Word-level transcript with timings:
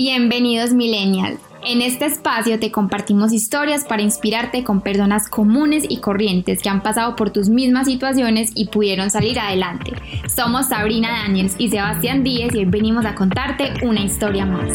Bienvenidos 0.00 0.74
Millennial. 0.74 1.38
En 1.66 1.82
este 1.82 2.06
espacio 2.06 2.60
te 2.60 2.70
compartimos 2.70 3.32
historias 3.32 3.84
para 3.84 4.00
inspirarte 4.00 4.62
con 4.62 4.80
personas 4.80 5.28
comunes 5.28 5.84
y 5.88 5.98
corrientes 5.98 6.62
que 6.62 6.68
han 6.68 6.84
pasado 6.84 7.16
por 7.16 7.30
tus 7.30 7.48
mismas 7.48 7.88
situaciones 7.88 8.52
y 8.54 8.68
pudieron 8.68 9.10
salir 9.10 9.40
adelante. 9.40 9.90
Somos 10.28 10.68
Sabrina 10.68 11.24
Daniels 11.24 11.56
y 11.58 11.68
Sebastián 11.70 12.22
Díez 12.22 12.54
y 12.54 12.58
hoy 12.58 12.66
venimos 12.66 13.06
a 13.06 13.16
contarte 13.16 13.72
una 13.84 14.00
historia 14.00 14.46
más. 14.46 14.72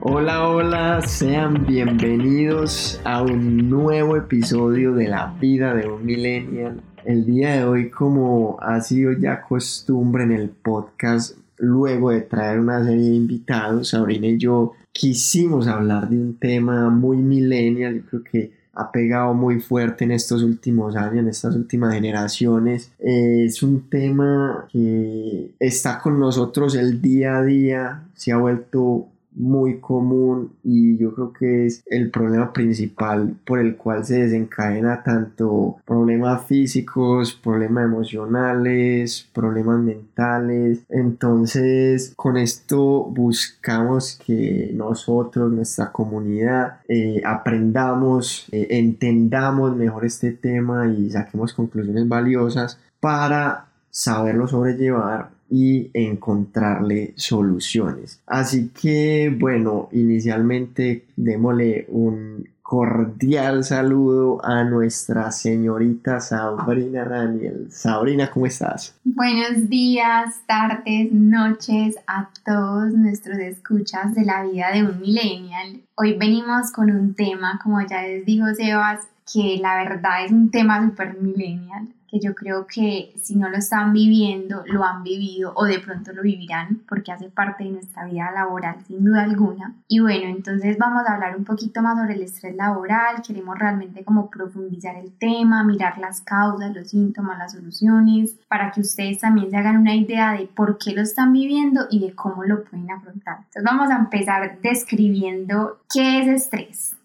Hola, 0.00 0.48
hola, 0.48 1.02
sean 1.02 1.66
bienvenidos 1.66 2.98
a 3.04 3.20
un 3.20 3.68
nuevo 3.68 4.16
episodio 4.16 4.94
de 4.94 5.08
la 5.08 5.34
vida 5.38 5.74
de 5.74 5.86
un 5.86 6.02
millennial. 6.06 6.80
El 7.06 7.24
día 7.24 7.54
de 7.54 7.64
hoy, 7.64 7.88
como 7.88 8.58
ha 8.60 8.80
sido 8.80 9.12
ya 9.12 9.40
costumbre 9.40 10.24
en 10.24 10.32
el 10.32 10.48
podcast, 10.48 11.38
luego 11.56 12.10
de 12.10 12.22
traer 12.22 12.58
una 12.58 12.84
serie 12.84 13.10
de 13.10 13.14
invitados, 13.14 13.90
Sabrina 13.90 14.26
y 14.26 14.38
yo 14.38 14.72
quisimos 14.90 15.68
hablar 15.68 16.08
de 16.08 16.16
un 16.16 16.36
tema 16.36 16.90
muy 16.90 17.18
millennial, 17.18 17.94
yo 17.94 18.06
creo 18.06 18.24
que 18.24 18.52
ha 18.72 18.90
pegado 18.90 19.34
muy 19.34 19.60
fuerte 19.60 20.04
en 20.04 20.10
estos 20.10 20.42
últimos 20.42 20.96
años, 20.96 21.18
en 21.18 21.28
estas 21.28 21.54
últimas 21.54 21.94
generaciones. 21.94 22.90
es 22.98 23.62
un 23.62 23.88
tema 23.88 24.66
que 24.68 25.52
está 25.60 26.00
con 26.00 26.18
nosotros 26.18 26.74
el 26.74 27.00
día 27.00 27.36
a 27.36 27.44
día, 27.44 28.02
se 28.14 28.32
ha 28.32 28.36
vuelto 28.36 29.06
muy 29.36 29.80
común 29.80 30.52
y 30.64 30.96
yo 30.96 31.14
creo 31.14 31.32
que 31.32 31.66
es 31.66 31.82
el 31.86 32.10
problema 32.10 32.52
principal 32.52 33.36
por 33.44 33.58
el 33.60 33.76
cual 33.76 34.04
se 34.04 34.22
desencadena 34.22 35.02
tanto 35.02 35.76
problemas 35.84 36.46
físicos, 36.46 37.34
problemas 37.34 37.84
emocionales, 37.84 39.28
problemas 39.32 39.78
mentales. 39.80 40.84
Entonces 40.88 42.14
con 42.16 42.36
esto 42.36 43.04
buscamos 43.04 44.18
que 44.24 44.70
nosotros, 44.74 45.52
nuestra 45.52 45.92
comunidad, 45.92 46.80
eh, 46.88 47.20
aprendamos, 47.24 48.48
eh, 48.52 48.66
entendamos 48.70 49.76
mejor 49.76 50.04
este 50.04 50.32
tema 50.32 50.88
y 50.88 51.10
saquemos 51.10 51.52
conclusiones 51.52 52.08
valiosas 52.08 52.80
para 53.00 53.66
saberlo 53.90 54.46
sobrellevar 54.48 55.35
y 55.50 55.90
encontrarle 55.94 57.14
soluciones. 57.16 58.20
Así 58.26 58.68
que 58.68 59.34
bueno, 59.38 59.88
inicialmente 59.92 61.04
démosle 61.16 61.86
un 61.88 62.48
cordial 62.66 63.62
saludo 63.62 64.44
a 64.44 64.64
nuestra 64.64 65.30
señorita 65.30 66.18
Sabrina 66.18 67.04
Daniel. 67.04 67.68
Sabrina, 67.70 68.28
¿cómo 68.28 68.46
estás? 68.46 68.98
Buenos 69.04 69.70
días, 69.70 70.40
tardes, 70.48 71.12
noches 71.12 71.94
a 72.08 72.28
todos 72.44 72.92
nuestros 72.92 73.38
escuchas 73.38 74.16
de 74.16 74.24
la 74.24 74.42
vida 74.42 74.72
de 74.72 74.82
un 74.82 75.00
millennial. 75.00 75.80
Hoy 75.94 76.14
venimos 76.14 76.72
con 76.72 76.90
un 76.90 77.14
tema, 77.14 77.60
como 77.62 77.80
ya 77.86 78.02
les 78.02 78.26
dijo 78.26 78.46
Sebas, 78.56 79.06
que 79.32 79.58
la 79.62 79.76
verdad 79.84 80.24
es 80.24 80.32
un 80.32 80.50
tema 80.50 80.84
super 80.84 81.16
millennial 81.20 81.86
que 82.18 82.26
yo 82.26 82.34
creo 82.34 82.66
que 82.66 83.12
si 83.20 83.36
no 83.36 83.48
lo 83.48 83.56
están 83.56 83.92
viviendo, 83.92 84.62
lo 84.66 84.84
han 84.84 85.02
vivido 85.02 85.52
o 85.54 85.64
de 85.64 85.78
pronto 85.80 86.12
lo 86.12 86.22
vivirán 86.22 86.82
porque 86.88 87.12
hace 87.12 87.28
parte 87.28 87.64
de 87.64 87.70
nuestra 87.70 88.04
vida 88.04 88.30
laboral 88.32 88.76
sin 88.86 89.04
duda 89.04 89.24
alguna. 89.24 89.74
Y 89.88 90.00
bueno, 90.00 90.26
entonces 90.26 90.76
vamos 90.78 91.02
a 91.06 91.14
hablar 91.14 91.36
un 91.36 91.44
poquito 91.44 91.82
más 91.82 91.98
sobre 91.98 92.14
el 92.14 92.22
estrés 92.22 92.56
laboral, 92.56 93.22
queremos 93.26 93.58
realmente 93.58 94.04
como 94.04 94.30
profundizar 94.30 94.96
el 94.96 95.12
tema, 95.12 95.64
mirar 95.64 95.98
las 95.98 96.20
causas, 96.20 96.74
los 96.74 96.88
síntomas, 96.88 97.38
las 97.38 97.52
soluciones, 97.52 98.36
para 98.48 98.70
que 98.70 98.80
ustedes 98.80 99.18
también 99.18 99.50
se 99.50 99.56
hagan 99.56 99.78
una 99.78 99.94
idea 99.94 100.32
de 100.32 100.46
por 100.46 100.78
qué 100.78 100.92
lo 100.92 101.02
están 101.02 101.32
viviendo 101.32 101.86
y 101.90 102.00
de 102.00 102.14
cómo 102.14 102.44
lo 102.44 102.64
pueden 102.64 102.90
afrontar. 102.90 103.38
Entonces 103.38 103.64
vamos 103.64 103.90
a 103.90 103.96
empezar 103.96 104.58
describiendo 104.60 105.78
qué 105.92 106.20
es 106.20 106.28
estrés. 106.28 106.95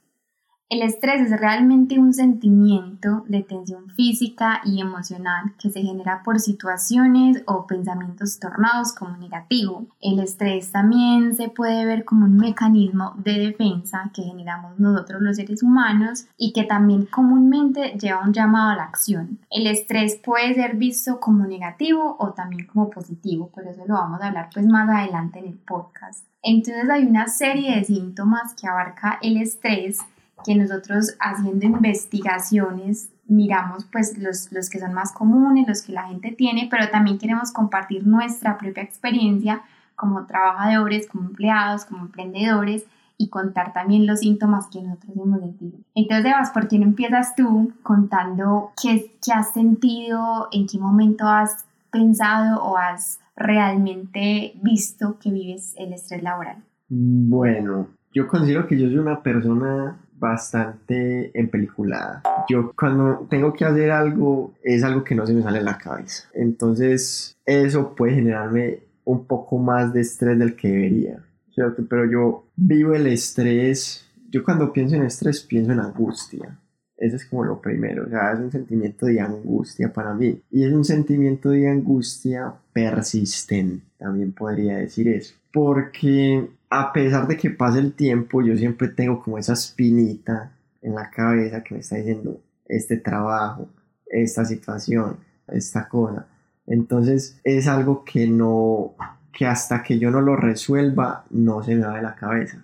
El 0.72 0.84
estrés 0.84 1.30
es 1.30 1.38
realmente 1.38 2.00
un 2.00 2.14
sentimiento 2.14 3.26
de 3.28 3.44
tensión 3.44 3.90
física 3.90 4.62
y 4.64 4.80
emocional 4.80 5.54
que 5.60 5.70
se 5.70 5.82
genera 5.82 6.24
por 6.24 6.40
situaciones 6.40 7.44
o 7.46 7.68
pensamientos 7.68 8.40
tornados 8.40 8.94
como 8.94 9.18
negativo. 9.18 9.86
El 10.00 10.22
estrés 10.22 10.72
también 10.72 11.36
se 11.36 11.50
puede 11.50 11.86
ver 11.86 12.06
como 12.06 12.24
un 12.24 12.38
mecanismo 12.38 13.16
de 13.18 13.34
defensa 13.34 14.12
que 14.14 14.24
generamos 14.24 14.80
nosotros 14.80 15.22
los 15.22 15.36
seres 15.36 15.62
humanos 15.62 16.28
y 16.38 16.54
que 16.54 16.64
también 16.64 17.06
comúnmente 17.06 17.98
lleva 18.00 18.24
un 18.24 18.32
llamado 18.32 18.70
a 18.70 18.78
la 18.78 18.84
acción. 18.84 19.40
El 19.50 19.68
estrés 19.68 20.22
puede 20.24 20.54
ser 20.54 20.78
visto 20.78 21.20
como 21.20 21.46
negativo 21.46 22.16
o 22.18 22.32
también 22.32 22.66
como 22.68 22.90
positivo, 22.90 23.50
por 23.50 23.68
eso 23.68 23.84
lo 23.86 23.96
vamos 23.96 24.22
a 24.22 24.28
hablar 24.28 24.48
pues 24.54 24.66
más 24.66 24.90
adelante 24.90 25.40
en 25.40 25.48
el 25.48 25.56
podcast. 25.56 26.26
Entonces 26.42 26.90
hay 26.90 27.04
una 27.04 27.28
serie 27.28 27.76
de 27.76 27.84
síntomas 27.84 28.54
que 28.54 28.70
abarca 28.70 29.20
el 29.22 29.36
estrés 29.36 30.00
que 30.44 30.56
nosotros 30.56 31.16
haciendo 31.20 31.66
investigaciones 31.66 33.10
miramos 33.28 33.86
pues 33.86 34.18
los, 34.18 34.52
los 34.52 34.70
que 34.70 34.80
son 34.80 34.94
más 34.94 35.12
comunes, 35.14 35.68
los 35.68 35.82
que 35.82 35.94
la 35.94 36.08
gente 36.08 36.32
tiene, 36.32 36.68
pero 36.70 36.90
también 36.90 37.18
queremos 37.18 37.52
compartir 37.52 38.06
nuestra 38.06 38.58
propia 38.58 38.84
experiencia 38.84 39.62
como 39.96 40.26
trabajadores, 40.26 41.08
como 41.08 41.30
empleados, 41.30 41.86
como 41.86 42.02
emprendedores 42.02 42.86
y 43.18 43.30
contar 43.30 43.72
también 43.72 44.08
los 44.08 44.22
síntomas 44.22 44.68
que 44.68 44.82
nosotros 44.82 45.16
hemos 45.16 45.40
sentido. 45.40 45.78
Entonces, 45.94 46.26
Evas, 46.26 46.50
¿por 46.52 46.68
qué 46.68 46.80
no 46.80 46.86
empiezas 46.86 47.36
tú 47.36 47.72
contando 47.84 48.72
qué, 48.82 49.12
qué 49.24 49.32
has 49.32 49.54
sentido, 49.54 50.48
en 50.52 50.66
qué 50.68 50.80
momento 50.80 51.28
has 51.28 51.66
pensado 51.92 52.64
o 52.64 52.78
has 52.78 53.20
realmente 53.36 54.54
visto 54.64 55.18
que 55.20 55.30
vives 55.32 55.76
el 55.78 55.94
estrés 55.94 56.24
laboral? 56.24 56.64
Bueno, 56.90 57.88
yo 58.12 58.28
considero 58.28 58.68
que 58.68 58.80
yo 58.80 58.88
soy 58.88 58.98
una 58.98 59.22
persona 59.22 59.98
bastante 60.22 61.38
empeliculada. 61.38 62.24
Yo 62.50 62.72
cuando 62.80 63.28
tengo 63.30 63.52
que 63.52 63.66
hacer 63.66 63.92
algo 63.92 64.54
es 64.64 64.84
algo 64.84 65.04
que 65.04 65.16
no 65.16 65.28
se 65.28 65.34
me 65.34 65.42
sale 65.42 65.60
en 65.60 65.66
la 65.66 65.78
cabeza. 65.78 66.30
Entonces 66.34 67.36
eso 67.46 67.94
puede 67.96 68.14
generarme 68.14 68.80
un 69.04 69.26
poco 69.26 69.58
más 69.58 69.92
de 69.92 70.02
estrés 70.02 70.40
del 70.40 70.56
que 70.56 70.70
debería. 70.70 71.26
¿cierto? 71.54 71.84
Pero 71.88 72.10
yo 72.10 72.46
vivo 72.56 72.94
el 72.94 73.08
estrés. 73.08 74.06
Yo 74.30 74.44
cuando 74.44 74.72
pienso 74.72 74.96
en 74.96 75.04
estrés 75.04 75.42
pienso 75.42 75.72
en 75.72 75.80
angustia. 75.80 76.58
Eso 76.98 77.16
es 77.16 77.26
como 77.26 77.44
lo 77.44 77.60
primero, 77.60 78.06
o 78.06 78.10
sea, 78.10 78.32
es 78.34 78.40
un 78.40 78.52
sentimiento 78.52 79.08
de 79.08 79.20
angustia 79.20 79.92
para 79.92 80.14
mí. 80.14 80.40
Y 80.52 80.64
es 80.64 80.72
un 80.72 80.86
sentimiento 80.86 81.50
de 81.50 81.68
angustia 81.68 82.54
persistente, 82.74 83.84
también 83.98 84.34
podría 84.34 84.78
decir 84.78 85.08
eso. 85.08 85.34
Porque 85.52 86.50
a 86.70 86.94
pesar 86.94 87.28
de 87.28 87.38
que 87.38 87.50
pase 87.50 87.80
el 87.80 87.94
tiempo, 87.94 88.42
yo 88.42 88.56
siempre 88.56 88.88
tengo 88.88 89.22
como 89.22 89.38
esa 89.38 89.54
espinita 89.54 90.54
en 90.82 90.96
la 90.96 91.10
cabeza 91.10 91.64
que 91.64 91.76
me 91.76 91.82
está 91.82 91.98
diciendo 91.98 92.42
este 92.66 92.98
trabajo, 92.98 93.68
esta 94.08 94.46
situación, 94.46 95.18
esta 95.48 95.88
cosa. 95.88 96.28
Entonces 96.66 97.40
es 97.44 97.68
algo 97.68 98.06
que 98.06 98.28
no, 98.28 98.96
que 99.34 99.46
hasta 99.46 99.84
que 99.84 100.00
yo 100.00 100.12
no 100.12 100.22
lo 100.22 100.36
resuelva, 100.36 101.26
no 101.30 101.62
se 101.64 101.76
me 101.76 101.86
va 101.86 101.98
de 101.98 102.04
la 102.04 102.16
cabeza. 102.16 102.64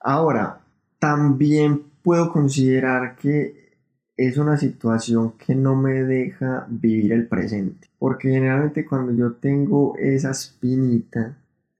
Ahora, 0.00 0.60
también 0.98 1.82
puedo 2.02 2.32
considerar 2.32 3.16
que 3.16 3.66
es 4.16 4.38
una 4.38 4.56
situación 4.56 5.32
que 5.32 5.54
no 5.54 5.74
me 5.74 6.04
deja 6.04 6.66
vivir 6.68 7.12
el 7.12 7.26
presente. 7.26 7.88
Porque 7.98 8.30
generalmente 8.30 8.86
cuando 8.86 9.12
yo 9.12 9.32
tengo 9.32 9.96
esa 9.98 10.30
espinita, 10.30 11.36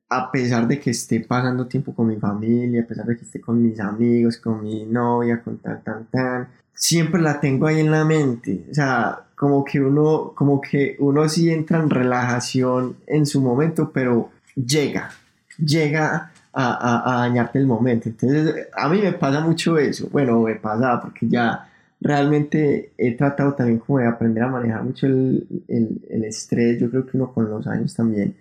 a 0.09 0.31
pesar 0.31 0.69
de 0.69 0.78
que 0.78 0.91
esté 0.91 1.21
pasando 1.21 1.67
tiempo 1.67 1.94
con 1.94 2.06
mi 2.06 2.17
familia, 2.17 2.83
a 2.83 2.87
pesar 2.87 3.06
de 3.06 3.17
que 3.17 3.25
esté 3.25 3.41
con 3.41 3.61
mis 3.62 3.81
amigos, 3.81 4.37
con 4.39 4.62
mi 4.62 4.84
novia, 4.84 5.43
con 5.43 5.59
tal, 5.59 5.83
tan, 5.83 6.05
tan, 6.06 6.49
siempre 6.72 7.21
la 7.21 7.41
tengo 7.41 7.67
ahí 7.67 7.81
en 7.81 7.91
la 7.91 8.05
mente. 8.05 8.67
O 8.71 8.75
sea, 8.75 9.21
como 9.34 9.65
que 9.65 9.81
uno, 9.81 10.33
como 10.34 10.61
que 10.61 10.97
uno 11.00 11.28
sí 11.28 11.50
entra 11.50 11.78
en 11.78 11.91
relajación 11.91 12.97
en 13.06 13.26
su 13.26 13.41
momento, 13.41 13.91
pero 13.93 14.31
llega, 14.55 15.11
llega 15.58 16.32
a, 16.53 17.12
a, 17.12 17.20
dañarte 17.23 17.58
el 17.58 17.67
momento. 17.67 18.08
Entonces, 18.08 18.69
a 18.75 18.88
mí 18.88 19.00
me 19.03 19.12
pasa 19.12 19.41
mucho 19.41 19.76
eso. 19.79 20.08
Bueno, 20.11 20.41
me 20.41 20.55
pasa 20.55 21.00
porque 21.03 21.29
ya 21.29 21.69
realmente 22.00 22.93
he 22.97 23.17
tratado 23.17 23.55
también 23.55 23.79
como 23.79 23.99
de 23.99 24.06
aprender 24.06 24.44
a 24.44 24.49
manejar 24.49 24.85
mucho 24.85 25.06
el, 25.06 25.47
el, 25.69 26.00
el 26.08 26.25
estrés. 26.25 26.81
Yo 26.81 26.91
creo 26.91 27.05
que 27.06 27.17
uno 27.17 27.32
con 27.32 27.50
los 27.50 27.67
años 27.67 27.94
también 27.94 28.35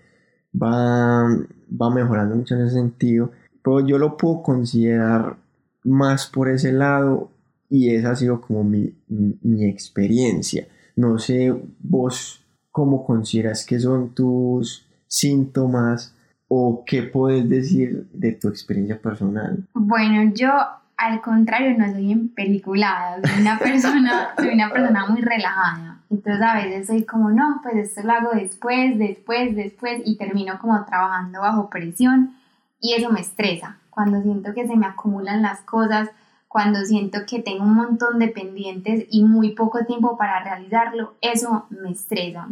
va, 0.62 1.28
va 1.70 1.90
mejorando 1.90 2.36
mucho 2.36 2.56
en 2.56 2.62
ese 2.62 2.76
sentido, 2.76 3.32
pero 3.64 3.86
yo 3.86 3.98
lo 3.98 4.18
puedo 4.18 4.42
considerar 4.44 5.38
más 5.84 6.28
por 6.28 6.50
ese 6.50 6.72
lado 6.72 7.30
y 7.70 7.94
esa 7.94 8.12
ha 8.12 8.16
sido 8.16 8.42
como 8.42 8.64
mi, 8.64 8.94
mi 9.08 9.66
experiencia. 9.66 10.68
No 10.96 11.20
sé 11.20 11.54
vos 11.80 12.44
cómo 12.72 13.06
consideras 13.06 13.66
que 13.66 13.80
son 13.80 14.14
tus 14.14 14.86
síntomas 15.08 16.16
o 16.48 16.84
qué 16.86 17.04
puedes 17.04 17.48
decir 17.50 18.08
de 18.14 18.34
tu 18.34 18.50
experiencia 18.50 19.00
personal. 19.00 19.66
Bueno, 19.74 20.32
yo 20.34 20.52
al 20.98 21.22
contrario 21.22 21.78
no 21.78 21.92
soy 21.92 22.12
en 22.12 22.30
películas, 22.30 23.22
soy 23.24 23.42
una 23.42 23.60
persona, 23.60 24.30
soy 24.38 24.50
una 24.50 24.72
persona 24.72 25.06
muy 25.08 25.22
relajada 25.22 25.85
Entonces 26.10 26.42
a 26.42 26.56
veces 26.56 26.88
soy 26.88 27.04
como, 27.04 27.32
no, 27.32 27.60
pues 27.64 27.76
esto 27.76 28.02
lo 28.04 28.14
hago 28.14 28.30
después, 28.34 28.98
después, 28.98 29.56
después 29.56 30.02
y 30.06 30.18
termino 30.18 30.60
como 30.60 30.84
trabajando 30.86 31.42
bajo 31.42 31.70
presión 31.70 32.36
y 32.80 32.94
eso 32.94 33.10
me 33.10 33.22
estresa. 33.22 33.78
Cuando 33.90 34.22
siento 34.22 34.54
que 34.54 34.68
se 34.68 34.76
me 34.76 34.86
acumulan 34.86 35.42
las 35.42 35.62
cosas, 35.62 36.10
cuando 36.48 36.80
siento 36.86 37.20
que 37.28 37.42
tengo 37.42 37.64
un 37.64 37.76
montón 37.76 38.20
de 38.20 38.28
pendientes 38.28 39.06
y 39.10 39.24
muy 39.24 39.52
poco 39.52 39.86
tiempo 39.86 40.18
para 40.18 40.44
realizarlo, 40.44 41.16
eso 41.22 41.66
me 41.70 41.92
estresa. 41.92 42.48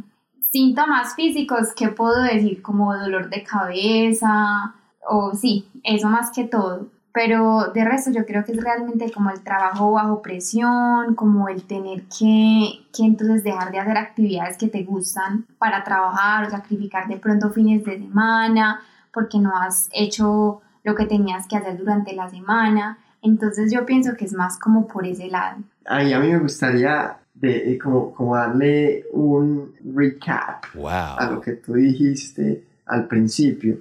Síntomas 0.52 1.16
físicos, 1.16 1.74
¿qué 1.76 1.90
puedo 1.90 2.22
decir? 2.22 2.62
Como 2.62 2.96
dolor 2.96 3.30
de 3.30 3.44
cabeza 3.44 4.76
o 5.08 5.34
sí, 5.34 5.70
eso 5.84 6.10
más 6.10 6.32
que 6.32 6.46
todo 6.46 6.88
pero 7.14 7.72
de 7.74 7.86
resto 7.86 8.12
yo 8.12 8.26
creo 8.26 8.44
que 8.44 8.54
es 8.54 8.64
realmente 8.64 9.12
como 9.12 9.30
el 9.30 9.42
trabajo 9.42 9.92
bajo 9.92 10.22
presión, 10.22 11.14
como 11.16 11.48
el 11.48 11.64
tener 11.64 12.04
que, 12.04 12.86
que 12.92 13.04
entonces 13.04 13.44
dejar 13.44 13.72
de 13.72 13.80
hacer 13.80 13.98
actividades 13.98 14.58
que 14.58 14.68
te 14.68 14.84
gustan 14.84 15.46
para 15.60 15.84
trabajar 15.84 16.48
o 16.48 16.50
sacrificar 16.50 17.08
de 17.08 17.18
pronto 17.18 17.52
fines 17.52 17.86
de 17.86 18.00
semana 18.00 18.82
porque 19.14 19.38
no 19.38 19.56
has 19.56 19.90
hecho 19.94 20.62
lo 20.84 20.96
que 20.96 21.06
tenías 21.06 21.48
que 21.48 21.56
hacer 21.56 21.78
durante 21.78 22.14
la 22.14 22.30
semana. 22.30 22.98
Entonces 23.22 23.72
yo 23.72 23.86
pienso 23.86 24.16
que 24.18 24.26
es 24.26 24.34
más 24.34 24.60
como 24.60 24.88
por 24.88 25.06
ese 25.06 25.28
lado. 25.28 25.62
Ay, 25.86 26.14
a 26.14 26.20
mí 26.20 26.30
me 26.30 26.40
gustaría 26.40 27.18
de, 27.36 27.78
como, 27.82 28.12
como 28.14 28.36
darle 28.36 29.06
un 29.14 29.74
recap 29.96 30.66
a 30.84 31.30
lo 31.30 31.40
que 31.40 31.54
tú 31.54 31.74
dijiste 31.74 32.64
al 32.86 33.08
principio, 33.08 33.78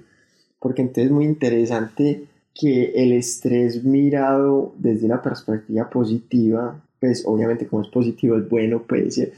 porque 0.59 0.81
entonces 0.81 1.05
es 1.05 1.11
muy 1.11 1.25
interesante 1.25 2.27
que 2.53 2.91
el 2.95 3.13
estrés 3.13 3.83
mirado 3.83 4.73
desde 4.77 5.05
una 5.05 5.21
perspectiva 5.21 5.89
positiva, 5.89 6.79
pues 6.99 7.23
obviamente 7.25 7.67
como 7.67 7.81
es 7.81 7.89
positivo 7.89 8.37
es 8.37 8.47
bueno, 8.47 8.83
pues 8.87 9.19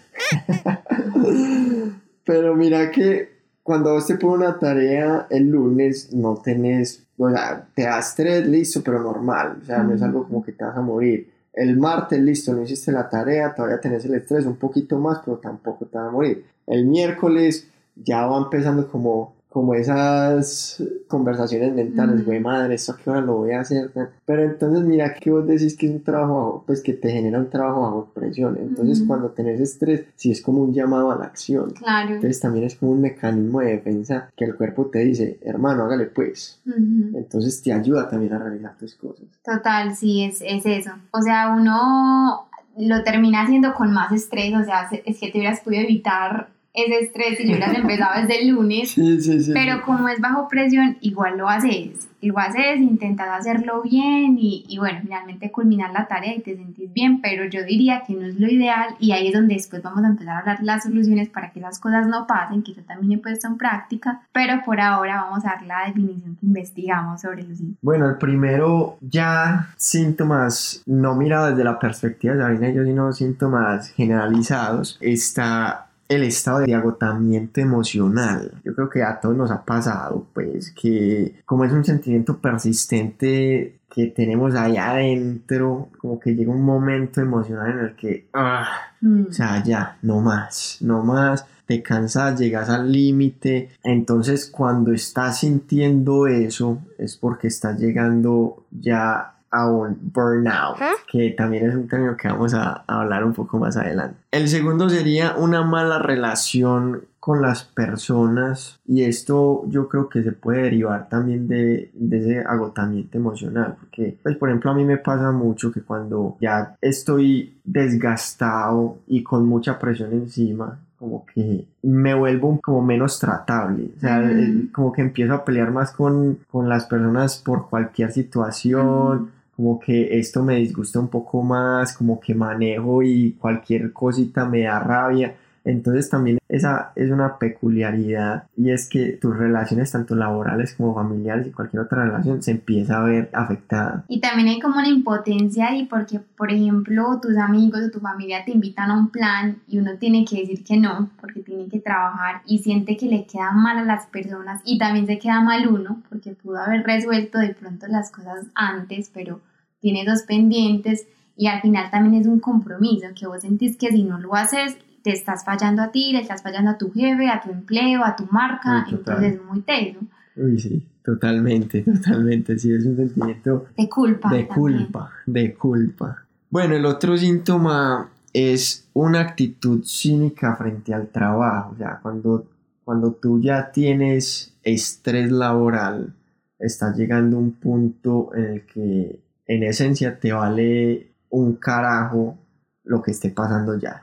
Pero 2.26 2.56
mira 2.56 2.92
que 2.92 3.36
cuando 3.64 3.94
vos 3.94 4.06
te 4.06 4.16
pones 4.16 4.48
una 4.48 4.60
tarea 4.60 5.28
el 5.30 5.50
lunes 5.50 6.14
no 6.14 6.36
tenés, 6.36 7.04
o 7.18 7.30
sea, 7.30 7.68
te 7.74 7.84
das 7.84 8.10
estrés, 8.10 8.46
listo, 8.48 8.82
pero 8.84 9.02
normal, 9.02 9.60
o 9.62 9.66
sea, 9.66 9.82
no 9.84 9.94
es 9.94 10.02
algo 10.02 10.28
como 10.28 10.44
que 10.44 10.52
te 10.52 10.64
vas 10.64 10.78
a 10.78 10.82
morir. 10.82 11.32
El 11.54 11.78
martes, 11.78 12.20
listo, 12.20 12.54
no 12.54 12.64
hiciste 12.64 12.92
la 12.92 13.10
tarea, 13.10 13.56
todavía 13.56 13.80
tenés 13.80 14.04
el 14.06 14.16
estrés 14.16 14.46
un 14.46 14.58
poquito 14.58 15.00
más, 15.00 15.20
pero 15.24 15.38
tampoco 15.38 15.86
te 15.86 15.98
vas 15.98 16.10
a 16.10 16.12
morir. 16.12 16.46
El 16.68 16.86
miércoles 16.86 17.70
ya 17.96 18.26
va 18.26 18.38
empezando 18.38 18.90
como 18.90 19.35
como 19.56 19.74
esas 19.74 20.84
conversaciones 21.08 21.74
mentales, 21.74 22.26
güey, 22.26 22.42
madre, 22.42 22.76
¿esto 22.76 22.92
a 22.92 22.98
qué 22.98 23.10
hora 23.10 23.22
lo 23.22 23.38
voy 23.38 23.52
a 23.54 23.62
hacer? 23.62 23.90
Pero 24.26 24.44
entonces 24.44 24.84
mira 24.84 25.14
que 25.14 25.32
vos 25.32 25.48
decís 25.48 25.78
que 25.78 25.86
es 25.86 25.94
un 25.94 26.04
trabajo, 26.04 26.66
pues 26.68 26.82
que 26.82 26.92
te 26.92 27.10
genera 27.10 27.40
un 27.40 27.50
trabajo 27.50 27.80
bajo 27.80 28.12
presión. 28.14 28.58
Entonces 28.60 29.02
cuando 29.08 29.30
tenés 29.30 29.62
estrés, 29.62 30.08
sí 30.18 30.30
es 30.30 30.42
como 30.42 30.62
un 30.62 30.74
llamado 30.74 31.10
a 31.10 31.16
la 31.18 31.24
acción. 31.24 31.70
Claro. 31.70 32.16
Entonces 32.16 32.42
también 32.42 32.66
es 32.66 32.76
como 32.76 32.92
un 32.92 33.00
mecanismo 33.00 33.62
de 33.62 33.68
defensa 33.68 34.30
que 34.36 34.44
el 34.44 34.58
cuerpo 34.58 34.88
te 34.88 35.00
dice, 35.00 35.40
hermano, 35.42 35.86
hágale 35.86 36.08
pues. 36.08 36.60
Entonces 36.66 37.62
te 37.62 37.72
ayuda 37.72 38.10
también 38.10 38.34
a 38.34 38.40
realizar 38.40 38.76
tus 38.76 38.94
cosas. 38.96 39.24
Total, 39.42 39.96
sí, 39.96 40.26
es, 40.26 40.42
es 40.42 40.66
eso. 40.66 40.92
O 41.12 41.22
sea, 41.22 41.56
uno 41.56 42.50
lo 42.78 43.04
termina 43.06 43.44
haciendo 43.44 43.74
con 43.74 43.94
más 43.94 44.12
estrés, 44.12 44.54
o 44.54 44.66
sea, 44.66 44.90
es 45.06 45.18
que 45.18 45.32
te 45.32 45.38
hubieras 45.38 45.62
podido 45.62 45.84
evitar 45.84 46.50
ese 46.76 47.00
estrés 47.00 47.40
y 47.40 47.50
yo 47.50 47.58
las 47.58 47.74
empezaba 47.74 48.22
desde 48.22 48.42
el 48.42 48.50
lunes. 48.50 48.92
Sí, 48.92 49.22
sí, 49.22 49.42
sí. 49.42 49.52
Pero 49.54 49.82
como 49.84 50.10
es 50.10 50.20
bajo 50.20 50.48
presión, 50.48 50.98
igual 51.02 51.38
lo 51.38 51.48
haces. 51.48 52.08
Lo 52.22 52.40
haces, 52.40 52.78
intentas 52.80 53.28
hacerlo 53.30 53.84
bien 53.84 54.38
y, 54.40 54.66
y, 54.68 54.80
bueno, 54.80 55.00
finalmente 55.04 55.52
culminar 55.52 55.92
la 55.92 56.08
tarea 56.08 56.34
y 56.36 56.42
te 56.42 56.56
sentís 56.56 56.92
bien, 56.92 57.22
pero 57.22 57.46
yo 57.46 57.64
diría 57.64 58.04
que 58.06 58.14
no 58.14 58.26
es 58.26 58.40
lo 58.40 58.48
ideal 58.48 58.96
y 59.00 59.12
ahí 59.12 59.28
es 59.28 59.34
donde 59.34 59.54
después 59.54 59.84
vamos 59.84 60.04
a 60.04 60.08
empezar 60.08 60.36
a 60.36 60.40
hablar 60.40 60.58
las 60.64 60.84
soluciones 60.84 61.30
para 61.30 61.52
que 61.52 61.60
esas 61.60 61.80
cosas 61.80 62.08
no 62.08 62.26
pasen, 62.26 62.64
que 62.64 62.74
yo 62.74 62.84
también 62.84 63.20
he 63.20 63.22
puesto 63.22 63.48
en 63.48 63.58
práctica, 63.58 64.22
pero 64.34 64.64
por 64.66 64.82
ahora 64.82 65.22
vamos 65.22 65.46
a 65.46 65.50
dar 65.50 65.66
la 65.68 65.86
definición 65.86 66.36
que 66.38 66.48
investigamos 66.48 67.22
sobre 67.22 67.44
los 67.44 67.60
síntomas. 67.60 67.80
Bueno, 67.82 68.10
el 68.10 68.18
primero, 68.18 68.98
ya 69.02 69.70
síntomas 69.78 70.82
no 70.88 71.16
mirados 71.16 71.52
desde 71.52 71.64
la 71.64 71.78
perspectiva 71.78 72.34
de 72.34 72.42
Sabina 72.42 72.72
yo, 72.72 72.84
sino 72.84 73.14
síntomas 73.14 73.92
generalizados, 73.92 74.98
está 75.00 75.86
el 76.08 76.24
estado 76.24 76.60
de 76.60 76.76
agotamiento 76.76 77.62
emocional. 77.62 78.62
Yo 78.64 78.76
creo 78.76 78.90
que 78.90 79.04
a 79.04 79.20
todos 79.20 79.36
nos 79.36 79.52
ha 79.52 79.64
pasado, 79.64 80.28
pues, 80.34 80.72
que 80.72 81.36
como 81.46 81.66
es 81.66 81.72
un 81.72 81.84
sentimiento 81.84 82.38
persistente 82.38 83.80
que 83.90 84.08
tenemos 84.08 84.56
ahí 84.56 84.78
adentro, 84.78 85.90
como 86.00 86.20
que 86.20 86.36
llega 86.36 86.52
un 86.52 86.64
momento 86.64 87.22
emocional 87.22 87.72
en 87.72 87.80
el 87.80 87.96
que, 87.96 88.28
ah, 88.34 88.68
mm. 89.02 89.28
o 89.30 89.34
sea, 89.34 89.64
ya, 89.64 89.98
no 90.02 90.20
más, 90.20 90.78
no 90.82 91.04
más, 91.04 91.46
te 91.66 91.82
cansas, 91.82 92.40
llegas 92.40 92.70
al 92.70 92.92
límite. 92.92 93.70
Entonces, 93.84 94.48
cuando 94.48 94.92
estás 94.92 95.40
sintiendo 95.40 96.28
eso, 96.28 96.80
es 96.98 97.16
porque 97.16 97.48
estás 97.48 97.80
llegando 97.80 98.66
ya 98.70 99.35
a 99.52 99.68
un 99.68 99.98
burnout, 100.14 100.78
que 101.10 101.32
también 101.32 101.70
es 101.70 101.76
un 101.76 101.88
término 101.88 102.18
que 102.18 102.28
vamos 102.28 102.54
a, 102.54 102.84
hablar 102.88 103.24
un 103.24 103.34
poco 103.34 103.58
más 103.58 103.78
adelante. 103.78 104.18
El 104.32 104.48
segundo 104.48 104.90
sería 104.90 105.36
una 105.38 105.64
mala 105.64 106.00
relación 106.00 107.06
con 107.20 107.42
las 107.42 107.64
personas 107.64 108.80
y 108.86 109.04
esto 109.04 109.64
yo 109.68 109.90
creo 109.90 110.10
que 110.10 110.22
se 110.22 110.32
puede 110.32 110.64
derivar 110.64 111.10
también 111.10 111.48
de, 111.48 111.90
de, 111.94 112.20
ese 112.20 112.40
agotamiento 112.42 113.18
emocional 113.18 113.78
porque 113.80 114.16
pues 114.22 114.36
por 114.38 114.50
ejemplo 114.50 114.70
a 114.70 114.76
mí 114.76 114.86
me 114.86 114.98
pasa 114.98 115.32
mucho 115.32 115.72
que 115.72 115.82
cuando 115.82 116.38
ya 116.40 116.76
estoy 116.82 117.58
desgastado 117.64 119.00
y 119.08 119.24
con 119.24 119.48
mucha 119.48 119.80
presión 119.80 120.14
encima 120.14 120.78
como 120.98 121.26
que 121.26 121.68
me 121.84 122.14
vuelvo 122.14 122.60
como 122.62 122.82
menos 122.82 123.20
tratable, 123.20 123.92
o 123.98 124.00
sea, 124.00 124.24
como 124.72 124.92
que 124.92 125.02
empiezo 125.02 125.34
a 125.34 125.46
pelear 125.46 125.72
más 125.72 125.92
con, 125.92 126.40
con 126.50 126.70
las 126.70 126.86
personas 126.86 127.38
por 127.38 127.70
cualquier 127.70 128.12
situación, 128.12 129.32
como 129.56 129.80
que 129.80 130.18
esto 130.20 130.44
me 130.44 130.56
disgusta 130.58 131.00
un 131.00 131.08
poco 131.08 131.42
más, 131.42 131.96
como 131.96 132.20
que 132.20 132.36
manejo 132.36 133.02
y 133.04 133.34
cualquier 133.34 133.94
cosita 133.94 134.46
me 134.46 134.64
da 134.64 134.80
rabia. 134.80 135.36
Entonces 135.66 136.10
también 136.10 136.38
esa 136.48 136.92
es 136.96 137.10
una 137.10 137.40
peculiaridad 137.40 138.48
y 138.56 138.70
es 138.70 138.88
que 138.88 139.14
tus 139.14 139.36
relaciones 139.36 139.92
tanto 139.92 140.16
laborales 140.16 140.76
como 140.76 140.94
familiares 140.94 141.48
y 141.48 141.52
cualquier 141.52 141.84
otra 141.84 142.06
relación 142.06 142.42
se 142.44 142.52
empieza 142.52 142.98
a 142.98 143.04
ver 143.04 143.30
afectada. 143.34 144.06
Y 144.08 144.22
también 144.22 144.48
hay 144.50 144.60
como 144.60 144.78
una 144.78 144.88
impotencia 144.88 145.70
ahí 145.70 145.86
porque, 145.86 146.20
por 146.20 146.52
ejemplo, 146.52 147.20
tus 147.20 147.36
amigos 147.38 147.82
o 147.88 147.92
tu 147.92 148.00
familia 148.00 148.46
te 148.46 148.52
invitan 148.52 148.92
a 148.92 149.00
un 149.00 149.10
plan 149.10 149.58
y 149.68 149.80
uno 149.80 149.98
tiene 150.00 150.24
que 150.24 150.42
decir 150.42 150.64
que 150.64 150.78
no 150.78 151.10
porque 151.20 151.42
tiene 151.42 151.68
que 151.68 151.80
trabajar 151.80 152.42
y 152.46 152.60
siente 152.60 152.96
que 152.96 153.08
le 153.08 153.26
queda 153.26 153.52
mal 153.52 153.80
a 153.80 153.84
las 153.84 154.06
personas 154.06 154.62
y 154.64 154.78
también 154.78 155.08
se 155.08 155.18
queda 155.18 155.42
mal 155.42 155.68
uno 155.68 156.04
porque 156.10 156.32
pudo 156.32 156.60
haber 156.60 156.84
resuelto 156.84 157.40
de 157.40 157.56
pronto 157.56 157.88
las 157.88 158.12
cosas 158.12 158.46
antes, 158.54 159.10
pero 159.12 159.42
tiene 159.80 160.06
dos 160.06 160.22
pendientes 160.24 161.08
y 161.36 161.48
al 161.48 161.62
final 161.62 161.90
también 161.90 162.22
es 162.22 162.28
un 162.28 162.40
compromiso 162.40 163.08
que 163.18 163.28
vos 163.28 163.42
sentís 163.42 163.78
que 163.78 163.92
si 163.92 164.04
no 164.04 164.20
lo 164.20 164.36
haces 164.36 164.78
te 165.06 165.12
estás 165.12 165.46
fallando 165.46 165.84
a 165.84 165.92
ti, 165.92 166.14
le 166.14 166.22
estás 166.22 166.42
fallando 166.42 166.72
a 166.72 166.78
tu 166.80 166.92
jefe, 166.92 167.30
a 167.30 167.40
tu 167.40 167.52
empleo, 167.52 168.04
a 168.04 168.16
tu 168.16 168.26
marca, 168.32 168.88
entonces 168.90 169.36
es 169.36 169.44
muy 169.44 169.62
teso. 169.62 170.00
Uy, 170.36 170.60
sí, 170.60 170.84
totalmente, 171.04 171.84
totalmente, 171.84 172.58
sí, 172.58 172.74
es 172.74 172.88
un 172.88 172.96
sentimiento 172.96 173.68
de 173.78 173.88
culpa. 173.88 174.34
De 174.34 174.48
culpa, 174.48 175.12
de 175.28 175.54
culpa. 175.54 176.26
Bueno, 176.50 176.76
el 176.76 176.88
otro 176.88 177.16
síntoma 177.16 178.10
es 178.34 178.90
una 178.94 179.20
actitud 179.20 179.84
cínica 179.86 180.56
frente 180.56 180.92
al 180.92 181.10
trabajo, 181.10 181.74
o 181.76 181.78
sea, 181.78 182.00
cuando, 182.02 182.48
cuando 182.84 183.12
tú 183.12 183.40
ya 183.40 183.72
tienes 183.72 184.56
estrés 184.64 185.32
laboral, 185.32 186.16
estás 186.58 186.98
llegando 186.98 187.38
a 187.38 187.42
un 187.42 187.52
punto 187.52 188.32
en 188.34 188.46
el 188.46 188.66
que 188.66 189.20
en 189.46 189.62
esencia 189.62 190.20
te 190.20 190.34
vale 190.34 191.12
un 191.30 191.58
carajo 191.58 192.40
lo 192.84 193.04
que 193.04 193.12
esté 193.12 193.30
pasando 193.30 193.78
ya. 193.78 194.02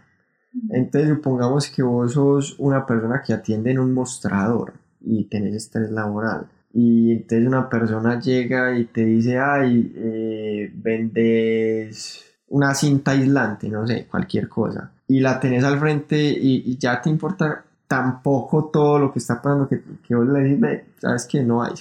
Entonces 0.71 1.11
supongamos 1.11 1.71
que 1.71 1.83
vos 1.83 2.13
sos 2.13 2.57
una 2.59 2.85
persona 2.87 3.23
que 3.25 3.33
atiende 3.33 3.71
en 3.71 3.79
un 3.79 3.93
mostrador 3.93 4.75
y 5.01 5.25
tenés 5.25 5.55
estrés 5.55 5.91
laboral. 5.91 6.47
Y 6.75 7.13
entonces 7.13 7.47
una 7.47 7.69
persona 7.69 8.19
llega 8.19 8.77
y 8.77 8.85
te 8.85 9.05
dice, 9.05 9.39
ay, 9.39 9.93
eh, 9.95 10.73
vendes 10.75 12.25
una 12.49 12.75
cinta 12.75 13.13
aislante, 13.13 13.69
no 13.69 13.87
sé, 13.87 14.07
cualquier 14.11 14.49
cosa. 14.49 14.91
Y 15.09 15.21
la 15.21 15.41
tenés 15.41 15.65
al 15.65 15.79
frente 15.79 16.17
y, 16.19 16.77
ya 16.79 17.01
te 17.01 17.11
importa 17.11 17.65
tampoco 17.87 18.71
todo 18.73 18.99
lo 18.99 19.13
que 19.13 19.19
está 19.19 19.41
pasando 19.41 19.69
que, 19.69 19.83
que 20.07 20.15
vos 20.15 20.27
le 20.27 20.41
dices, 20.45 20.83
sabes 20.99 21.27
que 21.27 21.43
no 21.43 21.63
hay. 21.63 21.75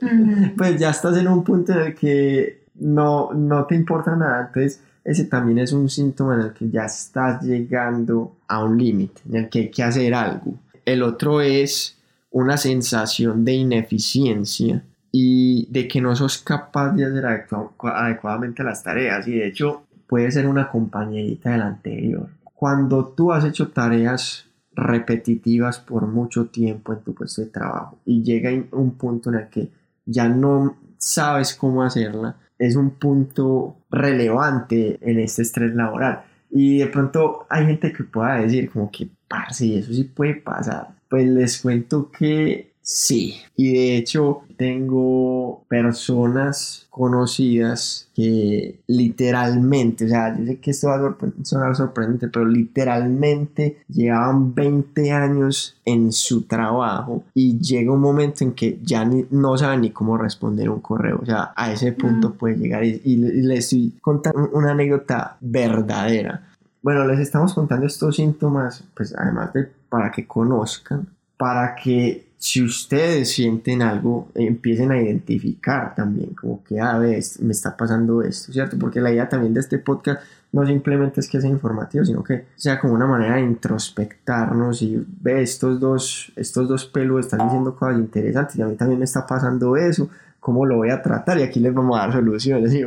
pues 0.56 0.78
ya 0.78 0.90
estás 0.90 1.16
en 1.16 1.28
un 1.28 1.42
punto 1.42 1.72
en 1.72 1.78
el 1.78 1.94
que 1.94 2.64
no, 2.76 3.32
no 3.32 3.66
te 3.66 3.74
importa 3.74 4.14
nada. 4.14 4.46
Entonces 4.46 4.80
ese 5.04 5.24
también 5.24 5.58
es 5.58 5.72
un 5.72 5.88
síntoma 5.88 6.34
en 6.34 6.40
el 6.42 6.52
que 6.52 6.68
ya 6.70 6.84
estás 6.84 7.42
llegando 7.42 8.36
a 8.48 8.62
un 8.64 8.78
límite, 8.78 9.22
en 9.28 9.36
el 9.36 9.48
que 9.48 9.58
hay 9.60 9.70
que 9.70 9.82
hacer 9.82 10.14
algo. 10.14 10.54
El 10.84 11.02
otro 11.02 11.40
es 11.40 11.96
una 12.30 12.56
sensación 12.56 13.44
de 13.44 13.52
ineficiencia 13.54 14.84
y 15.12 15.66
de 15.70 15.88
que 15.88 16.00
no 16.00 16.14
sos 16.14 16.38
capaz 16.38 16.92
de 16.92 17.04
hacer 17.04 17.26
adecuadamente 17.26 18.62
las 18.62 18.82
tareas 18.82 19.26
y 19.26 19.32
de 19.32 19.48
hecho 19.48 19.82
puede 20.06 20.30
ser 20.30 20.46
una 20.46 20.68
compañerita 20.68 21.50
del 21.50 21.62
anterior. 21.62 22.28
cuando 22.54 23.06
tú 23.06 23.32
has 23.32 23.44
hecho 23.44 23.68
tareas 23.68 24.46
repetitivas 24.72 25.78
por 25.78 26.06
mucho 26.06 26.46
tiempo 26.46 26.92
en 26.92 27.00
tu 27.00 27.14
puesto 27.14 27.40
de 27.40 27.48
trabajo 27.48 27.98
y 28.04 28.22
llega 28.22 28.50
un 28.72 28.92
punto 28.98 29.30
en 29.30 29.36
el 29.36 29.48
que 29.48 29.70
ya 30.04 30.28
no 30.28 30.76
sabes 30.98 31.54
cómo 31.54 31.82
hacerla, 31.82 32.36
es 32.60 32.76
un 32.76 32.90
punto 32.90 33.74
relevante 33.90 34.98
en 35.00 35.18
este 35.18 35.42
estrés 35.42 35.74
laboral. 35.74 36.22
Y 36.50 36.78
de 36.78 36.86
pronto 36.88 37.46
hay 37.48 37.66
gente 37.66 37.92
que 37.92 38.04
pueda 38.04 38.36
decir 38.36 38.70
como 38.70 38.90
que, 38.90 39.08
parce, 39.26 39.78
eso 39.78 39.92
sí 39.94 40.04
puede 40.04 40.34
pasar. 40.34 40.88
Pues 41.08 41.26
les 41.26 41.60
cuento 41.60 42.10
que 42.10 42.69
Sí, 42.92 43.36
y 43.54 43.72
de 43.72 43.96
hecho 43.96 44.42
tengo 44.56 45.62
personas 45.68 46.88
conocidas 46.90 48.08
que 48.16 48.80
literalmente, 48.88 50.06
o 50.06 50.08
sea, 50.08 50.36
yo 50.36 50.44
sé 50.44 50.58
que 50.58 50.72
esto 50.72 50.88
va 50.88 50.96
a 50.96 51.44
sonar 51.44 51.76
sorprendente, 51.76 52.26
pero 52.26 52.46
literalmente 52.46 53.84
llevaban 53.86 54.56
20 54.56 55.12
años 55.12 55.80
en 55.84 56.10
su 56.10 56.48
trabajo 56.48 57.22
y 57.32 57.60
llega 57.60 57.92
un 57.92 58.00
momento 58.00 58.42
en 58.42 58.54
que 58.54 58.80
ya 58.82 59.08
no 59.30 59.56
saben 59.56 59.82
ni 59.82 59.90
cómo 59.90 60.18
responder 60.18 60.68
un 60.68 60.80
correo, 60.80 61.20
o 61.22 61.24
sea, 61.24 61.52
a 61.54 61.70
ese 61.70 61.92
punto 61.92 62.34
puede 62.34 62.56
llegar 62.56 62.82
y, 62.84 63.00
y 63.04 63.16
les 63.18 63.66
estoy 63.66 63.94
contando 64.00 64.50
una 64.52 64.72
anécdota 64.72 65.36
verdadera. 65.40 66.48
Bueno, 66.82 67.06
les 67.06 67.20
estamos 67.20 67.54
contando 67.54 67.86
estos 67.86 68.16
síntomas, 68.16 68.82
pues 68.96 69.14
además 69.16 69.52
de 69.52 69.68
para 69.88 70.10
que 70.10 70.26
conozcan, 70.26 71.06
para 71.36 71.76
que 71.76 72.29
si 72.40 72.64
ustedes 72.64 73.32
sienten 73.32 73.82
algo, 73.82 74.28
empiecen 74.34 74.90
a 74.92 75.00
identificar 75.00 75.94
también, 75.94 76.32
como 76.32 76.64
que, 76.64 76.80
a 76.80 76.92
ah, 76.92 76.98
ver, 76.98 77.22
me 77.40 77.52
está 77.52 77.76
pasando 77.76 78.22
esto, 78.22 78.50
¿cierto? 78.50 78.78
Porque 78.78 78.98
la 78.98 79.12
idea 79.12 79.28
también 79.28 79.52
de 79.52 79.60
este 79.60 79.78
podcast 79.78 80.22
no 80.50 80.66
simplemente 80.66 81.20
es 81.20 81.28
que 81.28 81.38
sea 81.38 81.50
informativo, 81.50 82.02
sino 82.02 82.24
que 82.24 82.46
sea 82.56 82.80
como 82.80 82.94
una 82.94 83.06
manera 83.06 83.34
de 83.34 83.42
introspectarnos 83.42 84.80
y 84.80 85.06
ve, 85.20 85.42
estos 85.42 85.78
dos, 85.78 86.32
estos 86.34 86.66
dos 86.66 86.86
pelos 86.86 87.26
están 87.26 87.44
diciendo 87.44 87.76
cosas 87.76 87.98
interesantes 87.98 88.56
y 88.56 88.62
a 88.62 88.66
mí 88.66 88.74
también 88.74 88.98
me 88.98 89.04
está 89.04 89.26
pasando 89.26 89.76
eso, 89.76 90.08
¿cómo 90.40 90.64
lo 90.64 90.76
voy 90.76 90.88
a 90.88 91.02
tratar? 91.02 91.38
Y 91.38 91.42
aquí 91.42 91.60
les 91.60 91.74
vamos 91.74 91.98
a 91.98 92.04
dar 92.04 92.12
soluciones, 92.14 92.72
¿sí? 92.72 92.82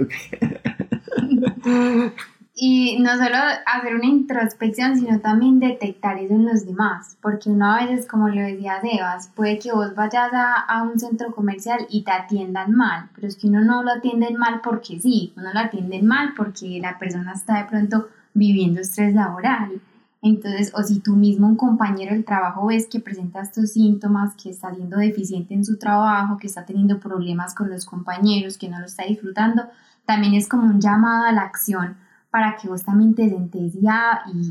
Y 2.56 3.00
no 3.00 3.18
solo 3.18 3.36
hacer 3.66 3.96
una 3.96 4.06
introspección, 4.06 4.96
sino 4.96 5.20
también 5.20 5.60
detectar 5.60 6.20
eso 6.20 6.36
en 6.36 6.46
los 6.46 6.68
demás, 6.68 7.18
porque 7.20 7.50
uno 7.50 7.72
a 7.72 7.84
veces, 7.84 8.08
como 8.08 8.30
lo 8.30 8.42
decía 8.42 8.80
Sebas, 8.80 9.28
puede 9.36 9.58
que 9.58 9.72
vos 9.72 9.96
vayas 9.96 10.32
a, 10.34 10.60
a, 10.60 10.84
un 10.84 11.00
centro 11.00 11.34
comercial 11.34 11.88
y 11.90 12.04
te 12.04 12.12
atiendan 12.12 12.72
mal, 12.74 13.10
pero 13.16 13.28
es 13.28 13.38
que 13.38 13.48
uno 13.48 13.62
no 13.62 13.82
lo 13.82 13.92
atienden 13.92 14.38
mal 14.38 14.62
porque 14.64 15.00
sí, 15.00 15.34
uno 15.36 15.52
lo 15.52 15.60
atienden 15.62 16.06
mal 16.06 16.34
porque 16.38 16.80
la 16.80 17.00
persona 17.00 17.34
está 17.34 17.58
de 17.58 17.66
pronto 17.66 18.10
viviendo 18.36 18.82
estrés 18.82 19.16
laboral. 19.16 19.82
Entonces, 20.22 20.72
o 20.76 20.84
si 20.84 21.00
tú 21.00 21.16
mismo, 21.16 21.48
un 21.48 21.58
compañero 21.58 22.14
del 22.14 22.24
trabajo, 22.24 22.68
ves 22.68 22.88
que 22.88 23.00
presenta 23.00 23.42
estos 23.42 23.72
síntomas, 23.72 24.36
que 24.36 24.52
está 24.52 24.74
siendo 24.74 24.98
deficiente 24.98 25.56
en 25.56 25.66
su 25.66 25.78
trabajo, 25.78 26.38
que 26.38 26.48
está 26.48 26.66
teniendo 26.66 27.00
problemas 27.00 27.56
con 27.56 27.72
los 27.72 27.86
compañeros, 27.86 28.60
que 28.60 28.70
no 28.70 28.80
lo 28.80 28.86
está 28.86 29.04
disfrutando, 29.06 29.64
también 30.06 30.36
es 30.36 30.48
como 30.48 30.68
un 30.68 30.80
llamado 30.80 31.26
a 31.26 31.32
la 31.32 31.42
acción 31.42 31.98
para 32.34 32.56
que 32.56 32.68
vos 32.68 32.82
también 32.82 33.14
te 33.14 33.30
sentes 33.30 33.76
y, 33.76 33.86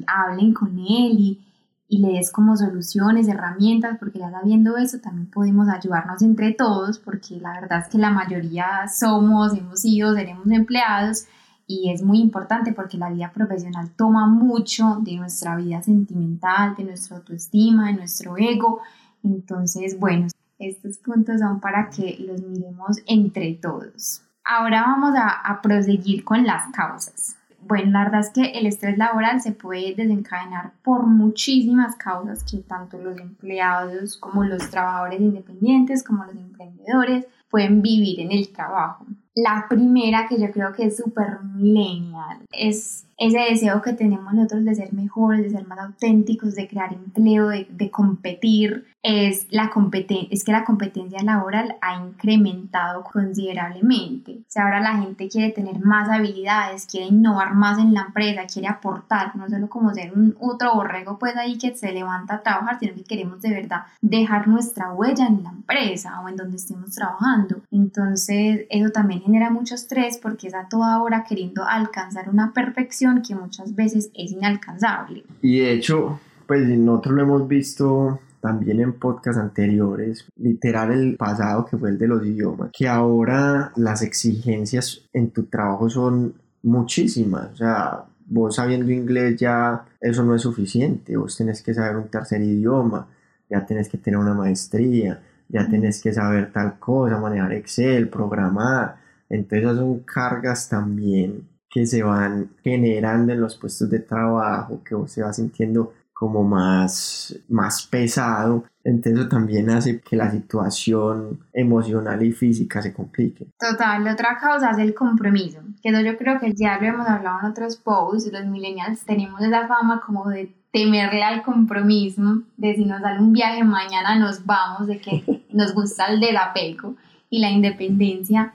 hablen 0.06 0.54
con 0.54 0.78
él 0.78 1.16
y, 1.18 1.40
y 1.88 1.98
le 1.98 2.12
des 2.12 2.30
como 2.30 2.56
soluciones, 2.56 3.26
herramientas, 3.26 3.98
porque 3.98 4.20
ya 4.20 4.30
sabiendo 4.30 4.76
eso 4.76 5.00
también 5.00 5.28
podemos 5.28 5.68
ayudarnos 5.68 6.22
entre 6.22 6.52
todos, 6.52 7.00
porque 7.00 7.40
la 7.40 7.54
verdad 7.60 7.80
es 7.80 7.88
que 7.88 7.98
la 7.98 8.10
mayoría 8.10 8.86
somos, 8.86 9.52
hemos 9.58 9.80
sido, 9.80 10.14
seremos 10.14 10.46
empleados 10.46 11.26
y 11.66 11.90
es 11.90 12.04
muy 12.04 12.20
importante 12.20 12.72
porque 12.72 12.98
la 12.98 13.10
vida 13.10 13.32
profesional 13.34 13.90
toma 13.96 14.28
mucho 14.28 14.98
de 15.00 15.16
nuestra 15.16 15.56
vida 15.56 15.82
sentimental, 15.82 16.76
de 16.76 16.84
nuestra 16.84 17.16
autoestima, 17.16 17.88
de 17.88 17.94
nuestro 17.94 18.36
ego. 18.36 18.80
Entonces, 19.24 19.98
bueno, 19.98 20.28
estos 20.60 20.98
puntos 20.98 21.40
son 21.40 21.58
para 21.58 21.90
que 21.90 22.16
los 22.20 22.40
miremos 22.42 22.98
entre 23.06 23.54
todos. 23.54 24.22
Ahora 24.44 24.82
vamos 24.82 25.16
a, 25.16 25.30
a 25.30 25.60
proseguir 25.60 26.22
con 26.22 26.44
las 26.44 26.70
causas. 26.70 27.41
Bueno, 27.64 27.92
la 27.92 28.04
verdad 28.04 28.20
es 28.20 28.30
que 28.30 28.58
el 28.58 28.66
estrés 28.66 28.98
laboral 28.98 29.40
se 29.40 29.52
puede 29.52 29.94
desencadenar 29.94 30.72
por 30.82 31.06
muchísimas 31.06 31.96
causas 31.96 32.44
que 32.44 32.58
tanto 32.58 32.98
los 32.98 33.18
empleados 33.18 34.16
como 34.16 34.44
los 34.44 34.68
trabajadores 34.70 35.20
independientes 35.20 36.02
como 36.02 36.24
los 36.24 36.34
emprendedores 36.34 37.26
pueden 37.48 37.82
vivir 37.82 38.20
en 38.20 38.32
el 38.32 38.48
trabajo. 38.52 39.06
La 39.34 39.66
primera 39.68 40.26
que 40.28 40.40
yo 40.40 40.50
creo 40.50 40.72
que 40.72 40.86
es 40.86 40.96
súper 40.96 41.42
millennial 41.42 42.38
es 42.50 43.06
ese 43.26 43.38
deseo 43.38 43.82
que 43.82 43.92
tenemos 43.92 44.32
nosotros 44.34 44.64
de 44.64 44.74
ser 44.74 44.92
mejores, 44.92 45.42
de 45.42 45.50
ser 45.50 45.66
más 45.66 45.78
auténticos, 45.78 46.54
de 46.54 46.68
crear 46.68 46.92
empleo, 46.92 47.48
de, 47.48 47.66
de 47.70 47.90
competir, 47.90 48.84
es, 49.02 49.48
la 49.50 49.70
competen 49.70 50.28
es 50.30 50.44
que 50.44 50.52
la 50.52 50.64
competencia 50.64 51.22
laboral 51.22 51.76
ha 51.80 51.96
incrementado 51.96 53.02
considerablemente. 53.02 54.38
O 54.40 54.44
sea, 54.46 54.64
ahora 54.64 54.80
la 54.80 54.98
gente 54.98 55.28
quiere 55.28 55.50
tener 55.50 55.80
más 55.80 56.08
habilidades, 56.08 56.86
quiere 56.86 57.06
innovar 57.06 57.54
más 57.54 57.78
en 57.78 57.94
la 57.94 58.02
empresa, 58.02 58.46
quiere 58.46 58.68
aportar, 58.68 59.34
no 59.34 59.48
solo 59.48 59.68
como 59.68 59.92
ser 59.92 60.12
un 60.12 60.36
otro 60.40 60.74
borrego 60.74 61.18
pues 61.18 61.36
ahí 61.36 61.58
que 61.58 61.74
se 61.74 61.92
levanta 61.92 62.34
a 62.34 62.42
trabajar, 62.42 62.78
sino 62.78 62.94
que 62.94 63.02
queremos 63.02 63.42
de 63.42 63.50
verdad 63.50 63.82
dejar 64.00 64.46
nuestra 64.46 64.92
huella 64.92 65.26
en 65.26 65.42
la 65.42 65.50
empresa 65.50 66.20
o 66.20 66.28
en 66.28 66.36
donde 66.36 66.56
estemos 66.56 66.92
trabajando. 66.92 67.56
Entonces, 67.72 68.66
eso 68.70 68.90
también 68.90 69.22
genera 69.22 69.50
mucho 69.50 69.74
estrés 69.74 70.18
porque 70.18 70.46
es 70.46 70.54
a 70.54 70.68
toda 70.68 71.02
hora 71.02 71.24
queriendo 71.24 71.64
alcanzar 71.64 72.28
una 72.28 72.52
perfección 72.52 73.11
que 73.20 73.34
muchas 73.34 73.74
veces 73.74 74.10
es 74.14 74.32
inalcanzable. 74.32 75.24
Y 75.42 75.58
de 75.58 75.72
hecho, 75.72 76.18
pues 76.46 76.66
nosotros 76.68 77.14
lo 77.14 77.22
hemos 77.22 77.48
visto 77.48 78.20
también 78.40 78.80
en 78.80 78.94
podcasts 78.94 79.40
anteriores, 79.40 80.26
literal 80.36 80.90
el 80.90 81.16
pasado 81.16 81.64
que 81.64 81.76
fue 81.76 81.90
el 81.90 81.98
de 81.98 82.08
los 82.08 82.26
idiomas, 82.26 82.70
que 82.72 82.88
ahora 82.88 83.72
las 83.76 84.02
exigencias 84.02 85.02
en 85.12 85.30
tu 85.30 85.44
trabajo 85.44 85.88
son 85.88 86.34
muchísimas, 86.62 87.52
o 87.52 87.56
sea, 87.56 88.04
vos 88.26 88.56
sabiendo 88.56 88.90
inglés 88.90 89.36
ya 89.36 89.84
eso 90.00 90.24
no 90.24 90.34
es 90.34 90.42
suficiente, 90.42 91.16
vos 91.16 91.36
tenés 91.36 91.62
que 91.62 91.72
saber 91.72 91.96
un 91.96 92.08
tercer 92.08 92.42
idioma, 92.42 93.06
ya 93.48 93.64
tenés 93.64 93.88
que 93.88 93.98
tener 93.98 94.18
una 94.18 94.34
maestría, 94.34 95.22
ya 95.48 95.68
tenés 95.68 96.02
que 96.02 96.12
saber 96.12 96.50
tal 96.50 96.80
cosa, 96.80 97.20
manejar 97.20 97.52
Excel, 97.52 98.08
programar, 98.08 98.96
entonces 99.28 99.76
son 99.76 100.00
cargas 100.00 100.68
también 100.68 101.51
que 101.72 101.86
se 101.86 102.02
van 102.02 102.50
generando 102.62 103.32
en 103.32 103.40
los 103.40 103.56
puestos 103.56 103.88
de 103.88 104.00
trabajo, 104.00 104.82
que 104.84 104.94
se 105.08 105.22
va 105.22 105.32
sintiendo 105.32 105.94
como 106.12 106.44
más, 106.44 107.36
más 107.48 107.86
pesado, 107.86 108.64
entonces 108.84 109.20
eso 109.20 109.28
también 109.28 109.70
hace 109.70 110.00
que 110.00 110.14
la 110.14 110.30
situación 110.30 111.40
emocional 111.52 112.22
y 112.22 112.30
física 112.30 112.80
se 112.80 112.92
complique. 112.92 113.48
Total, 113.58 114.04
la 114.04 114.12
otra 114.12 114.36
causa 114.38 114.70
es 114.70 114.78
el 114.78 114.94
compromiso, 114.94 115.60
que 115.82 115.88
eso 115.88 116.00
yo 116.00 116.16
creo 116.16 116.38
que 116.38 116.52
ya 116.52 116.78
lo 116.78 116.86
hemos 116.86 117.08
hablado 117.08 117.40
en 117.40 117.46
otros 117.46 117.76
posts, 117.76 118.30
los 118.32 118.44
millennials 118.46 119.04
tenemos 119.04 119.40
esa 119.40 119.66
fama 119.66 120.00
como 120.04 120.28
de 120.28 120.54
temerle 120.72 121.24
al 121.24 121.42
compromiso, 121.42 122.42
de 122.56 122.74
si 122.74 122.84
nos 122.84 123.00
sale 123.00 123.18
un 123.18 123.32
viaje 123.32 123.64
mañana 123.64 124.16
nos 124.18 124.44
vamos, 124.44 124.86
de 124.86 124.98
que 124.98 125.44
nos 125.52 125.74
gusta 125.74 126.06
el 126.06 126.20
desapego 126.20 126.94
y 127.30 127.40
la 127.40 127.50
independencia. 127.50 128.52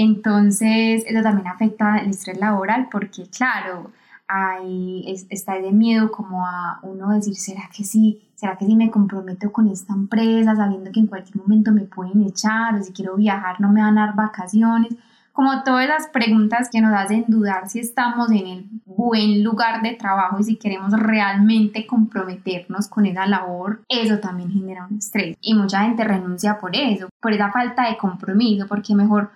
Entonces, 0.00 1.02
eso 1.08 1.22
también 1.24 1.48
afecta 1.48 1.98
el 1.98 2.10
estrés 2.10 2.38
laboral 2.38 2.86
porque, 2.88 3.26
claro, 3.36 3.90
hay, 4.28 5.04
está 5.28 5.56
ese 5.56 5.72
miedo 5.72 6.12
como 6.12 6.46
a 6.46 6.78
uno 6.82 7.08
decir, 7.10 7.34
¿será 7.34 7.68
que 7.76 7.82
sí? 7.82 8.22
¿Será 8.36 8.56
que 8.56 8.64
sí 8.64 8.76
me 8.76 8.92
comprometo 8.92 9.50
con 9.50 9.66
esta 9.66 9.94
empresa 9.94 10.54
sabiendo 10.54 10.92
que 10.92 11.00
en 11.00 11.08
cualquier 11.08 11.38
momento 11.38 11.72
me 11.72 11.80
pueden 11.80 12.22
echar 12.22 12.76
o 12.76 12.82
si 12.82 12.92
quiero 12.92 13.16
viajar 13.16 13.60
no 13.60 13.72
me 13.72 13.80
van 13.80 13.98
a 13.98 14.06
dar 14.06 14.14
vacaciones? 14.14 14.94
Como 15.32 15.64
todas 15.64 15.88
las 15.88 16.06
preguntas 16.06 16.68
que 16.70 16.80
nos 16.80 16.94
hacen 16.94 17.24
dudar 17.26 17.68
si 17.68 17.80
estamos 17.80 18.30
en 18.30 18.46
el 18.46 18.66
buen 18.86 19.42
lugar 19.42 19.82
de 19.82 19.94
trabajo 19.94 20.38
y 20.38 20.44
si 20.44 20.56
queremos 20.56 20.92
realmente 20.92 21.88
comprometernos 21.88 22.86
con 22.86 23.04
esa 23.06 23.26
labor, 23.26 23.82
eso 23.88 24.20
también 24.20 24.52
genera 24.52 24.86
un 24.88 24.98
estrés. 24.98 25.36
Y 25.40 25.54
mucha 25.54 25.82
gente 25.82 26.04
renuncia 26.04 26.60
por 26.60 26.76
eso, 26.76 27.08
por 27.20 27.32
esa 27.32 27.50
falta 27.50 27.88
de 27.88 27.96
compromiso, 27.96 28.68
porque 28.68 28.94
mejor 28.94 29.30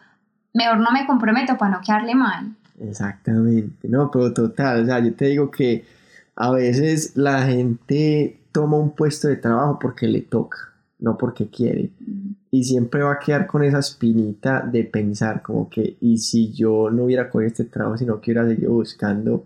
mejor 0.55 0.79
no 0.79 0.91
me 0.93 1.07
comprometo 1.07 1.57
para 1.57 1.73
no 1.73 1.81
quedarle 1.85 2.15
mal. 2.15 2.55
Exactamente, 2.81 3.89
no, 3.89 4.11
pero 4.11 4.33
total, 4.33 4.83
o 4.83 4.87
sea, 4.87 4.99
yo 4.99 5.15
te 5.15 5.27
digo 5.27 5.51
que 5.51 5.85
a 6.35 6.51
veces 6.51 7.17
la 7.17 7.43
gente 7.43 8.41
toma 8.53 8.79
un 8.79 8.95
puesto 8.95 9.29
de 9.29 9.37
trabajo 9.37 9.79
porque 9.79 10.09
le 10.09 10.23
toca, 10.23 10.59
no 10.99 11.17
porque 11.17 11.49
quiere. 11.49 11.91
Y 12.51 12.65
siempre 12.65 13.03
va 13.03 13.13
a 13.13 13.19
quedar 13.19 13.47
con 13.47 13.63
esa 13.63 13.79
espinita 13.79 14.61
de 14.61 14.85
pensar 14.85 15.43
como 15.43 15.69
que, 15.71 15.97
y 16.01 16.19
si 16.19 16.53
yo 16.53 16.91
no 16.91 17.05
hubiera 17.05 17.31
cogido 17.31 17.49
este 17.49 17.65
trabajo, 17.65 17.97
sino 17.97 18.21
que 18.21 18.33
hubiera 18.33 18.49
seguido 18.49 18.73
buscando, 18.73 19.45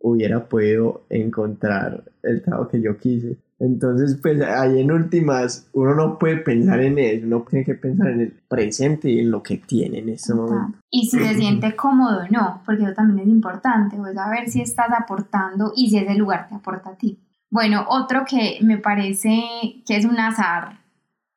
hubiera 0.00 0.48
podido 0.48 1.04
encontrar 1.10 2.04
el 2.22 2.42
trabajo 2.42 2.68
que 2.68 2.80
yo 2.80 2.96
quise. 2.96 3.36
Entonces, 3.58 4.18
pues 4.20 4.40
ahí 4.42 4.80
en 4.80 4.92
últimas, 4.92 5.68
uno 5.72 5.94
no 5.94 6.18
puede 6.18 6.36
pensar 6.36 6.80
en 6.80 6.98
eso, 6.98 7.26
uno 7.26 7.44
tiene 7.48 7.64
que 7.64 7.74
pensar 7.74 8.08
en 8.08 8.20
el 8.20 8.32
presente 8.48 9.10
y 9.10 9.20
en 9.20 9.30
lo 9.30 9.42
que 9.42 9.56
tiene 9.56 10.00
en 10.00 10.10
ese 10.10 10.34
momento. 10.34 10.78
Y 10.90 11.08
si 11.08 11.18
se 11.18 11.34
siente 11.34 11.74
cómodo 11.74 12.20
o 12.20 12.28
no, 12.30 12.62
porque 12.66 12.84
eso 12.84 12.92
también 12.92 13.20
es 13.20 13.28
importante, 13.28 13.96
pues 13.96 14.16
a 14.18 14.28
ver 14.30 14.50
si 14.50 14.60
estás 14.60 14.88
aportando 14.90 15.72
y 15.74 15.88
si 15.88 15.98
ese 15.98 16.14
lugar 16.16 16.48
te 16.48 16.54
aporta 16.54 16.90
a 16.90 16.96
ti. 16.96 17.18
Bueno, 17.50 17.86
otro 17.88 18.24
que 18.28 18.58
me 18.60 18.76
parece 18.76 19.40
que 19.86 19.96
es 19.96 20.04
un 20.04 20.18
azar 20.18 20.80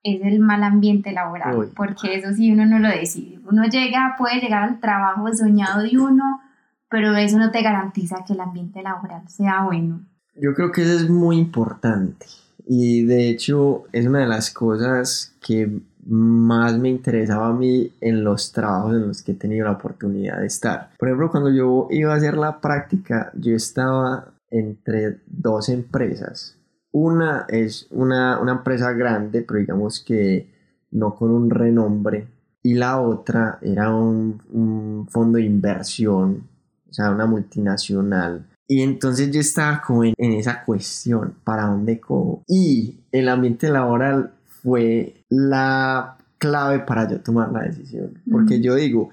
es 0.04 0.22
el 0.22 0.40
mal 0.40 0.64
ambiente 0.64 1.14
laboral, 1.14 1.72
porque 1.76 2.16
eso 2.16 2.34
sí 2.34 2.52
uno 2.52 2.66
no 2.66 2.80
lo 2.80 2.90
decide. 2.90 3.40
Uno 3.50 3.64
llega, 3.66 4.16
puede 4.18 4.42
llegar 4.42 4.64
al 4.64 4.80
trabajo 4.80 5.34
soñado 5.34 5.84
de 5.84 5.98
uno, 5.98 6.42
pero 6.90 7.16
eso 7.16 7.38
no 7.38 7.52
te 7.52 7.62
garantiza 7.62 8.26
que 8.26 8.34
el 8.34 8.42
ambiente 8.42 8.82
laboral 8.82 9.28
sea 9.30 9.64
bueno. 9.64 10.02
Yo 10.42 10.54
creo 10.54 10.72
que 10.72 10.84
eso 10.84 10.94
es 10.94 11.10
muy 11.10 11.38
importante 11.38 12.26
y 12.66 13.04
de 13.04 13.30
hecho 13.30 13.84
es 13.92 14.06
una 14.06 14.20
de 14.20 14.28
las 14.28 14.52
cosas 14.52 15.34
que 15.46 15.82
más 16.06 16.78
me 16.78 16.90
interesaba 16.90 17.48
a 17.48 17.54
mí 17.54 17.92
en 18.00 18.24
los 18.24 18.52
trabajos 18.52 18.94
en 18.94 19.08
los 19.08 19.22
que 19.22 19.34
he 19.34 19.36
tenido 19.36 19.66
la 19.66 19.74
oportunidad 19.74 20.40
de 20.40 20.48
estar. 20.48 20.92
Por 20.98 21.10
ejemplo, 21.10 21.30
cuando 21.30 21.52
yo 21.52 21.88
iba 21.92 22.14
a 22.14 22.18
hacer 22.18 22.38
la 22.38 22.62
práctica, 22.62 23.32
yo 23.36 23.56
estaba 23.56 24.32
entre 24.50 25.18
dos 25.28 25.68
empresas. 25.68 26.58
Una 26.92 27.46
es 27.50 27.88
una, 27.92 28.40
empresa 28.48 28.94
grande, 28.94 29.42
pero 29.42 29.60
digamos 29.60 30.00
que 30.00 30.50
no 30.92 31.16
con 31.16 31.32
un 31.32 31.50
renombre. 31.50 32.28
Y 32.64 32.76
la 32.76 33.00
otra 33.02 33.60
era 33.62 33.94
un, 33.94 34.42
un 34.52 35.08
fondo 35.10 35.38
de 35.38 35.44
inversión, 35.44 36.48
o 36.90 36.94
sea, 36.94 37.12
una 37.12 37.26
multinacional 37.26 38.46
y 38.72 38.84
entonces 38.84 39.32
yo 39.32 39.40
estaba 39.40 39.82
como 39.82 40.04
en, 40.04 40.14
esa 40.20 40.64
cuestión, 40.64 41.34
¿para 41.44 41.66
dónde 41.66 42.00
cojo? 42.00 42.44
Y 42.48 43.00
el 43.12 43.28
ambiente 43.28 43.68
laboral 43.68 44.34
fue 44.46 45.24
la 45.28 46.18
clave 46.38 46.78
para 46.78 47.10
yo 47.10 47.20
tomar 47.20 47.52
la 47.52 47.64
decisión. 47.64 48.22
Porque 48.32 48.62
yo 48.62 48.76
digo, 48.76 49.10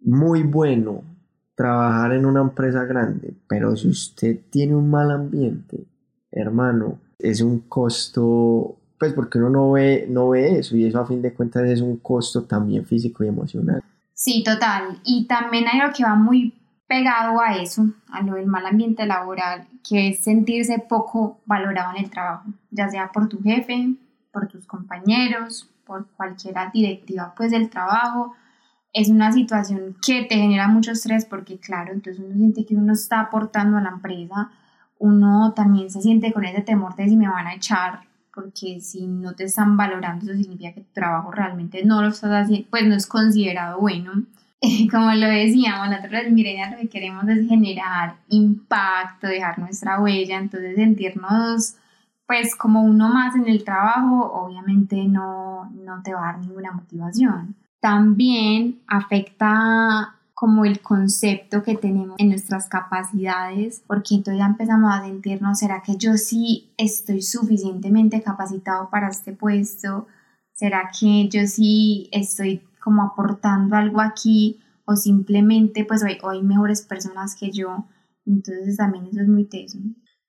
muy 0.00 0.44
bueno 0.44 1.02
trabajar 1.56 2.12
en 2.12 2.24
una 2.24 2.42
empresa 2.42 2.84
grande, 2.84 3.34
pero 3.48 3.74
si 3.74 3.88
usted 3.88 4.38
tiene 4.48 4.76
un 4.76 4.88
mal 4.88 5.10
ambiente, 5.10 5.84
hermano, 6.30 7.00
es 7.18 7.40
un 7.40 7.62
costo, 7.62 8.76
pues 8.96 9.12
porque 9.12 9.38
uno 9.38 9.50
no 9.50 9.72
ve, 9.72 10.06
no 10.08 10.28
ve 10.28 10.60
eso 10.60 10.76
y 10.76 10.84
eso 10.84 11.00
a 11.00 11.06
fin 11.06 11.20
de 11.20 11.34
cuentas 11.34 11.64
es 11.64 11.80
un 11.80 11.96
costo 11.96 12.44
también 12.44 12.86
físico 12.86 13.24
y 13.24 13.26
emocional. 13.26 13.82
Sí, 14.12 14.44
total. 14.44 15.00
Y 15.04 15.26
también 15.26 15.64
hay 15.66 15.80
algo 15.80 15.92
que 15.92 16.04
va 16.04 16.14
muy 16.14 16.54
pegado 16.86 17.40
a 17.40 17.56
eso, 17.56 17.86
a 18.10 18.22
lo 18.22 18.34
del 18.34 18.46
mal 18.46 18.66
ambiente 18.66 19.06
laboral, 19.06 19.66
que 19.88 20.08
es 20.08 20.24
sentirse 20.24 20.78
poco 20.78 21.40
valorado 21.46 21.96
en 21.96 22.04
el 22.04 22.10
trabajo, 22.10 22.44
ya 22.70 22.88
sea 22.88 23.10
por 23.12 23.28
tu 23.28 23.42
jefe, 23.42 23.94
por 24.32 24.48
tus 24.48 24.66
compañeros, 24.66 25.70
por 25.86 26.08
cualquier 26.10 26.54
directiva 26.72 27.34
pues 27.36 27.50
del 27.50 27.70
trabajo. 27.70 28.34
Es 28.92 29.08
una 29.08 29.32
situación 29.32 29.96
que 30.04 30.24
te 30.24 30.36
genera 30.36 30.68
mucho 30.68 30.92
estrés 30.92 31.24
porque 31.24 31.58
claro, 31.58 31.92
entonces 31.92 32.22
uno 32.24 32.36
siente 32.36 32.64
que 32.64 32.76
uno 32.76 32.92
está 32.92 33.20
aportando 33.20 33.76
a 33.78 33.80
la 33.80 33.90
empresa, 33.90 34.50
uno 34.98 35.52
también 35.54 35.90
se 35.90 36.00
siente 36.00 36.32
con 36.32 36.44
ese 36.44 36.62
temor 36.62 36.94
de 36.96 37.08
si 37.08 37.16
me 37.16 37.28
van 37.28 37.46
a 37.46 37.54
echar, 37.54 38.02
porque 38.32 38.80
si 38.80 39.06
no 39.06 39.34
te 39.34 39.44
están 39.44 39.76
valorando 39.76 40.24
eso 40.24 40.34
significa 40.34 40.72
que 40.74 40.82
tu 40.82 40.92
trabajo 40.92 41.30
realmente 41.30 41.84
no 41.84 42.02
lo 42.02 42.08
estás 42.08 42.30
haciendo, 42.30 42.68
pues 42.70 42.86
no 42.86 42.94
es 42.94 43.06
considerado 43.06 43.80
bueno 43.80 44.24
como 44.90 45.12
lo 45.12 45.28
decíamos, 45.28 45.90
nosotros 45.90 46.30
Millennials 46.30 46.72
lo 46.72 46.78
que 46.78 46.88
queremos 46.88 47.28
es 47.28 47.48
generar 47.48 48.16
impacto, 48.28 49.26
dejar 49.26 49.58
nuestra 49.58 50.00
huella, 50.00 50.38
entonces 50.38 50.76
sentirnos 50.76 51.76
pues 52.26 52.56
como 52.56 52.82
uno 52.82 53.08
más 53.08 53.36
en 53.36 53.48
el 53.48 53.64
trabajo, 53.64 54.32
obviamente 54.32 55.04
no, 55.04 55.70
no 55.70 56.02
te 56.02 56.14
va 56.14 56.20
a 56.20 56.32
dar 56.32 56.38
ninguna 56.38 56.72
motivación. 56.72 57.54
También 57.80 58.80
afecta 58.86 60.14
como 60.32 60.64
el 60.64 60.80
concepto 60.80 61.62
que 61.62 61.76
tenemos 61.76 62.16
en 62.18 62.30
nuestras 62.30 62.68
capacidades, 62.68 63.82
porque 63.86 64.16
entonces 64.16 64.40
ya 64.40 64.46
empezamos 64.46 64.92
a 64.92 65.04
sentirnos, 65.04 65.58
¿será 65.58 65.82
que 65.82 65.96
yo 65.96 66.16
sí 66.16 66.72
estoy 66.76 67.22
suficientemente 67.22 68.22
capacitado 68.22 68.88
para 68.90 69.08
este 69.08 69.32
puesto? 69.32 70.06
¿Será 70.52 70.90
que 70.98 71.28
yo 71.28 71.46
sí 71.46 72.08
estoy 72.10 72.62
como 72.84 73.02
aportando 73.02 73.76
algo 73.76 74.00
aquí 74.00 74.60
o 74.84 74.96
simplemente 74.96 75.84
pues 75.84 76.02
hoy, 76.02 76.18
hay 76.22 76.42
mejores 76.42 76.82
personas 76.82 77.36
que 77.38 77.50
yo. 77.50 77.86
Entonces 78.26 78.76
también 78.76 79.06
eso 79.06 79.20
es 79.20 79.28
muy 79.28 79.44
teso. 79.46 79.78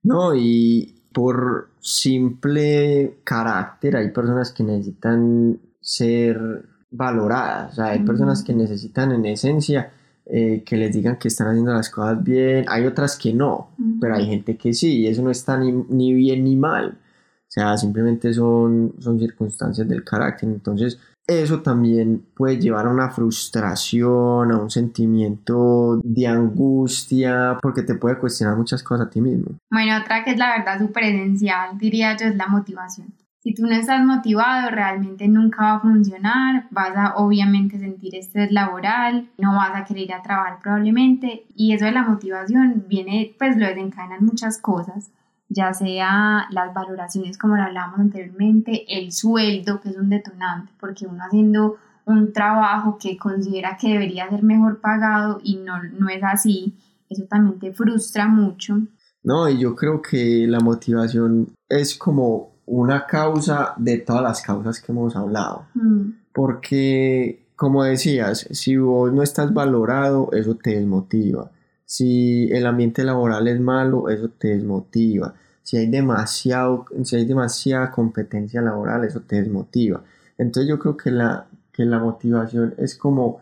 No, 0.03 0.35
y 0.35 1.03
por 1.13 1.69
simple 1.79 3.21
carácter 3.23 3.95
hay 3.95 4.11
personas 4.11 4.51
que 4.51 4.63
necesitan 4.63 5.59
ser 5.79 6.67
valoradas, 6.91 7.73
o 7.73 7.75
sea, 7.75 7.85
hay 7.87 8.03
personas 8.03 8.43
que 8.43 8.53
necesitan 8.53 9.11
en 9.11 9.25
esencia 9.25 9.91
eh, 10.25 10.63
que 10.65 10.77
les 10.77 10.93
digan 10.93 11.17
que 11.17 11.27
están 11.27 11.47
haciendo 11.47 11.73
las 11.73 11.89
cosas 11.89 12.23
bien, 12.23 12.65
hay 12.67 12.85
otras 12.85 13.17
que 13.17 13.33
no, 13.33 13.71
pero 13.99 14.15
hay 14.15 14.25
gente 14.25 14.57
que 14.57 14.73
sí, 14.73 15.01
y 15.01 15.07
eso 15.07 15.21
no 15.21 15.31
está 15.31 15.57
ni, 15.57 15.71
ni 15.71 16.13
bien 16.13 16.43
ni 16.43 16.55
mal, 16.55 16.97
o 17.41 17.47
sea, 17.47 17.77
simplemente 17.77 18.33
son, 18.33 18.93
son 18.99 19.19
circunstancias 19.19 19.87
del 19.87 20.03
carácter, 20.03 20.49
entonces 20.49 20.99
eso 21.27 21.61
también 21.61 22.25
puede 22.35 22.59
llevar 22.59 22.85
a 22.85 22.89
una 22.89 23.09
frustración, 23.09 24.51
a 24.51 24.57
un 24.57 24.69
sentimiento 24.69 25.99
de 26.03 26.27
angustia, 26.27 27.57
porque 27.61 27.81
te 27.81 27.95
puede 27.95 28.19
cuestionar 28.19 28.57
muchas 28.57 28.83
cosas 28.83 29.07
a 29.07 29.09
ti 29.09 29.21
mismo. 29.21 29.57
Bueno, 29.71 29.97
otra 29.97 30.23
que 30.23 30.31
es 30.31 30.37
la 30.37 30.57
verdad 30.57 30.79
súper 30.79 31.03
esencial, 31.05 31.77
diría 31.77 32.15
yo, 32.15 32.27
es 32.27 32.35
la 32.35 32.47
motivación. 32.47 33.13
Si 33.41 33.53
tú 33.53 33.61
no 33.61 33.75
estás 33.75 34.03
motivado, 34.03 34.71
realmente 34.71 35.27
nunca 35.27 35.61
va 35.61 35.73
a 35.75 35.79
funcionar, 35.79 36.67
vas 36.71 36.95
a 36.95 37.15
obviamente 37.17 37.77
sentir 37.77 38.15
estrés 38.15 38.51
laboral, 38.51 39.29
no 39.37 39.55
vas 39.55 39.69
a 39.75 39.85
querer 39.85 40.03
ir 40.03 40.13
a 40.13 40.23
trabajar 40.23 40.57
probablemente, 40.63 41.45
y 41.55 41.73
eso 41.73 41.85
de 41.85 41.91
la 41.91 42.03
motivación 42.03 42.85
viene, 42.87 43.35
pues 43.37 43.55
lo 43.55 43.67
desencadenan 43.67 44.25
muchas 44.25 44.59
cosas 44.59 45.11
ya 45.49 45.73
sea 45.73 46.47
las 46.51 46.73
valoraciones 46.73 47.37
como 47.37 47.55
lo 47.55 47.63
hablábamos 47.63 47.99
anteriormente, 47.99 48.85
el 48.87 49.11
sueldo, 49.11 49.79
que 49.81 49.89
es 49.89 49.97
un 49.97 50.09
detonante, 50.09 50.71
porque 50.79 51.05
uno 51.05 51.23
haciendo 51.23 51.77
un 52.05 52.33
trabajo 52.33 52.97
que 52.99 53.17
considera 53.17 53.77
que 53.77 53.89
debería 53.89 54.29
ser 54.29 54.43
mejor 54.43 54.79
pagado 54.79 55.39
y 55.43 55.57
no, 55.57 55.81
no 55.83 56.09
es 56.09 56.23
así, 56.23 56.75
eso 57.09 57.23
también 57.25 57.59
te 57.59 57.73
frustra 57.73 58.27
mucho. 58.27 58.79
No, 59.23 59.49
y 59.49 59.59
yo 59.59 59.75
creo 59.75 60.01
que 60.01 60.45
la 60.47 60.59
motivación 60.59 61.53
es 61.67 61.95
como 61.95 62.55
una 62.67 63.05
causa 63.05 63.73
de 63.77 63.97
todas 63.97 64.21
las 64.21 64.41
causas 64.41 64.79
que 64.81 64.91
hemos 64.91 65.15
hablado, 65.15 65.67
mm. 65.73 66.09
porque 66.33 67.45
como 67.55 67.83
decías, 67.83 68.47
si 68.51 68.77
vos 68.77 69.11
no 69.13 69.23
estás 69.23 69.53
valorado, 69.53 70.29
eso 70.33 70.55
te 70.55 70.75
desmotiva. 70.75 71.51
Si 71.85 72.49
el 72.51 72.65
ambiente 72.65 73.03
laboral 73.03 73.47
es 73.47 73.59
malo, 73.59 74.09
eso 74.09 74.29
te 74.29 74.49
desmotiva. 74.49 75.35
Si 75.61 75.77
hay, 75.77 75.87
demasiado, 75.87 76.85
si 77.03 77.15
hay 77.15 77.25
demasiada 77.25 77.91
competencia 77.91 78.61
laboral, 78.61 79.03
eso 79.03 79.21
te 79.21 79.37
desmotiva. 79.37 80.03
Entonces 80.37 80.69
yo 80.69 80.79
creo 80.79 80.97
que 80.97 81.11
la, 81.11 81.47
que 81.71 81.85
la 81.85 81.99
motivación 81.99 82.75
es 82.77 82.95
como 82.95 83.39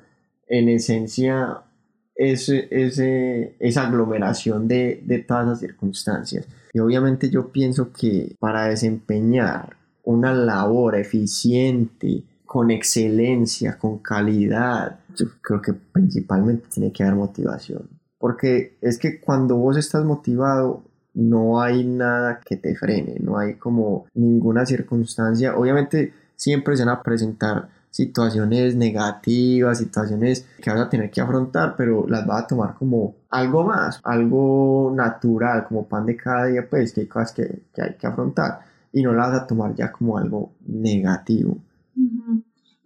en 0.48 0.70
esencia 0.70 1.64
ese, 2.16 3.56
esa 3.60 3.88
aglomeración 3.88 4.68
de, 4.68 5.02
de 5.06 5.20
todas 5.20 5.48
las 5.48 5.60
circunstancias. 5.60 6.48
Y 6.74 6.80
obviamente 6.80 7.30
yo 7.30 7.52
pienso 7.52 7.92
que 7.92 8.36
para 8.40 8.66
desempeñar 8.66 9.78
una 10.04 10.34
labor 10.34 10.96
eficiente, 10.96 12.24
con 12.46 12.70
excelencia, 12.70 13.80
con 13.80 13.98
calidad, 14.00 15.00
yo 15.16 15.26
creo 15.42 15.62
que 15.62 15.74
principalmente 15.74 16.68
tiene 16.72 16.92
que 16.92 17.04
haber 17.04 17.16
motivación. 17.16 17.90
Porque 18.24 18.78
es 18.80 19.00
que 19.00 19.20
cuando 19.20 19.58
vos 19.58 19.76
estás 19.76 20.06
motivado, 20.06 20.86
no 21.14 21.60
hay 21.60 21.84
nada 21.84 22.40
que 22.40 22.56
te 22.56 22.74
frene, 22.74 23.18
no 23.20 23.38
hay 23.38 23.56
como 23.56 24.06
ninguna 24.14 24.66
circunstancia. 24.66 25.58
Obviamente 25.58 26.14
siempre 26.38 26.78
se 26.78 26.86
van 26.86 26.96
a 26.96 27.04
presentar 27.04 27.68
situaciones 27.90 28.78
negativas, 28.78 29.80
situaciones 29.80 30.48
que 30.62 30.70
vas 30.70 30.80
a 30.80 30.90
tener 30.90 31.12
que 31.12 31.20
afrontar, 31.20 31.76
pero 31.76 32.06
las 32.08 32.26
vas 32.26 32.46
a 32.46 32.48
tomar 32.48 32.76
como 32.76 33.14
algo 33.30 33.66
más, 33.66 34.00
algo 34.06 34.94
natural, 34.96 35.66
como 35.68 35.86
pan 35.86 36.06
de 36.06 36.16
cada 36.16 36.46
día, 36.46 36.66
pues 36.70 36.94
que 36.94 37.02
hay 37.02 37.08
cosas 37.08 37.34
que, 37.34 37.64
hay 37.78 37.96
que 37.96 38.08
afrontar 38.08 38.62
y 38.94 39.04
no 39.04 39.12
las 39.12 39.34
vas 39.34 39.42
a 39.42 39.48
tomar 39.48 39.76
ya 39.76 39.92
como 39.92 40.18
algo 40.18 40.54
negativo. 40.66 41.58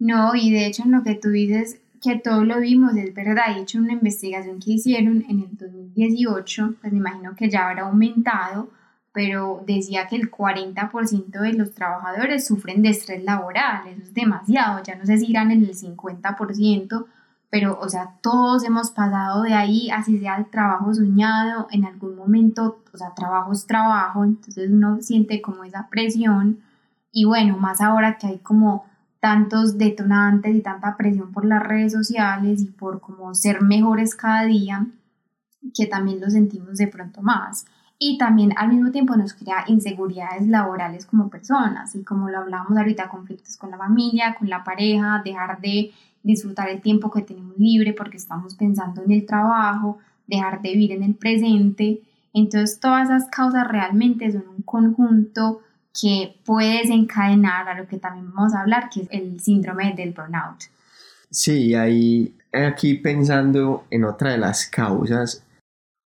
No, 0.00 0.34
y 0.34 0.52
de 0.52 0.66
hecho 0.66 0.82
en 0.82 0.90
lo 0.90 1.04
que 1.04 1.14
tú 1.14 1.28
dices, 1.28 1.80
que 2.00 2.18
todo 2.18 2.44
lo 2.44 2.60
vimos, 2.60 2.96
es 2.96 3.14
verdad. 3.14 3.54
De 3.54 3.62
hecho, 3.62 3.78
una 3.78 3.92
investigación 3.92 4.60
que 4.60 4.72
hicieron 4.72 5.24
en 5.28 5.40
el 5.40 5.56
2018, 5.56 6.74
pues 6.80 6.92
me 6.92 6.98
imagino 6.98 7.34
que 7.34 7.48
ya 7.48 7.68
habrá 7.68 7.82
aumentado, 7.82 8.70
pero 9.12 9.62
decía 9.66 10.06
que 10.06 10.16
el 10.16 10.30
40% 10.30 11.40
de 11.40 11.52
los 11.54 11.72
trabajadores 11.72 12.46
sufren 12.46 12.82
de 12.82 12.90
estrés 12.90 13.24
laboral. 13.24 13.88
Eso 13.88 14.02
es 14.02 14.14
demasiado. 14.14 14.82
Ya 14.82 14.94
no 14.96 15.06
sé 15.06 15.18
si 15.18 15.26
irán 15.30 15.50
en 15.50 15.64
el 15.64 15.74
50%, 15.74 17.06
pero, 17.50 17.78
o 17.80 17.88
sea, 17.88 18.14
todos 18.22 18.64
hemos 18.64 18.90
pasado 18.90 19.42
de 19.42 19.54
ahí, 19.54 19.90
así 19.90 20.18
sea 20.18 20.36
el 20.36 20.46
trabajo 20.46 20.92
soñado, 20.92 21.66
en 21.70 21.86
algún 21.86 22.14
momento, 22.14 22.82
o 22.92 22.96
sea, 22.96 23.14
trabajo 23.14 23.52
es 23.52 23.66
trabajo, 23.66 24.22
entonces 24.24 24.70
uno 24.70 24.98
siente 25.00 25.40
como 25.40 25.64
esa 25.64 25.88
presión 25.88 26.60
y 27.10 27.24
bueno, 27.24 27.56
más 27.56 27.80
ahora 27.80 28.18
que 28.18 28.26
hay 28.26 28.38
como 28.38 28.84
tantos 29.20 29.78
detonantes 29.78 30.54
y 30.54 30.60
tanta 30.60 30.96
presión 30.96 31.32
por 31.32 31.44
las 31.44 31.62
redes 31.62 31.92
sociales 31.92 32.62
y 32.62 32.66
por 32.66 33.00
como 33.00 33.34
ser 33.34 33.62
mejores 33.62 34.14
cada 34.14 34.44
día, 34.44 34.86
que 35.74 35.86
también 35.86 36.20
lo 36.20 36.30
sentimos 36.30 36.78
de 36.78 36.86
pronto 36.86 37.20
más. 37.22 37.66
Y 37.98 38.16
también 38.16 38.52
al 38.56 38.68
mismo 38.68 38.92
tiempo 38.92 39.16
nos 39.16 39.34
crea 39.34 39.64
inseguridades 39.66 40.46
laborales 40.46 41.04
como 41.04 41.28
personas 41.28 41.96
y 41.96 42.04
como 42.04 42.28
lo 42.28 42.38
hablábamos 42.38 42.78
ahorita, 42.78 43.08
conflictos 43.08 43.56
con 43.56 43.72
la 43.72 43.78
familia, 43.78 44.36
con 44.38 44.48
la 44.48 44.62
pareja, 44.62 45.20
dejar 45.24 45.60
de 45.60 45.90
disfrutar 46.22 46.68
el 46.68 46.80
tiempo 46.80 47.10
que 47.10 47.22
tenemos 47.22 47.56
libre 47.58 47.92
porque 47.94 48.16
estamos 48.16 48.54
pensando 48.54 49.02
en 49.02 49.10
el 49.10 49.26
trabajo, 49.26 49.98
dejar 50.28 50.62
de 50.62 50.72
vivir 50.72 50.92
en 50.92 51.02
el 51.02 51.16
presente. 51.16 52.02
Entonces 52.32 52.78
todas 52.78 53.10
esas 53.10 53.28
causas 53.30 53.66
realmente 53.66 54.30
son 54.30 54.44
un 54.48 54.62
conjunto 54.62 55.62
que 56.00 56.36
puede 56.44 56.78
desencadenar 56.78 57.68
a 57.68 57.78
lo 57.78 57.86
que 57.86 57.98
también 57.98 58.32
vamos 58.32 58.54
a 58.54 58.60
hablar, 58.60 58.88
que 58.92 59.02
es 59.02 59.08
el 59.10 59.40
síndrome 59.40 59.94
del 59.94 60.12
burnout. 60.12 60.64
Sí, 61.30 61.74
ahí 61.74 62.34
aquí 62.52 62.94
pensando 62.94 63.84
en 63.90 64.04
otra 64.04 64.32
de 64.32 64.38
las 64.38 64.66
causas, 64.66 65.44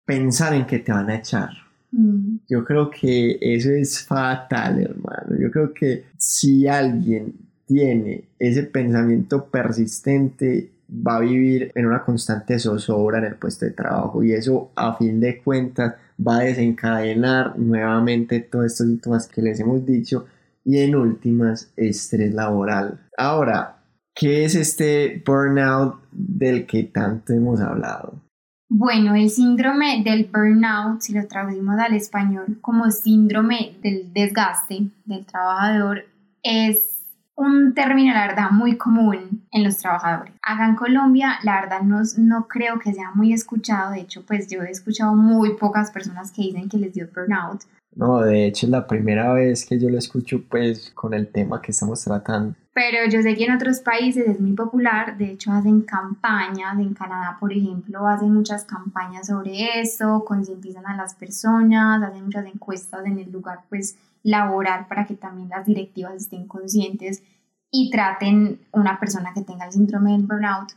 pensar 0.04 0.54
en 0.54 0.66
que 0.66 0.78
te 0.78 0.92
van 0.92 1.10
a 1.10 1.16
echar. 1.16 1.50
Mm. 1.92 2.38
Yo 2.48 2.64
creo 2.64 2.90
que 2.90 3.38
eso 3.40 3.70
es 3.70 4.04
fatal, 4.04 4.80
hermano. 4.80 5.36
Yo 5.38 5.50
creo 5.50 5.72
que 5.72 6.04
si 6.18 6.66
alguien 6.66 7.34
tiene 7.66 8.24
ese 8.38 8.64
pensamiento 8.64 9.46
persistente, 9.46 10.70
va 10.88 11.16
a 11.16 11.20
vivir 11.20 11.72
en 11.74 11.86
una 11.86 12.04
constante 12.04 12.58
zozobra 12.58 13.18
en 13.18 13.24
el 13.24 13.36
puesto 13.36 13.64
de 13.64 13.72
trabajo 13.72 14.22
y 14.22 14.32
eso 14.32 14.70
a 14.76 14.96
fin 14.96 15.18
de 15.20 15.42
cuentas 15.42 15.94
va 16.18 16.38
a 16.38 16.44
desencadenar 16.44 17.58
nuevamente 17.58 18.40
todos 18.40 18.66
estos 18.66 18.86
síntomas 18.86 19.28
que 19.28 19.42
les 19.42 19.60
hemos 19.60 19.84
dicho 19.84 20.26
y 20.64 20.78
en 20.78 20.96
últimas 20.96 21.72
estrés 21.76 22.34
laboral. 22.34 23.00
Ahora, 23.16 23.78
¿qué 24.14 24.44
es 24.44 24.54
este 24.54 25.22
burnout 25.24 26.00
del 26.10 26.66
que 26.66 26.84
tanto 26.84 27.32
hemos 27.32 27.60
hablado? 27.60 28.20
Bueno, 28.68 29.14
el 29.14 29.30
síndrome 29.30 30.02
del 30.02 30.24
burnout, 30.24 31.00
si 31.00 31.12
lo 31.12 31.26
traducimos 31.28 31.78
al 31.78 31.94
español 31.94 32.58
como 32.60 32.90
síndrome 32.90 33.76
del 33.80 34.12
desgaste 34.12 34.90
del 35.04 35.24
trabajador, 35.24 36.04
es 36.42 36.95
un 37.36 37.74
término, 37.74 38.12
la 38.14 38.26
verdad, 38.26 38.50
muy 38.50 38.76
común 38.76 39.46
en 39.50 39.64
los 39.64 39.76
trabajadores. 39.76 40.34
Acá 40.42 40.68
en 40.68 40.74
Colombia, 40.74 41.38
la 41.42 41.60
verdad, 41.60 41.82
no, 41.82 42.00
no 42.18 42.48
creo 42.48 42.78
que 42.78 42.92
sea 42.92 43.12
muy 43.14 43.32
escuchado. 43.32 43.92
De 43.92 44.00
hecho, 44.00 44.24
pues 44.26 44.48
yo 44.48 44.62
he 44.62 44.70
escuchado 44.70 45.14
muy 45.14 45.54
pocas 45.54 45.90
personas 45.90 46.32
que 46.32 46.42
dicen 46.42 46.68
que 46.68 46.78
les 46.78 46.94
dio 46.94 47.06
burnout. 47.14 47.62
No, 47.96 48.20
de 48.20 48.46
hecho 48.46 48.66
es 48.66 48.70
la 48.70 48.86
primera 48.86 49.32
vez 49.32 49.64
que 49.64 49.78
yo 49.80 49.88
lo 49.88 49.96
escucho 49.96 50.42
pues 50.50 50.90
con 50.90 51.14
el 51.14 51.28
tema 51.28 51.62
que 51.62 51.72
estamos 51.72 52.04
tratando. 52.04 52.54
Pero 52.74 53.10
yo 53.10 53.22
sé 53.22 53.34
que 53.34 53.46
en 53.46 53.54
otros 53.54 53.80
países 53.80 54.28
es 54.28 54.38
muy 54.38 54.52
popular, 54.52 55.16
de 55.16 55.32
hecho 55.32 55.50
hacen 55.50 55.80
campañas, 55.80 56.78
en 56.78 56.92
Canadá 56.92 57.38
por 57.40 57.54
ejemplo 57.54 58.06
hacen 58.06 58.34
muchas 58.34 58.66
campañas 58.66 59.28
sobre 59.28 59.80
eso, 59.80 60.22
concientizan 60.26 60.84
a 60.84 60.94
las 60.94 61.14
personas, 61.14 62.02
hacen 62.02 62.24
muchas 62.24 62.44
encuestas 62.44 63.06
en 63.06 63.18
el 63.18 63.32
lugar 63.32 63.60
pues 63.70 63.96
laboral 64.26 64.86
para 64.88 65.06
que 65.06 65.14
también 65.14 65.48
las 65.48 65.66
directivas 65.66 66.14
estén 66.14 66.48
conscientes 66.48 67.22
y 67.70 67.90
traten 67.90 68.60
una 68.72 68.98
persona 68.98 69.32
que 69.32 69.42
tenga 69.42 69.66
el 69.66 69.72
síndrome 69.72 70.12
del 70.12 70.26
burnout. 70.26 70.72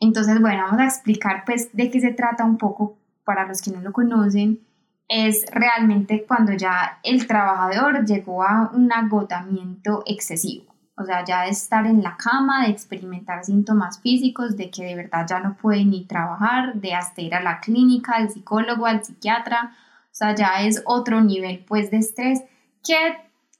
Entonces, 0.00 0.40
bueno, 0.40 0.64
vamos 0.64 0.80
a 0.80 0.84
explicar 0.84 1.44
pues 1.46 1.74
de 1.74 1.90
qué 1.90 2.00
se 2.00 2.12
trata 2.12 2.44
un 2.44 2.58
poco 2.58 2.98
para 3.24 3.46
los 3.46 3.62
que 3.62 3.70
no 3.70 3.80
lo 3.80 3.92
conocen. 3.92 4.60
Es 5.08 5.46
realmente 5.50 6.24
cuando 6.26 6.52
ya 6.52 6.98
el 7.02 7.26
trabajador 7.26 8.04
llegó 8.04 8.42
a 8.42 8.70
un 8.74 8.92
agotamiento 8.92 10.02
excesivo. 10.06 10.74
O 10.96 11.04
sea, 11.04 11.24
ya 11.24 11.42
de 11.42 11.50
estar 11.50 11.86
en 11.86 12.02
la 12.02 12.16
cama, 12.16 12.64
de 12.64 12.70
experimentar 12.70 13.44
síntomas 13.44 14.00
físicos, 14.00 14.56
de 14.56 14.70
que 14.70 14.84
de 14.84 14.94
verdad 14.94 15.26
ya 15.28 15.40
no 15.40 15.56
puede 15.56 15.84
ni 15.84 16.04
trabajar, 16.04 16.74
de 16.74 16.94
hasta 16.94 17.22
ir 17.22 17.34
a 17.34 17.42
la 17.42 17.60
clínica, 17.60 18.12
al 18.12 18.30
psicólogo, 18.30 18.86
al 18.86 19.04
psiquiatra. 19.04 19.72
O 20.04 20.14
sea, 20.14 20.34
ya 20.34 20.62
es 20.62 20.82
otro 20.84 21.20
nivel 21.22 21.64
pues 21.66 21.90
de 21.90 21.96
estrés 21.96 22.42
que 22.84 22.96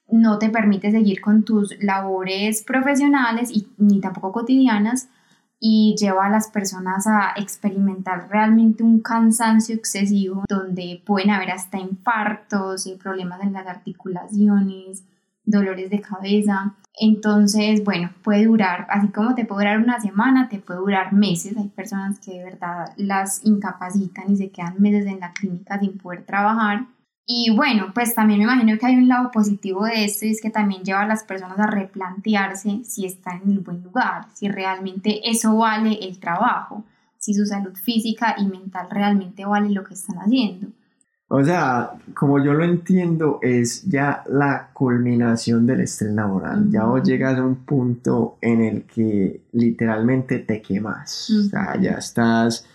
no 0.09 0.39
te 0.39 0.51
permite 0.51 0.91
seguir 0.91 1.21
con 1.21 1.45
tus 1.45 1.83
labores 1.83 2.63
profesionales 2.63 3.51
y 3.51 3.69
ni 3.79 4.01
tampoco 4.01 4.33
cotidianas 4.33 5.09
y 5.67 5.95
lleva 5.99 6.27
a 6.27 6.31
las 6.31 6.49
personas 6.49 7.07
a 7.07 7.33
experimentar 7.37 8.29
realmente 8.29 8.83
un 8.83 9.01
cansancio 9.01 9.75
excesivo 9.75 10.45
donde 10.49 11.03
pueden 11.07 11.31
haber 11.31 11.53
hasta 11.53 11.79
infartos 11.79 12.87
y 12.87 12.97
problemas 12.97 13.41
en 13.43 13.55
las 13.55 13.67
articulaciones, 13.67 15.05
dolores 15.45 15.89
de 15.89 16.03
cabeza. 16.03 16.75
Entonces, 17.01 17.83
bueno, 17.83 18.11
puede 18.23 18.45
durar, 18.45 18.87
así 18.91 19.09
como 19.09 19.35
te 19.35 19.47
puede 19.47 19.63
durar 19.63 19.79
una 19.79 20.01
semana, 20.01 20.49
te 20.51 20.59
puede 20.59 20.81
durar 20.81 21.13
meses. 21.15 21.57
Hay 21.57 21.69
personas 21.69 22.21
que 22.21 22.33
de 22.33 22.45
verdad 22.45 22.93
las 22.97 23.45
incapacitan 23.45 24.33
y 24.33 24.37
se 24.37 24.51
quedan 24.51 24.81
meses 24.81 25.07
en 25.07 25.21
la 25.21 25.33
clínica 25.33 25.81
sin 25.81 25.97
poder 25.97 26.25
trabajar. 26.25 26.87
Y 27.27 27.55
bueno, 27.57 27.91
pues 27.95 28.15
también 28.15 28.41
me 28.41 28.45
imagino 28.45 28.79
que 28.79 28.87
hay 28.87 28.97
un 28.97 29.09
lado 29.09 29.31
positivo 29.31 29.85
de 29.85 30.05
esto 30.05 30.27
y 30.27 30.31
es 30.31 30.43
que 30.43 30.51
también 30.51 30.83
lleva 30.83 31.03
a 31.03 31.07
las 31.07 31.25
personas 31.25 31.59
a 31.59 31.67
replantearse 31.67 32.83
si 32.85 33.07
están 33.07 33.41
en 33.45 33.53
el 33.53 33.61
buen 33.61 33.83
lugar, 33.83 34.27
si 34.35 34.49
realmente 34.49 35.29
eso 35.29 35.57
vale 35.57 35.99
el 36.03 36.19
trabajo, 36.19 36.85
si 37.19 37.33
su 37.33 37.47
salud 37.47 37.75
física 37.75 38.35
y 38.37 38.47
mental 38.47 38.89
realmente 38.91 39.47
vale 39.47 39.71
lo 39.71 39.85
que 39.85 39.95
están 39.95 40.19
haciendo. 40.19 40.69
O 41.29 41.43
sea, 41.43 41.93
como 42.13 42.39
yo 42.45 42.53
lo 42.53 42.65
entiendo, 42.65 43.39
es 43.41 43.83
ya 43.85 44.23
la 44.29 44.69
culminación 44.73 45.67
del 45.67 45.81
estrés 45.81 46.13
laboral. 46.13 46.71
Ya 46.71 46.85
vos 46.85 47.03
llegas 47.03 47.39
a 47.39 47.43
un 47.43 47.65
punto 47.65 48.37
en 48.43 48.61
el 48.63 48.83
que 48.85 49.41
literalmente 49.53 50.41
te 50.41 50.61
quemas. 50.61 51.31
O 51.31 51.43
sea, 51.45 51.81
ya 51.81 51.93
estás 51.93 52.67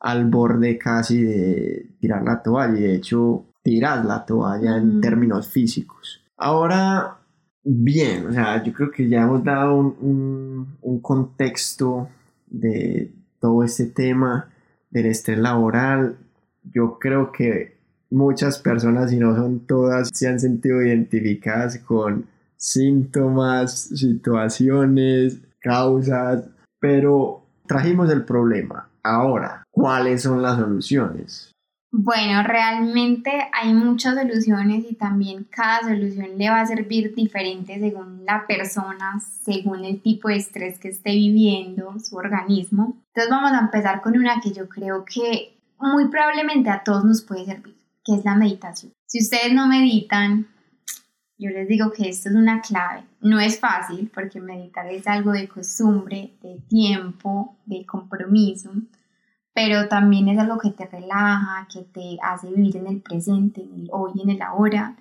al 0.00 0.24
borde 0.24 0.78
casi 0.78 1.22
de 1.22 1.86
tirar 2.00 2.24
la 2.24 2.42
toalla. 2.42 2.78
Y 2.78 2.82
de 2.82 2.94
hecho, 2.94 3.44
tiras 3.62 4.04
la 4.04 4.24
toalla 4.24 4.76
en 4.76 5.00
términos 5.00 5.48
físicos. 5.48 6.22
Ahora, 6.36 7.18
bien, 7.64 8.26
o 8.26 8.32
sea, 8.32 8.62
yo 8.62 8.72
creo 8.72 8.90
que 8.90 9.08
ya 9.08 9.22
hemos 9.22 9.44
dado 9.44 9.76
un, 9.76 10.76
un, 10.80 11.00
contexto 11.00 12.08
de 12.46 13.12
todo 13.40 13.64
este 13.64 13.86
tema 13.86 14.48
del 14.90 15.06
estrés 15.06 15.38
laboral. 15.38 16.16
Yo 16.62 16.98
creo 16.98 17.32
que 17.32 17.78
muchas 18.10 18.58
personas, 18.58 19.12
y 19.12 19.16
no 19.16 19.34
son 19.34 19.60
todas, 19.66 20.10
se 20.12 20.28
han 20.28 20.40
sentido 20.40 20.82
identificadas 20.82 21.78
con 21.78 22.26
síntomas, 22.56 23.88
situaciones, 23.94 25.40
causas, 25.60 26.44
pero 26.80 27.42
trajimos 27.66 28.10
el 28.10 28.24
problema. 28.24 28.88
Ahora, 29.02 29.64
¿cuáles 29.70 30.22
son 30.22 30.42
las 30.42 30.58
soluciones? 30.58 31.52
Bueno, 31.90 32.42
realmente 32.42 33.30
hay 33.50 33.72
muchas 33.72 34.14
soluciones 34.14 34.84
y 34.90 34.94
también 34.94 35.44
cada 35.44 35.80
solución 35.80 36.36
le 36.36 36.50
va 36.50 36.60
a 36.60 36.66
servir 36.66 37.14
diferente 37.14 37.78
según 37.78 38.26
la 38.26 38.46
persona, 38.46 39.18
según 39.42 39.86
el 39.86 40.02
tipo 40.02 40.28
de 40.28 40.36
estrés 40.36 40.78
que 40.78 40.88
esté 40.88 41.12
viviendo 41.12 41.98
su 41.98 42.16
organismo. 42.16 42.98
Entonces 43.14 43.30
vamos 43.30 43.52
a 43.52 43.60
empezar 43.60 44.02
con 44.02 44.18
una 44.18 44.38
que 44.40 44.52
yo 44.52 44.68
creo 44.68 45.06
que 45.06 45.58
muy 45.78 46.08
probablemente 46.08 46.68
a 46.68 46.84
todos 46.84 47.06
nos 47.06 47.22
puede 47.22 47.46
servir, 47.46 47.76
que 48.04 48.16
es 48.16 48.24
la 48.24 48.34
meditación. 48.34 48.92
Si 49.06 49.22
ustedes 49.22 49.54
no 49.54 49.66
meditan, 49.66 50.46
yo 51.38 51.48
les 51.48 51.68
digo 51.68 51.90
que 51.90 52.10
esto 52.10 52.28
es 52.28 52.34
una 52.34 52.60
clave. 52.60 53.04
No 53.22 53.40
es 53.40 53.58
fácil 53.58 54.10
porque 54.12 54.42
meditar 54.42 54.86
es 54.88 55.06
algo 55.06 55.32
de 55.32 55.48
costumbre, 55.48 56.34
de 56.42 56.58
tiempo, 56.68 57.56
de 57.64 57.86
compromiso 57.86 58.72
pero 59.58 59.88
también 59.88 60.28
es 60.28 60.38
algo 60.38 60.56
que 60.56 60.70
te 60.70 60.86
relaja, 60.86 61.66
que 61.72 61.80
te 61.80 62.16
hace 62.22 62.46
vivir 62.48 62.76
en 62.76 62.86
el 62.86 63.00
presente, 63.00 63.60
en 63.60 63.80
el 63.80 63.88
hoy, 63.90 64.12
en 64.22 64.30
el 64.30 64.40
ahora, 64.40 64.94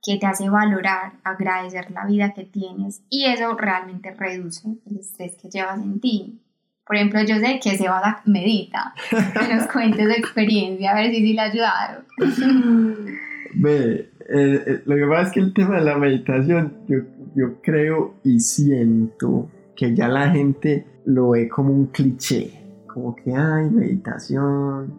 que 0.00 0.18
te 0.18 0.26
hace 0.26 0.48
valorar, 0.48 1.14
agradecer 1.24 1.90
la 1.90 2.06
vida 2.06 2.32
que 2.32 2.44
tienes 2.44 3.02
y 3.10 3.24
eso 3.24 3.56
realmente 3.56 4.12
reduce 4.12 4.68
el 4.88 4.98
estrés 4.98 5.34
que 5.34 5.48
llevas 5.48 5.82
en 5.82 5.98
ti. 5.98 6.38
Por 6.86 6.94
ejemplo, 6.94 7.24
yo 7.24 7.40
sé 7.40 7.58
que 7.60 7.76
se 7.76 7.88
va 7.88 7.98
a 7.98 8.22
medita, 8.24 8.94
que 9.10 9.52
nos 9.52 9.66
cuentes 9.66 10.06
de 10.06 10.14
experiencia, 10.14 10.92
a 10.92 10.94
ver 10.94 11.10
si 11.10 11.16
sí 11.16 11.32
le 11.32 11.40
ha 11.40 11.44
ayudado. 11.46 12.04
Ve, 13.56 14.10
eh, 14.28 14.64
eh, 14.66 14.82
lo 14.84 14.94
que 14.94 15.06
pasa 15.06 15.22
es 15.22 15.32
que 15.32 15.40
el 15.40 15.52
tema 15.52 15.78
de 15.78 15.84
la 15.86 15.98
meditación, 15.98 16.84
yo, 16.86 16.98
yo 17.34 17.60
creo 17.62 18.14
y 18.22 18.38
siento 18.38 19.50
que 19.74 19.92
ya 19.92 20.06
la 20.06 20.30
gente 20.30 20.86
lo 21.04 21.30
ve 21.30 21.48
como 21.48 21.72
un 21.72 21.86
cliché 21.86 22.63
como 22.94 23.16
que 23.16 23.34
hay 23.34 23.68
meditación, 23.68 24.94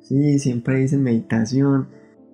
sí, 0.00 0.38
siempre 0.40 0.80
dicen 0.80 1.02
meditación, 1.02 1.88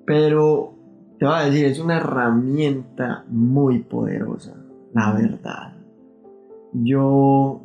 pero 0.07 0.75
te 1.19 1.27
voy 1.27 1.35
a 1.35 1.45
decir, 1.45 1.67
es 1.67 1.79
una 1.79 1.99
herramienta 1.99 3.25
muy 3.29 3.81
poderosa, 3.81 4.55
la 4.95 5.13
verdad. 5.13 5.75
Yo 6.73 7.63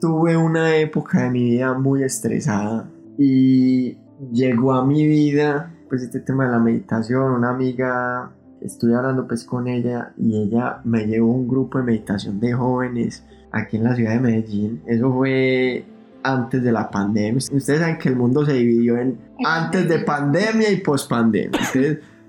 tuve 0.00 0.36
una 0.36 0.76
época 0.76 1.24
de 1.24 1.30
mi 1.30 1.50
vida 1.50 1.78
muy 1.78 2.02
estresada 2.02 2.90
y 3.18 3.98
llegó 4.32 4.72
a 4.72 4.84
mi 4.84 5.06
vida 5.06 5.74
pues 5.88 6.02
este 6.02 6.20
tema 6.20 6.46
de 6.46 6.52
la 6.52 6.58
meditación, 6.58 7.32
una 7.32 7.50
amiga, 7.50 8.32
estuve 8.62 8.94
hablando 8.94 9.28
pues 9.28 9.44
con 9.44 9.68
ella 9.68 10.14
y 10.16 10.42
ella 10.42 10.80
me 10.84 11.06
llevó 11.06 11.32
un 11.32 11.46
grupo 11.46 11.78
de 11.78 11.84
meditación 11.84 12.40
de 12.40 12.54
jóvenes 12.54 13.24
aquí 13.50 13.76
en 13.76 13.84
la 13.84 13.94
ciudad 13.94 14.14
de 14.14 14.20
Medellín. 14.20 14.82
Eso 14.86 15.12
fue 15.12 15.84
antes 16.22 16.62
de 16.62 16.72
la 16.72 16.90
pandemia. 16.90 17.36
Ustedes 17.36 17.80
saben 17.80 17.98
que 17.98 18.08
el 18.08 18.16
mundo 18.16 18.44
se 18.44 18.54
dividió 18.54 18.96
en 18.96 19.18
antes 19.44 19.88
de 19.88 19.98
pandemia 20.00 20.70
y 20.70 20.76
post 20.76 21.08
pandemia. 21.08 21.60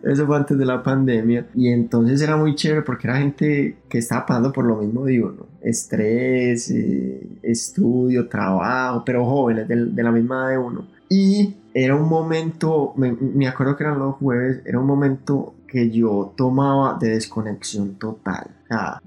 eso 0.03 0.25
fue 0.27 0.37
antes 0.37 0.57
de 0.57 0.65
la 0.65 0.81
pandemia. 0.83 1.47
Y 1.53 1.69
entonces 1.69 2.21
era 2.21 2.35
muy 2.37 2.55
chévere 2.55 2.81
porque 2.81 3.07
era 3.07 3.17
gente 3.17 3.77
que 3.89 3.97
estaba 3.99 4.25
pasando 4.25 4.51
por 4.51 4.65
lo 4.65 4.77
mismo 4.77 5.05
de 5.05 5.23
uno. 5.23 5.47
Estrés, 5.61 6.69
eh, 6.71 7.27
estudio, 7.41 8.27
trabajo, 8.27 9.03
pero 9.05 9.25
jóvenes 9.25 9.67
de, 9.67 9.85
de 9.85 10.03
la 10.03 10.11
misma 10.11 10.49
de 10.49 10.57
uno. 10.57 10.87
Y 11.09 11.55
era 11.73 11.95
un 11.95 12.07
momento, 12.07 12.93
me, 12.95 13.11
me, 13.11 13.47
acuerdo 13.47 13.75
que 13.75 13.83
eran 13.83 13.99
los 13.99 14.15
jueves, 14.15 14.61
era 14.65 14.79
un 14.79 14.87
momento 14.87 15.53
que 15.73 15.89
yo 15.89 16.35
tomaba 16.37 16.99
de 16.99 17.09
desconexión 17.09 17.95
total. 17.95 18.51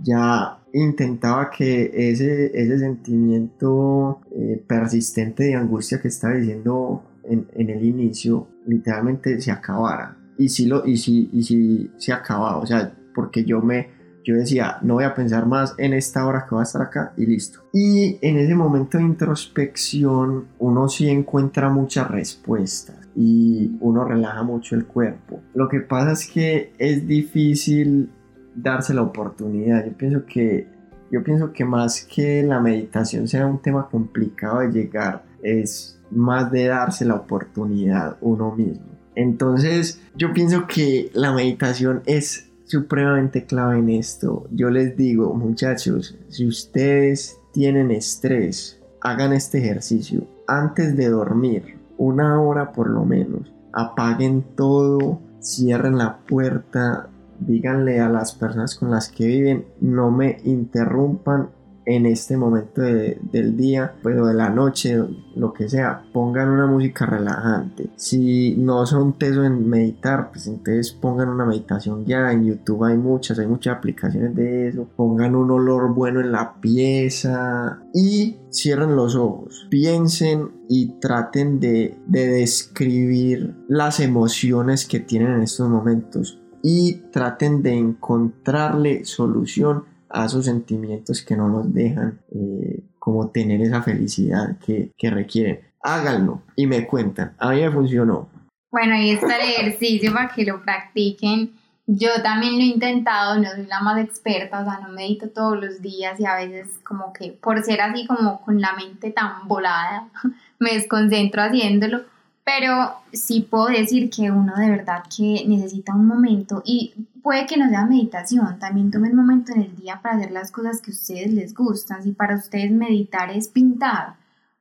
Ya 0.03 0.59
intentaba 0.73 1.49
que 1.49 1.93
ese, 1.95 2.51
ese 2.61 2.79
sentimiento 2.81 4.21
eh, 4.33 4.61
persistente 4.67 5.45
de 5.45 5.55
angustia 5.55 6.01
que 6.01 6.09
estaba 6.09 6.35
diciendo 6.35 7.05
en, 7.23 7.47
en, 7.55 7.71
el 7.71 7.85
inicio, 7.85 8.49
literalmente 8.67 9.41
se 9.41 9.53
acabara. 9.53 10.17
Y 10.39 10.49
si 10.49 10.67
lo, 10.67 10.85
y 10.85 10.97
si, 10.97 11.31
y 11.33 11.45
si 11.45 11.91
se 11.99 12.13
acababa, 12.13 12.59
o 12.59 12.67
sea, 12.67 12.93
porque 13.15 13.45
yo 13.45 13.61
me, 13.63 13.91
yo 14.27 14.35
decía, 14.35 14.79
no 14.83 14.95
voy 14.95 15.05
a 15.05 15.15
pensar 15.15 15.47
más 15.47 15.77
en 15.79 15.95
esta 15.95 16.27
hora 16.27 16.47
que 16.47 16.57
voy 16.57 16.62
a 16.62 16.65
estar 16.65 16.83
acá 16.83 17.12
y 17.17 17.27
listo. 17.27 17.61
Y 17.73 18.19
en 18.23 18.39
ese 18.39 18.57
momento 18.57 18.99
de 18.99 19.05
introspección 19.05 20.49
uno 20.59 20.89
sí 20.89 21.09
encuentra 21.09 21.71
muchas 21.71 22.11
respuestas 22.11 22.97
y 23.15 23.77
uno 23.79 24.05
relaja 24.05 24.43
mucho 24.43 24.75
el 24.75 24.85
cuerpo. 24.85 25.41
Lo 25.55 25.69
que 25.69 25.79
pasa 25.79 26.11
es 26.11 26.27
que 26.29 26.73
es 26.77 27.07
difícil 27.07 28.11
darse 28.57 28.95
la 28.95 29.03
oportunidad. 29.03 29.87
Yo 29.87 29.93
pienso 29.93 30.27
que 30.27 30.75
yo 31.12 31.23
pienso 31.23 31.53
que 31.53 31.65
más 31.65 32.05
que 32.05 32.43
la 32.43 32.59
meditación 32.59 33.29
sea 33.29 33.47
un 33.47 33.62
tema 33.62 33.89
complicado 33.89 34.59
de 34.59 34.73
llegar, 34.73 35.23
es 35.41 36.01
más 36.11 36.51
de 36.51 36.67
darse 36.67 37.05
la 37.05 37.15
oportunidad 37.15 38.17
uno 38.21 38.57
mismo. 38.57 38.87
Entonces, 39.15 40.03
yo 40.17 40.33
pienso 40.33 40.67
que 40.67 41.11
la 41.15 41.33
meditación 41.33 42.03
es 42.07 42.46
supremamente 42.67 43.47
clave 43.47 43.79
en 43.79 43.91
esto. 43.91 44.47
Yo 44.51 44.71
les 44.71 44.97
digo, 44.97 45.33
muchachos, 45.35 46.19
si 46.29 46.47
ustedes 46.47 47.39
tienen 47.53 47.91
estrés, 47.91 48.81
hagan 49.01 49.33
este 49.33 49.59
ejercicio 49.59 50.27
antes 50.47 50.97
de 50.97 51.09
dormir, 51.09 51.79
una 51.97 52.41
hora 52.41 52.73
por 52.73 52.91
lo 52.91 53.05
menos. 53.05 53.53
Apaguen 53.73 54.45
todo, 54.55 55.21
cierren 55.41 55.99
la 55.99 56.19
puerta, 56.19 57.09
díganle 57.41 58.01
a 58.01 58.09
las 58.09 58.35
personas 58.35 58.75
con 58.75 58.91
las 58.91 59.09
que 59.09 59.27
viven, 59.27 59.67
no 59.81 60.11
me 60.11 60.41
interrumpan 60.45 61.51
en 61.87 62.05
este 62.05 62.37
momento 62.37 62.83
del 62.83 63.57
día, 63.57 63.94
pero 64.03 64.27
de 64.27 64.35
la 64.35 64.51
noche, 64.51 65.01
lo 65.37 65.53
que 65.53 65.68
sea, 65.68 66.03
pongan 66.12 66.49
una 66.49 66.66
música 66.66 67.07
relajante. 67.07 67.90
Si 67.94 68.57
no 68.57 68.85
son 68.87 69.16
tesos 69.16 69.46
en 69.46 69.68
meditar, 69.70 70.31
pues 70.33 70.49
entonces 70.49 70.92
pongan 70.92 71.29
una 71.29 71.46
meditación 71.46 72.05
ya. 72.05 72.33
En 72.33 72.44
YouTube 72.44 72.85
hay 72.85 72.99
muchas, 72.99 73.38
hay 73.38 73.46
muchas 73.46 73.77
aplicaciones 73.77 74.35
de 74.35 74.68
eso. 74.68 74.88
Pongan 74.96 75.37
un 75.37 75.51
olor 75.53 75.94
bueno 75.94 76.20
en 76.20 76.33
la 76.33 76.61
pieza 76.61 77.81
y 77.94 78.37
cierren 78.51 78.96
los 78.96 79.14
ojos. 79.14 79.68
Piensen 79.70 80.51
y 80.68 80.99
traten 80.99 81.61
de, 81.61 81.96
de 82.09 82.27
describir 82.27 83.55
las 83.68 84.01
emociones 84.01 84.87
que 84.87 84.99
tienen 84.99 85.35
en 85.35 85.42
estos 85.42 85.68
momentos 85.68 86.40
y 86.62 86.94
traten 87.12 87.62
de 87.62 87.75
encontrarle 87.75 89.05
solución 89.05 89.85
a 90.17 90.25
esos 90.25 90.47
sentimientos 90.47 91.23
que 91.23 91.37
no 91.37 91.49
nos 91.49 91.73
dejan 91.73 92.21
eh, 92.33 92.83
como 92.99 93.29
tener 93.29 93.61
esa 93.61 93.83
felicidad 93.83 94.59
que, 94.65 94.93
que 94.97 95.11
requieren. 95.11 95.61
Háganlo 95.83 96.43
y 96.57 96.67
me 96.67 96.87
cuentan. 96.87 97.35
A 97.39 97.51
mí 97.51 97.61
me 97.61 97.71
funcionó. 97.71 98.29
Bueno, 98.71 98.95
ahí 98.95 99.11
está 99.11 99.37
el 99.37 99.51
ejercicio 99.51 100.13
para 100.13 100.29
que 100.29 100.45
lo 100.45 100.63
practiquen. 100.63 101.53
Yo 101.87 102.09
también 102.23 102.55
lo 102.55 102.61
he 102.61 102.67
intentado, 102.67 103.39
no 103.39 103.49
soy 103.51 103.67
la 103.67 103.81
más 103.81 104.03
experta, 104.03 104.61
o 104.61 104.65
sea, 104.65 104.81
no 104.81 104.89
medito 104.89 105.29
todos 105.29 105.61
los 105.61 105.81
días 105.81 106.19
y 106.19 106.25
a 106.25 106.35
veces 106.35 106.81
como 106.83 107.13
que 107.13 107.31
por 107.31 107.63
ser 107.63 107.81
así 107.81 108.07
como 108.07 108.41
con 108.41 108.61
la 108.61 108.73
mente 108.73 109.11
tan 109.11 109.47
volada, 109.47 110.09
me 110.59 110.73
desconcentro 110.73 111.43
haciéndolo 111.43 112.05
pero 112.47 112.95
sí 113.13 113.41
puedo 113.41 113.67
decir 113.67 114.09
que 114.09 114.31
uno 114.31 114.55
de 114.55 114.71
verdad 114.71 115.03
que 115.15 115.45
necesita 115.49 115.97
un 115.97 116.07
momento 116.07 116.63
y 116.65 116.95
puede 117.21 117.45
que 117.45 117.57
no 117.57 117.69
sea 117.69 117.87
meditación, 117.87 118.61
también 118.61 118.93
tomen 118.93 119.11
un 119.11 119.17
momento 119.17 119.53
en 119.53 119.63
el 119.63 119.75
día 119.75 120.01
para 120.01 120.15
hacer 120.15 120.31
las 120.31 120.53
cosas 120.53 120.81
que 120.81 120.93
a 120.93 120.95
ustedes 120.95 121.33
les 121.33 121.55
gustan. 121.55 122.05
Si 122.05 122.13
para 122.13 122.37
ustedes 122.37 122.71
meditar 122.71 123.33
es 123.33 123.49
pintar 123.49 124.15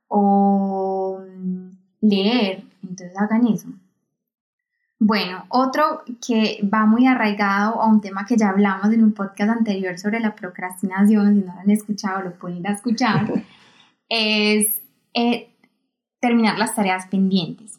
o 0.08 1.22
leer, 2.00 2.64
entonces 2.82 3.16
hagan 3.16 3.46
eso. 3.46 3.68
Bueno, 4.98 5.44
otro 5.48 6.02
que 6.26 6.58
va 6.64 6.86
muy 6.86 7.06
arraigado 7.06 7.80
a 7.80 7.86
un 7.86 8.00
tema 8.00 8.26
que 8.26 8.36
ya 8.36 8.48
hablamos 8.48 8.92
en 8.92 9.04
un 9.04 9.12
podcast 9.12 9.50
anterior 9.50 9.96
sobre 9.96 10.18
la 10.18 10.34
procrastinación, 10.34 11.34
si 11.34 11.40
no 11.46 11.54
lo 11.54 11.60
han 11.60 11.70
escuchado, 11.70 12.22
lo 12.22 12.32
pueden 12.32 12.58
ir 12.58 12.66
a 12.66 12.72
escuchar, 12.72 13.30
es 14.08 14.82
eh, 15.14 15.55
terminar 16.20 16.58
las 16.58 16.74
tareas 16.74 17.06
pendientes. 17.06 17.78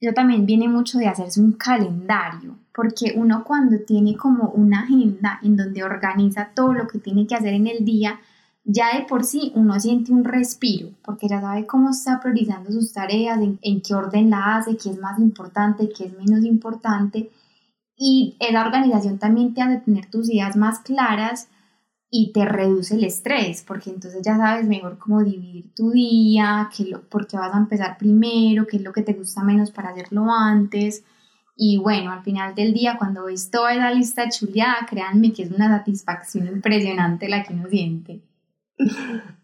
Eso 0.00 0.12
también 0.14 0.46
viene 0.46 0.68
mucho 0.68 0.98
de 0.98 1.08
hacerse 1.08 1.40
un 1.40 1.52
calendario, 1.52 2.56
porque 2.72 3.14
uno 3.16 3.42
cuando 3.44 3.80
tiene 3.80 4.16
como 4.16 4.50
una 4.50 4.82
agenda 4.82 5.40
en 5.42 5.56
donde 5.56 5.82
organiza 5.82 6.50
todo 6.54 6.72
lo 6.72 6.86
que 6.86 7.00
tiene 7.00 7.26
que 7.26 7.34
hacer 7.34 7.54
en 7.54 7.66
el 7.66 7.84
día, 7.84 8.20
ya 8.64 8.96
de 8.96 9.06
por 9.06 9.24
sí 9.24 9.50
uno 9.56 9.80
siente 9.80 10.12
un 10.12 10.24
respiro, 10.24 10.90
porque 11.02 11.26
ya 11.26 11.40
sabe 11.40 11.66
cómo 11.66 11.90
está 11.90 12.20
priorizando 12.20 12.70
sus 12.70 12.92
tareas, 12.92 13.40
en, 13.40 13.80
qué 13.80 13.94
orden 13.94 14.30
la 14.30 14.56
hace, 14.56 14.76
qué 14.76 14.90
es 14.90 15.00
más 15.00 15.18
importante, 15.18 15.88
qué 15.88 16.04
es 16.04 16.12
menos 16.16 16.44
importante. 16.44 17.30
Y 17.96 18.36
esa 18.38 18.64
organización 18.64 19.18
también 19.18 19.54
te 19.54 19.62
hace 19.62 19.78
tener 19.78 20.06
tus 20.06 20.30
ideas 20.30 20.54
más 20.54 20.78
claras 20.80 21.48
y 22.10 22.32
te 22.32 22.44
reduce 22.44 22.94
el 22.94 23.04
estrés, 23.04 23.62
porque 23.66 23.90
entonces 23.90 24.22
ya 24.24 24.36
sabes 24.36 24.66
mejor 24.66 24.98
cómo 24.98 25.22
dividir 25.22 25.74
tu 25.74 25.90
día, 25.90 26.70
qué 26.74 26.84
lo, 26.84 27.02
por 27.02 27.26
qué 27.26 27.36
vas 27.36 27.54
a 27.54 27.58
empezar 27.58 27.98
primero, 27.98 28.66
qué 28.66 28.78
es 28.78 28.82
lo 28.82 28.92
que 28.92 29.02
te 29.02 29.12
gusta 29.12 29.44
menos 29.44 29.70
para 29.70 29.90
hacerlo 29.90 30.26
antes. 30.30 31.04
Y 31.54 31.76
bueno, 31.78 32.12
al 32.12 32.22
final 32.22 32.54
del 32.54 32.72
día, 32.72 32.96
cuando 32.96 33.24
ves 33.24 33.50
toda 33.50 33.74
esa 33.74 33.90
lista 33.90 34.28
chuleada, 34.30 34.86
créanme 34.88 35.32
que 35.32 35.42
es 35.42 35.50
una 35.50 35.68
satisfacción 35.68 36.46
impresionante 36.46 37.28
la 37.28 37.42
que 37.42 37.54
uno 37.54 37.68
siente. 37.68 38.20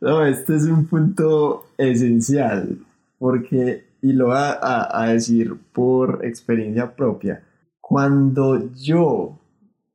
No, 0.01 0.25
este 0.25 0.55
es 0.55 0.65
un 0.65 0.85
punto 0.87 1.67
esencial, 1.79 2.79
porque, 3.19 3.87
y 4.03 4.13
lo 4.13 4.27
voy 4.27 4.37
a, 4.37 5.03
a 5.03 5.09
decir 5.09 5.57
por 5.73 6.23
experiencia 6.27 6.95
propia, 6.95 7.43
cuando 7.81 8.71
yo 8.75 9.39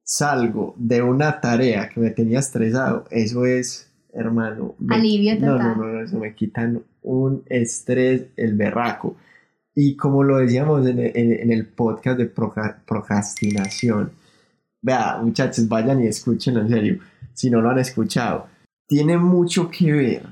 salgo 0.09 0.73
de 0.75 1.03
una 1.03 1.39
tarea 1.39 1.87
que 1.87 1.99
me 1.99 2.09
tenía 2.09 2.39
estresado, 2.39 3.05
eso 3.11 3.45
es, 3.45 3.91
hermano. 4.11 4.73
Alivio 4.89 5.35
total. 5.35 5.57
No, 5.59 5.75
no, 5.75 5.93
no, 5.93 6.01
eso 6.01 6.17
me 6.17 6.33
quitan 6.33 6.81
un 7.03 7.43
estrés, 7.45 8.25
el 8.35 8.55
berraco. 8.55 9.15
Y 9.75 9.95
como 9.95 10.23
lo 10.23 10.37
decíamos 10.39 10.87
en 10.87 10.97
el, 10.97 11.15
en 11.15 11.51
el 11.51 11.67
podcast 11.67 12.17
de 12.17 12.25
procrastinación, 12.25 14.11
vea, 14.81 15.19
muchachos, 15.21 15.67
vayan 15.67 16.03
y 16.03 16.07
escuchen 16.07 16.57
en 16.57 16.69
serio, 16.69 16.99
si 17.33 17.51
no 17.51 17.61
lo 17.61 17.69
han 17.69 17.77
escuchado. 17.77 18.47
Tiene 18.87 19.19
mucho 19.19 19.69
que 19.69 19.91
ver, 19.91 20.23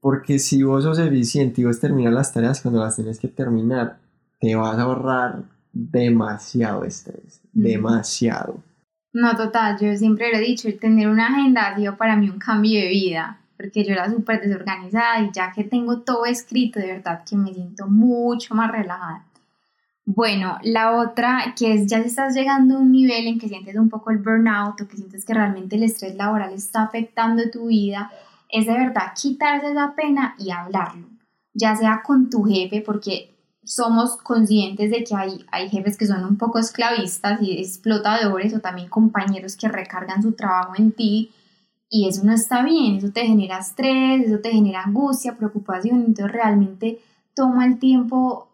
porque 0.00 0.38
si 0.38 0.62
vos 0.62 0.84
sos 0.84 0.98
eficiente 0.98 1.60
y 1.60 1.64
vos 1.64 1.78
terminas 1.78 2.14
las 2.14 2.32
tareas 2.32 2.62
cuando 2.62 2.80
las 2.80 2.96
tienes 2.96 3.18
que 3.18 3.28
terminar, 3.28 3.98
te 4.40 4.54
vas 4.54 4.78
a 4.78 4.82
ahorrar 4.82 5.42
demasiado 5.70 6.84
estrés, 6.84 7.42
demasiado. 7.52 8.66
No, 9.20 9.34
total, 9.34 9.76
yo 9.80 9.96
siempre 9.96 10.30
lo 10.30 10.38
he 10.38 10.42
dicho, 10.42 10.68
el 10.68 10.78
tener 10.78 11.08
una 11.08 11.26
agenda 11.26 11.66
ha 11.66 11.76
sido 11.76 11.96
para 11.96 12.14
mí 12.14 12.30
un 12.30 12.38
cambio 12.38 12.78
de 12.78 12.86
vida, 12.86 13.40
porque 13.56 13.84
yo 13.84 13.92
era 13.92 14.08
súper 14.08 14.40
desorganizada 14.40 15.20
y 15.22 15.32
ya 15.32 15.50
que 15.50 15.64
tengo 15.64 16.02
todo 16.02 16.24
escrito, 16.24 16.78
de 16.78 16.86
verdad 16.86 17.24
que 17.28 17.36
me 17.36 17.52
siento 17.52 17.88
mucho 17.88 18.54
más 18.54 18.70
relajada. 18.70 19.24
Bueno, 20.04 20.58
la 20.62 20.92
otra, 20.98 21.52
que 21.58 21.74
es 21.74 21.88
ya 21.88 21.98
estás 21.98 22.32
llegando 22.36 22.76
a 22.76 22.78
un 22.78 22.92
nivel 22.92 23.26
en 23.26 23.40
que 23.40 23.48
sientes 23.48 23.74
un 23.74 23.88
poco 23.88 24.12
el 24.12 24.18
burnout 24.18 24.80
o 24.80 24.86
que 24.86 24.96
sientes 24.96 25.24
que 25.24 25.34
realmente 25.34 25.74
el 25.74 25.82
estrés 25.82 26.14
laboral 26.14 26.52
está 26.52 26.84
afectando 26.84 27.42
tu 27.50 27.66
vida, 27.66 28.12
es 28.48 28.66
de 28.66 28.72
verdad 28.74 29.14
quitarse 29.20 29.72
esa 29.72 29.96
pena 29.96 30.36
y 30.38 30.52
hablarlo, 30.52 31.08
ya 31.54 31.74
sea 31.74 32.02
con 32.04 32.30
tu 32.30 32.44
jefe, 32.44 32.82
porque 32.82 33.34
somos 33.68 34.16
conscientes 34.16 34.90
de 34.90 35.04
que 35.04 35.14
hay, 35.14 35.44
hay 35.52 35.68
jefes 35.68 35.98
que 35.98 36.06
son 36.06 36.24
un 36.24 36.38
poco 36.38 36.58
esclavistas 36.58 37.42
y 37.42 37.58
explotadores 37.58 38.54
o 38.54 38.60
también 38.60 38.88
compañeros 38.88 39.56
que 39.56 39.68
recargan 39.68 40.22
su 40.22 40.32
trabajo 40.32 40.72
en 40.78 40.92
ti 40.92 41.30
y 41.90 42.08
eso 42.08 42.24
no 42.24 42.32
está 42.32 42.62
bien, 42.62 42.96
eso 42.96 43.10
te 43.10 43.26
genera 43.26 43.58
estrés, 43.58 44.26
eso 44.26 44.38
te 44.40 44.50
genera 44.50 44.82
angustia, 44.82 45.36
preocupación, 45.36 46.00
entonces 46.00 46.32
realmente 46.32 46.98
toma 47.34 47.66
el 47.66 47.78
tiempo 47.78 48.48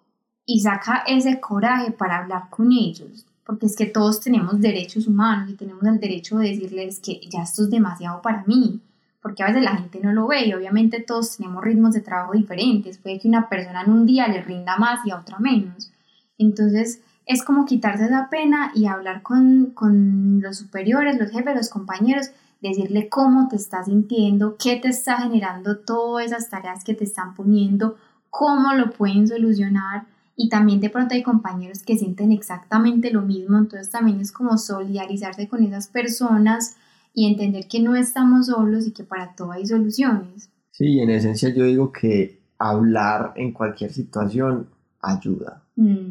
y 0.46 0.60
saca 0.60 1.04
ese 1.06 1.40
coraje 1.40 1.92
para 1.92 2.18
hablar 2.18 2.50
con 2.50 2.72
ellos, 2.72 3.24
porque 3.46 3.66
es 3.66 3.76
que 3.76 3.86
todos 3.86 4.20
tenemos 4.20 4.60
derechos 4.60 5.06
humanos 5.06 5.50
y 5.50 5.54
tenemos 5.54 5.84
el 5.84 6.00
derecho 6.00 6.38
de 6.38 6.48
decirles 6.48 6.98
que 6.98 7.20
ya 7.30 7.42
esto 7.42 7.62
es 7.62 7.70
demasiado 7.70 8.20
para 8.20 8.42
mí, 8.46 8.80
porque 9.24 9.42
a 9.42 9.46
veces 9.46 9.62
la 9.62 9.78
gente 9.78 10.00
no 10.02 10.12
lo 10.12 10.26
ve 10.26 10.44
y 10.44 10.52
obviamente 10.52 11.00
todos 11.00 11.38
tenemos 11.38 11.64
ritmos 11.64 11.94
de 11.94 12.02
trabajo 12.02 12.34
diferentes, 12.34 12.98
puede 12.98 13.18
que 13.18 13.26
una 13.26 13.48
persona 13.48 13.80
en 13.80 13.90
un 13.90 14.04
día 14.04 14.28
le 14.28 14.42
rinda 14.42 14.76
más 14.76 15.00
y 15.06 15.12
a 15.12 15.16
otra 15.16 15.38
menos. 15.38 15.90
Entonces 16.36 17.00
es 17.24 17.42
como 17.42 17.64
quitarse 17.64 18.04
esa 18.04 18.28
pena 18.28 18.70
y 18.74 18.84
hablar 18.84 19.22
con, 19.22 19.70
con 19.72 20.42
los 20.42 20.58
superiores, 20.58 21.18
los 21.18 21.30
jefes, 21.30 21.56
los 21.56 21.70
compañeros, 21.70 22.32
decirle 22.60 23.08
cómo 23.08 23.48
te 23.48 23.56
estás 23.56 23.86
sintiendo, 23.86 24.56
qué 24.62 24.76
te 24.76 24.88
está 24.88 25.16
generando 25.16 25.78
todas 25.78 26.26
esas 26.26 26.50
tareas 26.50 26.84
que 26.84 26.92
te 26.92 27.04
están 27.04 27.34
poniendo, 27.34 27.96
cómo 28.28 28.74
lo 28.74 28.90
pueden 28.90 29.26
solucionar. 29.26 30.04
Y 30.36 30.50
también 30.50 30.80
de 30.80 30.90
pronto 30.90 31.14
hay 31.14 31.22
compañeros 31.22 31.82
que 31.82 31.96
sienten 31.96 32.30
exactamente 32.30 33.10
lo 33.10 33.22
mismo, 33.22 33.56
entonces 33.56 33.88
también 33.88 34.20
es 34.20 34.32
como 34.32 34.58
solidarizarse 34.58 35.48
con 35.48 35.64
esas 35.64 35.88
personas 35.88 36.76
y 37.14 37.30
entender 37.30 37.68
que 37.68 37.80
no 37.80 37.94
estamos 37.94 38.46
solos 38.46 38.86
y 38.86 38.92
que 38.92 39.04
para 39.04 39.34
todo 39.34 39.52
hay 39.52 39.66
soluciones. 39.66 40.50
Sí, 40.72 40.98
en 40.98 41.10
esencia 41.10 41.54
yo 41.54 41.64
digo 41.64 41.92
que 41.92 42.40
hablar 42.58 43.32
en 43.36 43.52
cualquier 43.52 43.92
situación 43.92 44.68
ayuda. 45.00 45.62
Mm. 45.76 46.10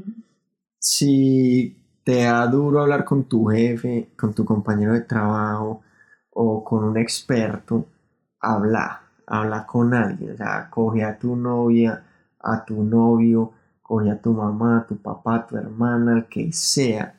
Si 0.80 1.76
te 2.04 2.24
da 2.24 2.48
duro 2.48 2.82
hablar 2.82 3.04
con 3.04 3.26
tu 3.26 3.46
jefe, 3.48 4.10
con 4.18 4.34
tu 4.34 4.46
compañero 4.46 4.94
de 4.94 5.02
trabajo, 5.02 5.82
o 6.32 6.64
con 6.64 6.84
un 6.84 6.98
experto, 6.98 7.86
habla, 8.40 9.02
habla 9.28 9.66
con 9.66 9.94
alguien, 9.94 10.34
o 10.34 10.38
sea, 10.38 10.70
coge 10.70 11.04
a 11.04 11.18
tu 11.18 11.36
novia, 11.36 12.04
a 12.40 12.66
tu 12.66 12.84
novio, 12.84 13.52
coge 13.82 14.10
a 14.12 14.20
tu 14.20 14.34
mamá, 14.34 14.80
a 14.80 14.88
tu 14.88 14.98
papá, 14.98 15.36
a 15.36 15.48
tu 15.48 15.58
hermana, 15.58 16.14
al 16.14 16.28
que 16.28 16.52
sea, 16.52 17.16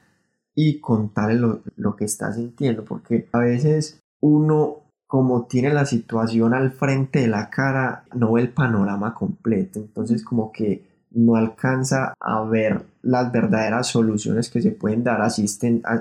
y 0.54 0.80
contarle 0.80 1.34
lo, 1.34 1.60
lo 1.76 1.96
que 1.96 2.04
está 2.04 2.32
sintiendo, 2.32 2.84
porque 2.84 3.28
a 3.32 3.38
veces 3.38 4.00
uno 4.20 4.84
como 5.06 5.44
tiene 5.44 5.72
la 5.72 5.86
situación 5.86 6.54
al 6.54 6.72
frente 6.72 7.20
de 7.20 7.28
la 7.28 7.48
cara, 7.48 8.04
no 8.14 8.32
ve 8.32 8.40
el 8.40 8.48
panorama 8.48 9.14
completo, 9.14 9.78
entonces 9.78 10.24
como 10.24 10.50
que 10.50 10.82
no 11.12 11.36
alcanza 11.36 12.14
a 12.18 12.42
ver 12.42 12.82
las 13.02 13.30
verdaderas 13.30 13.86
soluciones 13.86 14.50
que 14.50 14.60
se 14.60 14.72
pueden 14.72 15.04
dar, 15.04 15.22
así, 15.22 15.46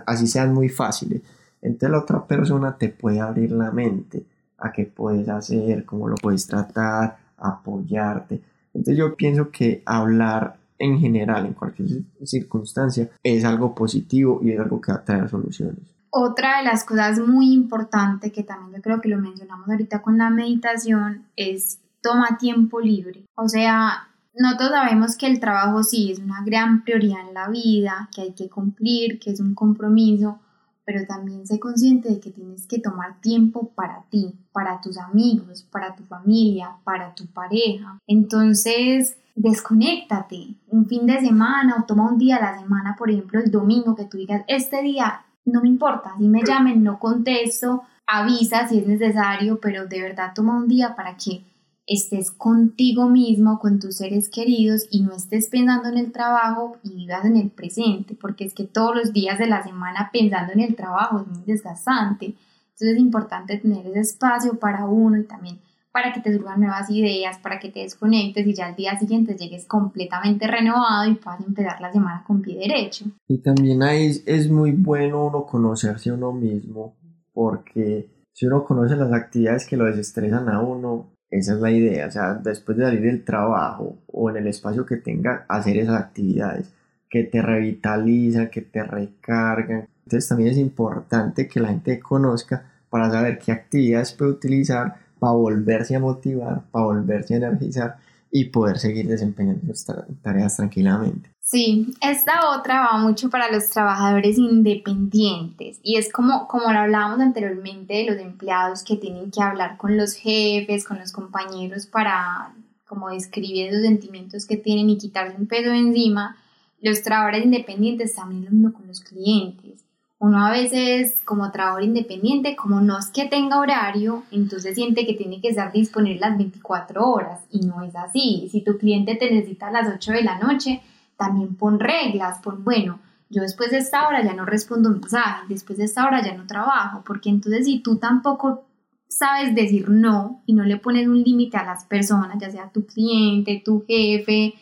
así 0.08 0.28
sean 0.28 0.54
muy 0.54 0.70
fáciles. 0.70 1.22
Entonces 1.62 1.92
la 1.92 2.00
otra 2.00 2.26
persona 2.26 2.78
te 2.78 2.90
puede 2.90 3.20
abrir 3.20 3.52
la 3.52 3.72
mente 3.72 4.26
a 4.58 4.72
qué 4.72 4.86
puedes 4.86 5.30
hacer, 5.30 5.86
cómo 5.86 6.08
lo 6.08 6.16
puedes 6.16 6.48
tratar, 6.48 7.18
apoyarte. 7.38 8.42
Entonces 8.74 8.98
yo 8.98 9.16
pienso 9.16 9.52
que 9.52 9.84
hablar 9.86 10.58
en 10.84 11.00
general, 11.00 11.46
en 11.46 11.54
cualquier 11.54 11.88
circunstancia, 12.26 13.10
es 13.24 13.46
algo 13.46 13.74
positivo 13.74 14.42
y 14.44 14.52
es 14.52 14.60
algo 14.60 14.82
que 14.82 14.92
va 14.92 14.98
a 14.98 15.06
traer 15.06 15.30
soluciones. 15.30 15.80
Otra 16.10 16.58
de 16.58 16.66
las 16.66 16.84
cosas 16.84 17.20
muy 17.20 17.54
importantes 17.54 18.32
que 18.32 18.44
también 18.44 18.76
yo 18.76 18.82
creo 18.82 19.02
que 19.02 19.10
lo 19.10 19.18
mencionamos 19.18 19.68
ahorita 19.70 20.02
con 20.02 20.18
la 20.18 20.30
meditación 20.30 21.26
es 21.36 21.80
toma 22.02 22.38
tiempo 22.38 22.82
libre. 22.82 23.26
O 23.36 23.48
sea, 23.48 24.10
nosotros 24.36 24.72
sabemos 24.72 25.16
que 25.16 25.28
el 25.28 25.40
trabajo 25.40 25.84
sí 25.84 26.12
es 26.12 26.20
una 26.20 26.44
gran 26.44 26.84
prioridad 26.84 27.28
en 27.28 27.34
la 27.34 27.48
vida, 27.48 28.10
que 28.14 28.22
hay 28.22 28.34
que 28.34 28.50
cumplir, 28.50 29.20
que 29.20 29.32
es 29.32 29.40
un 29.40 29.56
compromiso, 29.56 30.40
pero 30.86 31.06
también 31.08 31.48
sé 31.48 31.60
consciente 31.60 32.10
de 32.10 32.20
que 32.20 32.32
tienes 32.32 32.68
que 32.68 32.80
tomar 32.80 33.22
tiempo 33.22 33.70
para 33.74 34.04
ti, 34.10 34.36
para 34.52 34.82
tus 34.82 34.98
amigos, 34.98 35.66
para 35.72 35.96
tu 35.96 36.04
familia, 36.04 36.72
para 36.84 37.16
tu 37.16 37.26
pareja. 37.28 37.98
Entonces, 38.06 39.16
desconéctate 39.36 40.56
un 40.68 40.86
fin 40.86 41.06
de 41.06 41.20
semana 41.20 41.78
o 41.80 41.86
toma 41.86 42.10
un 42.10 42.18
día 42.18 42.38
a 42.38 42.52
la 42.52 42.60
semana, 42.60 42.96
por 42.98 43.10
ejemplo, 43.10 43.40
el 43.40 43.52
domingo, 43.52 43.96
que 43.96 44.06
tú 44.06 44.18
digas, 44.18 44.44
este 44.48 44.82
día 44.82 45.26
no 45.46 45.62
me 45.62 45.68
importa, 45.68 46.14
si 46.18 46.28
me 46.28 46.44
llamen, 46.44 46.84
no 46.84 47.00
contesto, 47.00 47.84
avisa 48.06 48.68
si 48.68 48.80
es 48.80 48.88
necesario, 48.88 49.60
pero 49.60 49.88
de 49.88 50.02
verdad 50.02 50.32
toma 50.36 50.58
un 50.58 50.68
día 50.68 50.96
para 50.96 51.18
que 51.18 51.44
estés 51.86 52.32
contigo 52.32 53.10
mismo, 53.10 53.60
con 53.60 53.80
tus 53.80 53.98
seres 53.98 54.30
queridos 54.30 54.88
y 54.90 55.02
no 55.02 55.14
estés 55.14 55.50
pensando 55.50 55.90
en 55.90 55.98
el 55.98 56.12
trabajo 56.12 56.78
y 56.84 56.96
vivas 56.96 57.26
en 57.26 57.36
el 57.36 57.50
presente, 57.50 58.16
porque 58.16 58.46
es 58.46 58.54
que 58.54 58.64
todos 58.64 58.96
los 58.96 59.14
días 59.14 59.38
de 59.38 59.48
la 59.48 59.64
semana 59.64 60.10
pensando 60.14 60.54
en 60.54 60.62
el 60.62 60.76
trabajo 60.76 61.20
es 61.20 61.28
muy 61.28 61.44
desgastante. 61.46 62.26
Entonces 62.26 62.96
es 62.96 63.00
importante 63.00 63.58
tener 63.58 63.86
ese 63.86 64.00
espacio 64.00 64.60
para 64.60 64.86
uno 64.86 65.18
y 65.18 65.24
también 65.26 65.60
para 65.94 66.12
que 66.12 66.22
te 66.22 66.36
surjan 66.36 66.60
nuevas 66.60 66.90
ideas, 66.90 67.38
para 67.38 67.60
que 67.60 67.70
te 67.70 67.82
desconectes 67.82 68.48
y 68.48 68.56
ya 68.56 68.66
al 68.66 68.76
día 68.76 68.98
siguiente 68.98 69.36
llegues 69.36 69.66
completamente 69.66 70.48
renovado 70.48 71.10
y 71.10 71.16
puedas 71.16 71.40
empezar 71.42 71.80
la 71.80 71.94
semana 71.94 72.24
con 72.26 72.42
pie 72.42 72.58
derecho. 72.58 73.06
Y 73.28 73.38
también 73.38 73.84
ahí 73.84 74.12
es 74.26 74.50
muy 74.50 74.72
bueno 74.72 75.28
uno 75.28 75.46
conocerse 75.46 76.10
a 76.10 76.16
uno 76.16 76.34
mismo, 76.34 76.96
porque 77.32 78.10
si 78.34 78.48
uno 78.48 78.66
conoce 78.66 78.96
las 78.96 79.14
actividades 79.14 79.68
que 79.68 79.78
lo 79.78 79.86
desestresan 79.86 80.50
a 80.50 80.62
uno, 80.62 81.14
esa 81.30 81.54
es 81.54 81.60
la 81.60 81.70
idea, 81.70 82.08
o 82.08 82.12
sea, 82.12 82.34
después 82.34 82.76
de 82.76 82.86
salir 82.86 83.02
del 83.02 83.24
trabajo 83.24 84.00
o 84.08 84.32
en 84.32 84.38
el 84.38 84.48
espacio 84.48 84.88
que 84.88 84.98
tenga, 84.98 85.46
hacer 85.48 85.78
esas 85.78 86.02
actividades 86.02 86.74
que 87.08 87.24
te 87.24 87.40
revitalizan, 87.44 88.50
que 88.50 88.62
te 88.62 88.84
recargan. 88.84 89.88
Entonces 90.06 90.28
también 90.28 90.50
es 90.50 90.58
importante 90.58 91.48
que 91.48 91.60
la 91.60 91.68
gente 91.68 92.00
conozca 92.00 92.72
para 92.90 93.12
saber 93.12 93.38
qué 93.38 93.52
actividades 93.52 94.14
puede 94.14 94.32
utilizar 94.32 95.03
para 95.24 95.36
volverse 95.36 95.96
a 95.96 96.02
motivar, 96.02 96.66
para 96.70 96.84
volverse 96.84 97.34
a 97.34 97.38
energizar 97.38 97.96
y 98.30 98.44
poder 98.46 98.78
seguir 98.78 99.08
desempeñando 99.08 99.74
sus 99.74 99.86
tareas 100.22 100.58
tranquilamente. 100.58 101.30
Sí, 101.40 101.94
esta 102.02 102.50
otra 102.58 102.82
va 102.82 102.98
mucho 102.98 103.30
para 103.30 103.50
los 103.50 103.70
trabajadores 103.70 104.38
independientes 104.38 105.80
y 105.82 105.96
es 105.96 106.12
como, 106.12 106.46
como 106.50 106.74
lo 106.74 106.80
hablábamos 106.80 107.22
anteriormente 107.22 107.94
de 107.94 108.04
los 108.04 108.18
empleados 108.18 108.84
que 108.84 108.98
tienen 108.98 109.32
que 109.32 109.42
hablar 109.42 109.78
con 109.78 109.96
los 109.96 110.16
jefes, 110.16 110.84
con 110.84 111.00
los 111.00 111.14
compañeros 111.14 111.86
para 111.86 112.54
como 112.86 113.10
describir 113.10 113.68
esos 113.68 113.84
sentimientos 113.84 114.46
que 114.46 114.58
tienen 114.58 114.90
y 114.90 114.98
quitarse 114.98 115.38
un 115.38 115.48
peso 115.48 115.72
encima. 115.72 116.36
Los 116.82 117.02
trabajadores 117.02 117.46
independientes 117.46 118.14
también 118.14 118.44
lo 118.44 118.52
mismo 118.52 118.74
con 118.74 118.88
los 118.88 119.00
clientes. 119.00 119.83
Uno 120.24 120.46
a 120.46 120.52
veces 120.52 121.20
como 121.20 121.52
trabajador 121.52 121.84
independiente, 121.84 122.56
como 122.56 122.80
no 122.80 122.98
es 122.98 123.08
que 123.08 123.26
tenga 123.26 123.60
horario, 123.60 124.24
entonces 124.32 124.74
siente 124.74 125.06
que 125.06 125.16
tiene 125.16 125.42
que 125.42 125.50
estar 125.50 125.74
disponible 125.74 126.22
las 126.22 126.38
24 126.38 127.06
horas 127.06 127.42
y 127.52 127.60
no 127.60 127.84
es 127.84 127.94
así. 127.94 128.48
Si 128.50 128.62
tu 128.62 128.78
cliente 128.78 129.16
te 129.16 129.30
necesita 129.30 129.68
a 129.68 129.72
las 129.72 129.94
8 129.94 130.14
de 130.14 130.24
la 130.24 130.40
noche, 130.40 130.82
también 131.18 131.56
pon 131.56 131.78
reglas, 131.78 132.40
pon, 132.42 132.64
bueno, 132.64 133.02
yo 133.30 133.42
después 133.42 133.72
de 133.72 133.80
esta 133.80 134.08
hora 134.08 134.24
ya 134.24 134.34
no 134.34 134.46
respondo 134.46 134.90
mensajes, 134.92 135.50
después 135.50 135.78
de 135.78 135.84
esta 135.84 136.06
hora 136.06 136.24
ya 136.24 136.34
no 136.38 136.48
trabajo, 136.48 137.04
porque 137.06 137.30
entonces 137.30 137.66
si 137.66 137.80
tú 137.80 137.98
tampoco 137.98 138.64
sabes 139.10 139.54
decir 139.54 139.90
no 139.90 140.42
y 140.46 140.54
no 140.54 140.64
le 140.64 140.78
pones 140.78 141.06
un 141.06 141.22
límite 141.22 141.58
a 141.58 141.66
las 141.66 141.84
personas, 141.84 142.38
ya 142.40 142.50
sea 142.50 142.70
tu 142.70 142.86
cliente, 142.86 143.62
tu 143.66 143.84
jefe, 143.86 144.54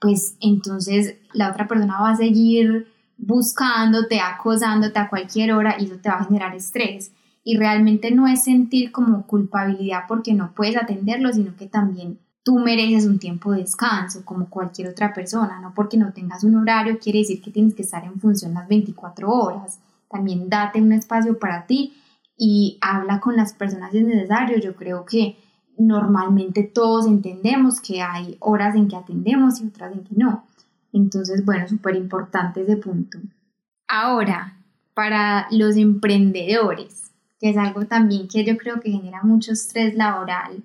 pues 0.00 0.36
entonces 0.40 1.14
la 1.32 1.52
otra 1.52 1.68
persona 1.68 2.00
va 2.00 2.10
a 2.10 2.16
seguir 2.16 2.88
buscándote, 3.16 4.20
acosándote 4.20 4.98
a 4.98 5.08
cualquier 5.08 5.52
hora 5.52 5.76
y 5.78 5.86
eso 5.86 5.96
te 5.96 6.08
va 6.08 6.16
a 6.16 6.24
generar 6.24 6.54
estrés. 6.54 7.12
Y 7.44 7.56
realmente 7.56 8.10
no 8.10 8.26
es 8.26 8.44
sentir 8.44 8.90
como 8.90 9.26
culpabilidad 9.26 10.04
porque 10.08 10.34
no 10.34 10.52
puedes 10.52 10.76
atenderlo, 10.76 11.32
sino 11.32 11.56
que 11.56 11.66
también 11.66 12.18
tú 12.46 12.60
mereces 12.60 13.06
un 13.06 13.18
tiempo 13.18 13.50
de 13.50 13.62
descanso 13.62 14.24
como 14.24 14.48
cualquier 14.48 14.88
otra 14.88 15.12
persona, 15.12 15.60
no 15.60 15.74
porque 15.74 15.96
no 15.96 16.12
tengas 16.12 16.44
un 16.44 16.54
horario 16.54 17.00
quiere 17.00 17.18
decir 17.18 17.42
que 17.42 17.50
tienes 17.50 17.74
que 17.74 17.82
estar 17.82 18.04
en 18.04 18.20
función 18.20 18.54
las 18.54 18.68
24 18.68 19.28
horas, 19.28 19.80
también 20.08 20.48
date 20.48 20.80
un 20.80 20.92
espacio 20.92 21.40
para 21.40 21.66
ti 21.66 21.94
y 22.38 22.78
habla 22.80 23.18
con 23.18 23.34
las 23.34 23.52
personas 23.52 23.90
si 23.90 23.98
es 23.98 24.04
necesario, 24.04 24.58
yo 24.58 24.76
creo 24.76 25.04
que 25.04 25.36
normalmente 25.76 26.62
todos 26.62 27.06
entendemos 27.06 27.80
que 27.80 28.00
hay 28.00 28.36
horas 28.38 28.76
en 28.76 28.86
que 28.86 28.94
atendemos 28.94 29.60
y 29.60 29.66
otras 29.66 29.92
en 29.92 30.04
que 30.04 30.14
no, 30.14 30.44
entonces 30.96 31.44
bueno, 31.44 31.68
súper 31.68 31.96
importante 31.96 32.62
ese 32.62 32.76
punto. 32.76 33.18
Ahora, 33.88 34.58
para 34.94 35.46
los 35.50 35.76
emprendedores, 35.76 37.12
que 37.38 37.50
es 37.50 37.56
algo 37.56 37.86
también 37.86 38.28
que 38.28 38.44
yo 38.44 38.56
creo 38.56 38.80
que 38.80 38.90
genera 38.90 39.22
mucho 39.22 39.52
estrés 39.52 39.94
laboral, 39.94 40.62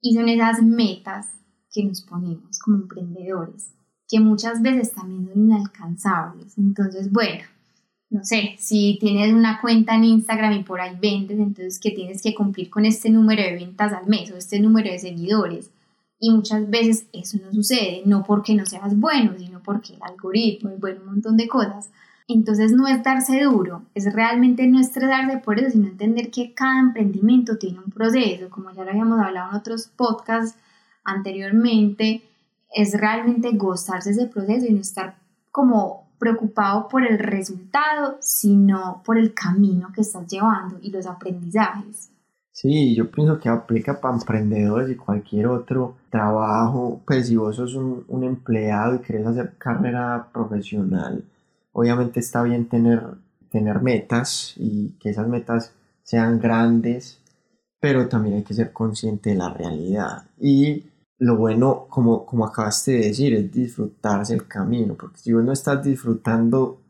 y 0.00 0.14
son 0.14 0.28
esas 0.28 0.62
metas 0.62 1.26
que 1.72 1.84
nos 1.84 2.02
ponemos 2.02 2.58
como 2.60 2.76
emprendedores, 2.78 3.72
que 4.08 4.20
muchas 4.20 4.62
veces 4.62 4.92
también 4.92 5.26
son 5.26 5.42
inalcanzables. 5.42 6.56
Entonces, 6.58 7.10
bueno, 7.10 7.44
no 8.08 8.24
sé, 8.24 8.54
si 8.58 8.98
tienes 9.00 9.34
una 9.34 9.60
cuenta 9.60 9.96
en 9.96 10.04
Instagram 10.04 10.52
y 10.52 10.62
por 10.62 10.80
ahí 10.80 10.96
vendes, 11.00 11.38
entonces 11.38 11.80
que 11.80 11.90
tienes 11.90 12.22
que 12.22 12.34
cumplir 12.34 12.70
con 12.70 12.84
este 12.84 13.10
número 13.10 13.42
de 13.42 13.56
ventas 13.56 13.92
al 13.92 14.06
mes 14.06 14.30
o 14.30 14.36
este 14.36 14.60
número 14.60 14.90
de 14.90 14.98
seguidores. 14.98 15.70
Y 16.18 16.30
muchas 16.30 16.70
veces 16.70 17.06
eso 17.12 17.38
no 17.44 17.52
sucede, 17.52 18.02
no 18.06 18.22
porque 18.22 18.54
no 18.54 18.64
seas 18.64 18.98
bueno, 18.98 19.34
sino 19.36 19.55
porque 19.66 19.94
el 19.94 20.02
algoritmo 20.02 20.70
y 20.70 20.76
bueno, 20.78 21.00
un 21.02 21.06
montón 21.06 21.36
de 21.36 21.48
cosas. 21.48 21.90
Entonces 22.28 22.72
no 22.72 22.88
es 22.88 23.02
darse 23.02 23.42
duro, 23.42 23.82
es 23.94 24.12
realmente 24.12 24.66
no 24.66 24.80
estresarse 24.80 25.38
por 25.38 25.58
eso, 25.58 25.70
sino 25.70 25.88
entender 25.88 26.30
que 26.30 26.54
cada 26.54 26.80
emprendimiento 26.80 27.58
tiene 27.58 27.78
un 27.78 27.90
proceso, 27.90 28.48
como 28.48 28.70
ya 28.72 28.84
lo 28.84 28.90
habíamos 28.90 29.20
hablado 29.20 29.50
en 29.50 29.56
otros 29.56 29.88
podcasts 29.88 30.58
anteriormente, 31.04 32.22
es 32.74 32.98
realmente 32.98 33.50
gozarse 33.52 34.10
ese 34.10 34.26
proceso 34.26 34.66
y 34.66 34.72
no 34.72 34.80
estar 34.80 35.16
como 35.52 36.08
preocupado 36.18 36.88
por 36.88 37.04
el 37.06 37.18
resultado, 37.18 38.16
sino 38.20 39.02
por 39.04 39.18
el 39.18 39.34
camino 39.34 39.92
que 39.94 40.00
estás 40.00 40.26
llevando 40.26 40.78
y 40.80 40.90
los 40.90 41.06
aprendizajes. 41.06 42.10
Sí, 42.56 42.94
yo 42.94 43.10
pienso 43.10 43.38
que 43.38 43.50
aplica 43.50 44.00
para 44.00 44.14
emprendedores 44.14 44.88
y 44.88 44.96
cualquier 44.96 45.46
otro 45.48 45.96
trabajo. 46.08 47.02
Pues 47.06 47.26
si 47.28 47.36
vos 47.36 47.54
sos 47.56 47.74
un, 47.74 48.06
un 48.08 48.24
empleado 48.24 48.94
y 48.94 49.00
querés 49.00 49.26
hacer 49.26 49.58
carrera 49.58 50.30
profesional, 50.32 51.22
obviamente 51.72 52.18
está 52.18 52.42
bien 52.42 52.66
tener, 52.66 53.02
tener 53.50 53.82
metas 53.82 54.54
y 54.56 54.96
que 54.98 55.10
esas 55.10 55.28
metas 55.28 55.74
sean 56.02 56.40
grandes, 56.40 57.20
pero 57.78 58.08
también 58.08 58.36
hay 58.36 58.42
que 58.42 58.54
ser 58.54 58.72
consciente 58.72 59.30
de 59.30 59.36
la 59.36 59.50
realidad. 59.50 60.24
Y 60.40 60.86
lo 61.18 61.36
bueno, 61.36 61.86
como, 61.90 62.24
como 62.24 62.46
acabaste 62.46 62.92
de 62.92 63.08
decir, 63.08 63.34
es 63.34 63.52
disfrutarse 63.52 64.32
el 64.32 64.46
camino, 64.48 64.94
porque 64.94 65.18
si 65.18 65.34
vos 65.34 65.44
no 65.44 65.52
estás 65.52 65.84
disfrutando 65.84 66.80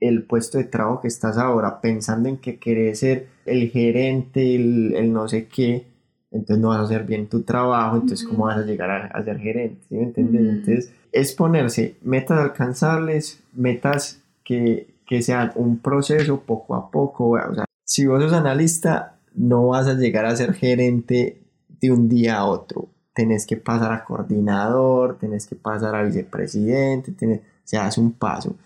el 0.00 0.24
puesto 0.24 0.58
de 0.58 0.64
trabajo 0.64 1.00
que 1.00 1.08
estás 1.08 1.38
ahora, 1.38 1.80
pensando 1.80 2.28
en 2.28 2.38
que 2.38 2.58
querés 2.58 3.00
ser 3.00 3.28
el 3.46 3.70
gerente, 3.70 4.54
el, 4.54 5.12
no 5.12 5.28
sé 5.28 5.46
qué, 5.46 5.86
entonces 6.30 6.62
no 6.62 6.68
vas 6.68 6.80
a 6.80 6.82
hacer 6.82 7.04
bien 7.04 7.28
tu 7.28 7.42
trabajo, 7.42 7.96
entonces 7.96 8.26
cómo 8.26 8.46
vas 8.46 8.58
a 8.58 8.62
llegar 8.62 9.10
a, 9.12 9.24
ser 9.24 9.38
gerente, 9.38 9.80
¿sí 9.88 9.94
me 9.96 10.04
entiendes? 10.04 10.42
Entonces 10.42 10.92
es 11.12 11.32
ponerse 11.32 11.96
metas 12.02 12.38
alcanzables, 12.38 13.42
metas 13.54 14.22
que, 14.44 14.94
que 15.06 15.22
sean 15.22 15.52
un 15.54 15.78
proceso 15.78 16.40
poco 16.40 16.74
a 16.74 16.90
poco, 16.90 17.30
o 17.30 17.54
sea, 17.54 17.64
si 17.84 18.04
vos 18.04 18.22
sos 18.22 18.32
analista, 18.32 19.18
no 19.34 19.68
vas 19.68 19.86
a 19.86 19.94
llegar 19.94 20.26
a 20.26 20.36
ser 20.36 20.52
gerente 20.54 21.40
de 21.80 21.92
un 21.92 22.08
día 22.08 22.38
a 22.38 22.46
otro, 22.46 22.88
tenés 23.14 23.46
que 23.46 23.56
pasar 23.56 23.92
a 23.92 24.04
coordinador, 24.04 25.18
tenés 25.18 25.46
que 25.46 25.56
pasar 25.56 25.94
a 25.94 26.02
vicepresidente, 26.02 27.12
tenés, 27.12 27.40
se 27.64 27.78
hace 27.78 28.00
un 28.00 28.12
paso. 28.12 28.56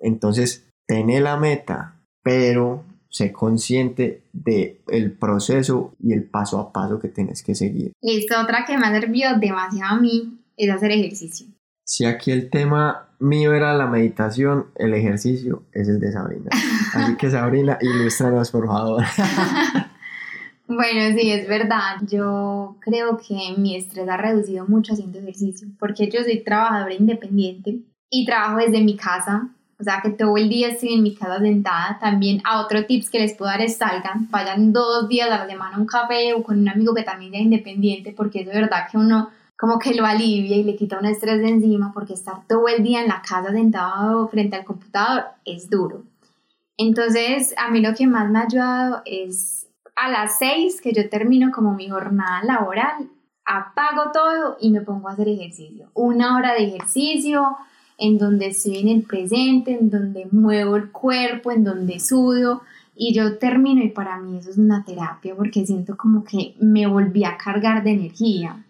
Entonces, 0.00 0.67
tené 0.88 1.20
la 1.20 1.36
meta, 1.36 2.00
pero 2.24 2.84
sé 3.08 3.32
consciente 3.32 4.24
del 4.32 4.80
el 4.88 5.12
proceso 5.12 5.94
y 6.02 6.12
el 6.12 6.24
paso 6.24 6.58
a 6.58 6.72
paso 6.72 6.98
que 6.98 7.08
tienes 7.08 7.42
que 7.42 7.54
seguir. 7.54 7.92
Listo, 8.02 8.40
otra 8.40 8.64
que 8.66 8.76
me 8.76 8.86
ha 8.86 9.00
servido 9.00 9.38
demasiado 9.38 9.96
a 9.96 10.00
mí 10.00 10.40
es 10.56 10.70
hacer 10.70 10.90
ejercicio. 10.90 11.46
Si 11.84 12.04
aquí 12.04 12.32
el 12.32 12.50
tema 12.50 13.08
mío 13.20 13.54
era 13.54 13.74
la 13.74 13.86
meditación, 13.86 14.66
el 14.74 14.94
ejercicio 14.94 15.62
es 15.72 15.88
el 15.88 16.00
de 16.00 16.12
Sabrina. 16.12 16.50
Así 16.94 17.16
que 17.16 17.30
Sabrina, 17.30 17.78
ilústranos 17.80 18.50
por 18.50 18.66
favor. 18.66 19.04
Bueno, 20.70 21.18
sí, 21.18 21.30
es 21.30 21.48
verdad. 21.48 21.96
Yo 22.06 22.76
creo 22.80 23.16
que 23.16 23.54
mi 23.56 23.74
estrés 23.74 24.06
ha 24.06 24.18
reducido 24.18 24.66
mucho 24.66 24.92
haciendo 24.92 25.18
ejercicio, 25.18 25.66
porque 25.78 26.10
yo 26.10 26.22
soy 26.22 26.44
trabajadora 26.44 26.92
independiente 26.92 27.80
y 28.10 28.26
trabajo 28.26 28.58
desde 28.58 28.84
mi 28.84 28.94
casa. 28.94 29.48
O 29.80 29.84
sea 29.84 30.00
que 30.02 30.10
todo 30.10 30.36
el 30.36 30.48
día 30.48 30.68
estoy 30.68 30.94
en 30.94 31.02
mi 31.02 31.14
casa 31.14 31.38
sentada. 31.38 31.98
También 32.00 32.40
a 32.44 32.60
otro 32.60 32.84
tips 32.84 33.10
que 33.10 33.20
les 33.20 33.34
puedo 33.34 33.50
dar 33.50 33.60
es 33.60 33.76
salgan, 33.76 34.28
vayan 34.30 34.72
dos 34.72 35.08
días 35.08 35.30
a 35.30 35.38
la 35.38 35.46
semana 35.46 35.76
a 35.76 35.78
un 35.78 35.86
café 35.86 36.34
o 36.34 36.42
con 36.42 36.58
un 36.58 36.68
amigo 36.68 36.94
que 36.94 37.02
también 37.02 37.32
sea 37.32 37.40
independiente, 37.40 38.12
porque 38.16 38.40
es 38.40 38.46
de 38.46 38.54
verdad 38.54 38.88
que 38.90 38.98
uno 38.98 39.30
como 39.56 39.78
que 39.78 39.94
lo 39.94 40.06
alivia 40.06 40.56
y 40.56 40.62
le 40.62 40.76
quita 40.76 40.98
un 40.98 41.06
estrés 41.06 41.38
de 41.38 41.48
encima 41.48 41.92
porque 41.92 42.14
estar 42.14 42.46
todo 42.46 42.68
el 42.68 42.82
día 42.82 43.02
en 43.02 43.08
la 43.08 43.22
casa 43.22 43.52
sentado 43.52 44.28
frente 44.28 44.56
al 44.56 44.64
computador 44.64 45.24
es 45.44 45.68
duro. 45.68 46.04
Entonces, 46.76 47.54
a 47.56 47.68
mí 47.70 47.80
lo 47.80 47.92
que 47.94 48.06
más 48.06 48.30
me 48.30 48.38
ha 48.38 48.42
ayudado 48.42 49.02
es 49.04 49.66
a 49.96 50.08
las 50.08 50.38
seis 50.38 50.80
que 50.80 50.92
yo 50.92 51.08
termino 51.08 51.50
como 51.50 51.74
mi 51.74 51.88
jornada 51.88 52.44
laboral, 52.44 53.10
apago 53.44 54.12
todo 54.12 54.56
y 54.60 54.70
me 54.70 54.80
pongo 54.80 55.08
a 55.08 55.12
hacer 55.12 55.28
ejercicio. 55.28 55.90
Una 55.94 56.36
hora 56.36 56.54
de 56.54 56.64
ejercicio 56.64 57.56
en 57.98 58.16
donde 58.16 58.46
estoy 58.46 58.78
en 58.78 58.88
el 58.88 59.02
presente, 59.02 59.76
en 59.78 59.90
donde 59.90 60.26
muevo 60.30 60.76
el 60.76 60.90
cuerpo, 60.90 61.50
en 61.50 61.64
donde 61.64 62.00
sudo 62.00 62.62
y 63.00 63.14
yo 63.14 63.38
termino 63.38 63.82
y 63.84 63.90
para 63.90 64.18
mí 64.20 64.38
eso 64.38 64.50
es 64.50 64.58
una 64.58 64.84
terapia 64.84 65.36
porque 65.36 65.64
siento 65.64 65.96
como 65.96 66.24
que 66.24 66.56
me 66.58 66.84
volví 66.88 67.22
a 67.24 67.36
cargar 67.36 67.84
de 67.84 67.92
energía. 67.92 68.64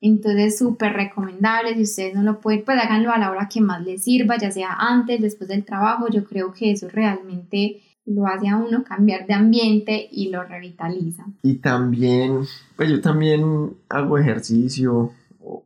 Entonces, 0.00 0.58
súper 0.58 0.92
recomendable. 0.92 1.74
Si 1.74 1.82
ustedes 1.82 2.14
no 2.14 2.22
lo 2.22 2.38
pueden, 2.40 2.64
pues 2.64 2.78
háganlo 2.78 3.10
a 3.10 3.18
la 3.18 3.32
hora 3.32 3.48
que 3.48 3.60
más 3.60 3.82
les 3.82 4.04
sirva, 4.04 4.38
ya 4.38 4.52
sea 4.52 4.76
antes, 4.78 5.20
después 5.20 5.48
del 5.48 5.64
trabajo. 5.64 6.06
Yo 6.08 6.24
creo 6.24 6.52
que 6.52 6.70
eso 6.70 6.88
realmente 6.88 7.80
lo 8.06 8.26
hace 8.26 8.48
a 8.48 8.58
uno 8.58 8.84
cambiar 8.84 9.26
de 9.26 9.34
ambiente 9.34 10.08
y 10.08 10.28
lo 10.28 10.44
revitaliza. 10.44 11.24
Y 11.42 11.54
también, 11.54 12.42
pues 12.76 12.90
yo 12.90 13.00
también 13.00 13.70
hago 13.88 14.18
ejercicio, 14.18 15.10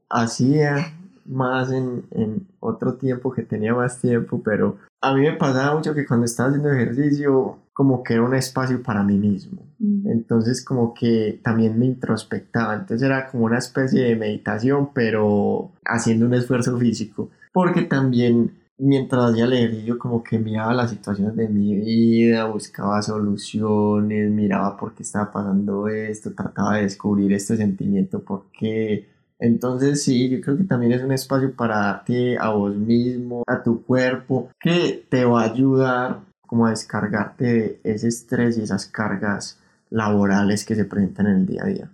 hacía 0.08 0.94
más 1.28 1.70
en, 1.70 2.04
en 2.10 2.46
otro 2.60 2.94
tiempo 2.94 3.32
que 3.32 3.42
tenía 3.42 3.74
más 3.74 4.00
tiempo, 4.00 4.42
pero 4.42 4.78
a 5.00 5.14
mí 5.14 5.20
me 5.22 5.32
pasaba 5.32 5.74
mucho 5.76 5.94
que 5.94 6.06
cuando 6.06 6.26
estaba 6.26 6.48
haciendo 6.48 6.72
ejercicio 6.72 7.58
como 7.72 8.02
que 8.02 8.14
era 8.14 8.24
un 8.24 8.34
espacio 8.34 8.82
para 8.82 9.04
mí 9.04 9.16
mismo. 9.16 9.62
Mm. 9.78 10.08
Entonces 10.10 10.64
como 10.64 10.94
que 10.94 11.40
también 11.44 11.78
me 11.78 11.86
introspectaba. 11.86 12.74
Entonces 12.74 13.06
era 13.06 13.28
como 13.28 13.44
una 13.44 13.58
especie 13.58 14.02
de 14.02 14.16
meditación, 14.16 14.90
pero 14.92 15.70
haciendo 15.84 16.26
un 16.26 16.34
esfuerzo 16.34 16.76
físico. 16.76 17.30
Porque 17.52 17.82
también 17.82 18.52
mientras 18.78 19.30
hacía 19.30 19.44
el 19.44 19.52
ejercicio 19.52 19.98
como 19.98 20.22
que 20.22 20.38
miraba 20.38 20.72
las 20.74 20.90
situaciones 20.90 21.36
de 21.36 21.48
mi 21.48 21.76
vida, 21.76 22.46
buscaba 22.46 23.00
soluciones, 23.02 24.30
miraba 24.30 24.76
por 24.76 24.94
qué 24.94 25.02
estaba 25.02 25.30
pasando 25.30 25.88
esto, 25.88 26.32
trataba 26.32 26.76
de 26.76 26.82
descubrir 26.82 27.32
este 27.32 27.56
sentimiento, 27.56 28.20
por 28.20 28.46
qué. 28.52 29.08
Entonces 29.38 30.02
sí, 30.02 30.28
yo 30.28 30.40
creo 30.40 30.56
que 30.56 30.64
también 30.64 30.92
es 30.92 31.02
un 31.02 31.12
espacio 31.12 31.54
para 31.54 31.78
darte 31.78 32.36
a 32.38 32.50
vos 32.50 32.74
mismo, 32.74 33.44
a 33.46 33.62
tu 33.62 33.84
cuerpo, 33.84 34.50
que 34.60 35.06
te 35.08 35.24
va 35.24 35.42
a 35.42 35.52
ayudar 35.52 36.20
como 36.46 36.66
a 36.66 36.70
descargarte 36.70 37.44
de 37.44 37.80
ese 37.84 38.08
estrés 38.08 38.58
y 38.58 38.62
esas 38.62 38.86
cargas 38.86 39.60
laborales 39.90 40.64
que 40.64 40.74
se 40.74 40.84
presentan 40.84 41.26
en 41.26 41.36
el 41.36 41.46
día 41.46 41.62
a 41.62 41.66
día. 41.66 41.90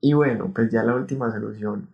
Y 0.00 0.14
bueno, 0.14 0.50
pues 0.54 0.70
ya 0.70 0.82
la 0.82 0.94
última 0.94 1.30
solución 1.30 1.88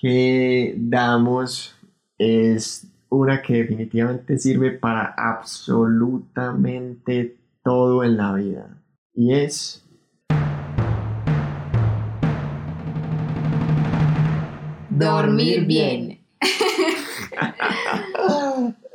que 0.00 0.74
damos 0.78 1.74
es 2.18 2.86
una 3.08 3.42
que 3.42 3.54
definitivamente 3.54 4.38
sirve 4.38 4.70
para 4.70 5.14
absolutamente 5.16 7.36
todo 7.62 8.04
en 8.04 8.16
la 8.16 8.34
vida. 8.34 8.76
Y 9.14 9.34
es... 9.34 9.84
Dormir 15.06 15.66
bien. 15.66 16.20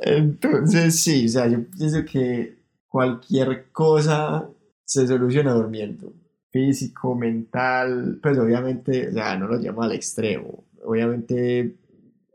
Entonces, 0.00 1.00
sí, 1.00 1.26
o 1.26 1.28
sea, 1.28 1.46
yo 1.48 1.64
pienso 1.70 2.04
que 2.04 2.56
cualquier 2.88 3.70
cosa 3.72 4.48
se 4.84 5.06
soluciona 5.06 5.52
durmiendo. 5.52 6.12
Físico, 6.50 7.14
mental, 7.14 8.18
pues 8.22 8.38
obviamente, 8.38 9.08
o 9.08 9.12
sea, 9.12 9.36
no 9.36 9.48
lo 9.48 9.58
llamo 9.58 9.82
al 9.82 9.92
extremo. 9.92 10.64
Obviamente 10.84 11.76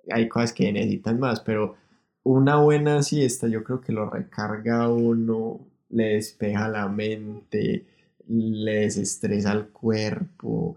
hay 0.09 0.27
cosas 0.27 0.53
que 0.53 0.71
necesitan 0.71 1.19
más, 1.19 1.39
pero 1.39 1.75
una 2.23 2.57
buena 2.57 3.01
siesta 3.01 3.47
yo 3.47 3.63
creo 3.63 3.81
que 3.81 3.93
lo 3.93 4.09
recarga 4.09 4.83
a 4.83 4.89
uno, 4.89 5.61
le 5.89 6.15
despeja 6.15 6.67
la 6.67 6.87
mente, 6.87 7.85
le 8.27 8.71
desestresa 8.81 9.53
el 9.53 9.69
cuerpo, 9.69 10.75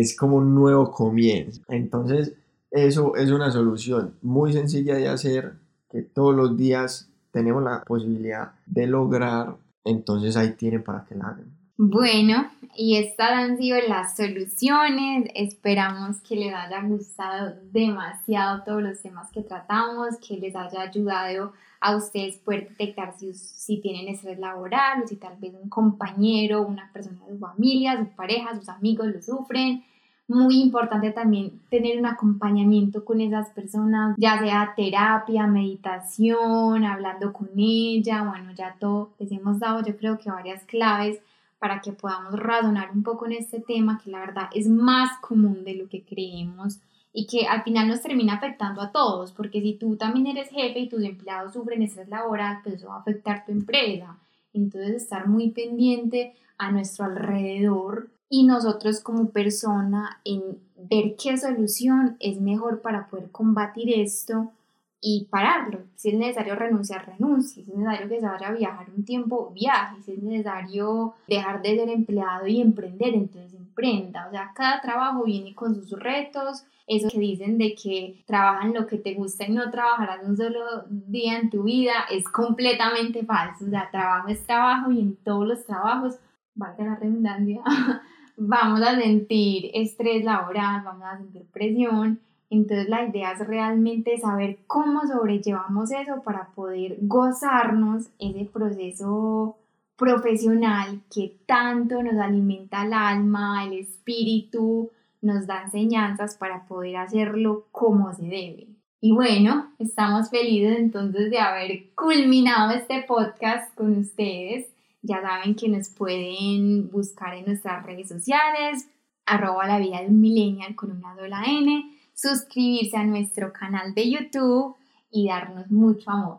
es 0.00 0.14
como 0.14 0.36
un 0.36 0.54
nuevo 0.54 0.90
comienzo. 0.90 1.62
Entonces, 1.68 2.34
eso 2.70 3.16
es 3.16 3.30
una 3.30 3.50
solución 3.50 4.14
muy 4.20 4.52
sencilla 4.52 4.96
de 4.96 5.08
hacer, 5.08 5.54
que 5.90 6.02
todos 6.02 6.34
los 6.34 6.56
días 6.56 7.08
tenemos 7.30 7.62
la 7.62 7.82
posibilidad 7.82 8.52
de 8.66 8.86
lograr, 8.86 9.56
entonces 9.84 10.36
ahí 10.36 10.52
tienen 10.52 10.82
para 10.82 11.04
que 11.04 11.14
la 11.14 11.28
hagan. 11.28 11.55
Bueno, 11.78 12.50
y 12.74 12.96
estas 12.96 13.30
han 13.32 13.58
sido 13.58 13.78
las 13.86 14.16
soluciones. 14.16 15.28
Esperamos 15.34 16.20
que 16.22 16.36
les 16.36 16.54
haya 16.54 16.82
gustado 16.82 17.54
demasiado 17.70 18.62
todos 18.64 18.82
los 18.82 19.02
temas 19.02 19.30
que 19.30 19.42
tratamos, 19.42 20.16
que 20.26 20.38
les 20.38 20.56
haya 20.56 20.80
ayudado 20.80 21.52
a 21.80 21.96
ustedes 21.96 22.38
poder 22.38 22.70
detectar 22.70 23.14
si, 23.18 23.34
si 23.34 23.80
tienen 23.82 24.08
estrés 24.08 24.38
laboral 24.38 25.02
o 25.02 25.06
si 25.06 25.16
tal 25.16 25.36
vez 25.38 25.52
un 25.62 25.68
compañero, 25.68 26.62
una 26.62 26.90
persona 26.92 27.20
de 27.26 27.34
su 27.34 27.38
familia, 27.38 27.98
su 27.98 28.08
pareja, 28.16 28.54
sus 28.54 28.68
amigos 28.70 29.08
lo 29.08 29.20
sufren 29.20 29.84
muy 30.28 30.60
importante 30.60 31.12
también 31.12 31.60
tener 31.70 31.98
un 31.98 32.06
acompañamiento 32.06 33.04
con 33.04 33.20
esas 33.20 33.48
personas, 33.50 34.16
ya 34.18 34.38
sea 34.40 34.72
terapia, 34.76 35.46
meditación, 35.46 36.84
hablando 36.84 37.32
con 37.32 37.48
ella, 37.56 38.24
bueno, 38.24 38.52
ya 38.52 38.74
todo 38.80 39.10
les 39.18 39.30
hemos 39.30 39.60
dado 39.60 39.84
yo 39.84 39.96
creo 39.96 40.18
que 40.18 40.30
varias 40.30 40.64
claves 40.64 41.20
para 41.66 41.80
que 41.80 41.90
podamos 41.90 42.38
razonar 42.38 42.92
un 42.92 43.02
poco 43.02 43.26
en 43.26 43.32
este 43.32 43.58
tema 43.58 43.98
que 43.98 44.08
la 44.08 44.20
verdad 44.20 44.48
es 44.54 44.68
más 44.68 45.18
común 45.18 45.64
de 45.64 45.74
lo 45.74 45.88
que 45.88 46.04
creemos 46.04 46.78
y 47.12 47.26
que 47.26 47.48
al 47.48 47.64
final 47.64 47.88
nos 47.88 48.02
termina 48.02 48.34
afectando 48.34 48.80
a 48.80 48.92
todos, 48.92 49.32
porque 49.32 49.60
si 49.60 49.74
tú 49.74 49.96
también 49.96 50.28
eres 50.28 50.48
jefe 50.50 50.78
y 50.78 50.88
tus 50.88 51.02
empleados 51.02 51.54
sufren 51.54 51.82
estrés 51.82 52.08
laboral, 52.08 52.60
pues 52.62 52.76
eso 52.76 52.86
va 52.86 52.98
a 52.98 53.00
afectar 53.00 53.44
tu 53.44 53.50
empresa. 53.50 54.16
Entonces 54.52 55.02
estar 55.02 55.26
muy 55.26 55.50
pendiente 55.50 56.36
a 56.56 56.70
nuestro 56.70 57.06
alrededor 57.06 58.10
y 58.30 58.44
nosotros 58.44 59.00
como 59.00 59.30
persona 59.30 60.20
en 60.24 60.60
ver 60.76 61.16
qué 61.20 61.36
solución 61.36 62.16
es 62.20 62.40
mejor 62.40 62.80
para 62.80 63.08
poder 63.08 63.32
combatir 63.32 63.92
esto 63.92 64.52
y 65.00 65.26
pararlo. 65.30 65.80
Si 65.94 66.10
es 66.10 66.14
necesario 66.14 66.54
renunciar, 66.54 67.06
renuncie. 67.06 67.64
Si 67.64 67.70
es 67.70 67.76
necesario 67.76 68.08
que 68.08 68.20
se 68.20 68.26
vaya 68.26 68.48
a 68.48 68.52
viajar 68.52 68.86
un 68.90 69.04
tiempo, 69.04 69.52
viaje. 69.54 70.02
Si 70.02 70.12
es 70.12 70.22
necesario 70.22 71.14
dejar 71.28 71.62
de 71.62 71.76
ser 71.76 71.88
empleado 71.90 72.46
y 72.46 72.60
emprender, 72.60 73.14
entonces 73.14 73.54
emprenda. 73.54 74.26
O 74.28 74.30
sea, 74.30 74.52
cada 74.54 74.80
trabajo 74.80 75.24
viene 75.24 75.54
con 75.54 75.74
sus 75.74 75.90
retos. 75.92 76.64
Eso 76.86 77.08
que 77.08 77.18
dicen 77.18 77.58
de 77.58 77.74
que 77.74 78.22
trabajan 78.26 78.72
lo 78.72 78.86
que 78.86 78.98
te 78.98 79.14
gusta 79.14 79.44
y 79.44 79.52
no 79.52 79.70
trabajarás 79.70 80.24
un 80.24 80.36
solo 80.36 80.84
día 80.88 81.38
en 81.38 81.50
tu 81.50 81.64
vida 81.64 82.06
es 82.10 82.24
completamente 82.28 83.24
falso. 83.24 83.64
O 83.66 83.68
sea, 83.68 83.90
trabajo 83.90 84.28
es 84.28 84.46
trabajo 84.46 84.92
y 84.92 85.00
en 85.00 85.16
todos 85.16 85.46
los 85.46 85.64
trabajos, 85.66 86.18
valga 86.54 86.84
la 86.84 86.96
redundancia, 86.96 87.60
vamos 88.36 88.82
a 88.82 88.94
sentir 88.94 89.70
estrés 89.74 90.24
laboral, 90.24 90.82
vamos 90.84 91.04
a 91.04 91.18
sentir 91.18 91.44
presión 91.52 92.20
entonces 92.50 92.88
la 92.88 93.04
idea 93.06 93.32
es 93.32 93.46
realmente 93.46 94.18
saber 94.18 94.58
cómo 94.66 95.06
sobrellevamos 95.06 95.90
eso 95.90 96.22
para 96.22 96.48
poder 96.54 96.96
gozarnos 97.00 98.08
ese 98.18 98.44
proceso 98.44 99.56
profesional 99.96 101.00
que 101.12 101.36
tanto 101.46 102.02
nos 102.02 102.18
alimenta 102.18 102.84
el 102.84 102.92
alma, 102.92 103.64
el 103.64 103.80
espíritu, 103.80 104.90
nos 105.22 105.46
da 105.46 105.62
enseñanzas 105.64 106.36
para 106.36 106.66
poder 106.66 106.96
hacerlo 106.98 107.66
como 107.72 108.12
se 108.12 108.22
debe. 108.22 108.68
Y 109.00 109.12
bueno, 109.12 109.72
estamos 109.78 110.30
felices 110.30 110.78
entonces 110.78 111.30
de 111.30 111.38
haber 111.38 111.92
culminado 111.94 112.72
este 112.72 113.02
podcast 113.02 113.74
con 113.74 113.98
ustedes. 113.98 114.68
Ya 115.02 115.20
saben 115.20 115.54
que 115.54 115.68
nos 115.68 115.88
pueden 115.88 116.90
buscar 116.90 117.34
en 117.34 117.46
nuestras 117.46 117.84
redes 117.84 118.08
sociales, 118.08 118.88
arroba 119.24 119.66
la 119.66 119.78
vida 119.78 120.00
de 120.00 120.08
un 120.08 120.20
millennial 120.20 120.74
con 120.74 120.92
una 120.92 121.14
N 121.46 121.95
suscribirse 122.16 122.96
a 122.96 123.04
nuestro 123.04 123.52
canal 123.52 123.94
de 123.94 124.10
YouTube 124.10 124.74
y 125.10 125.28
darnos 125.28 125.70
mucho 125.70 126.10
amor 126.10 126.38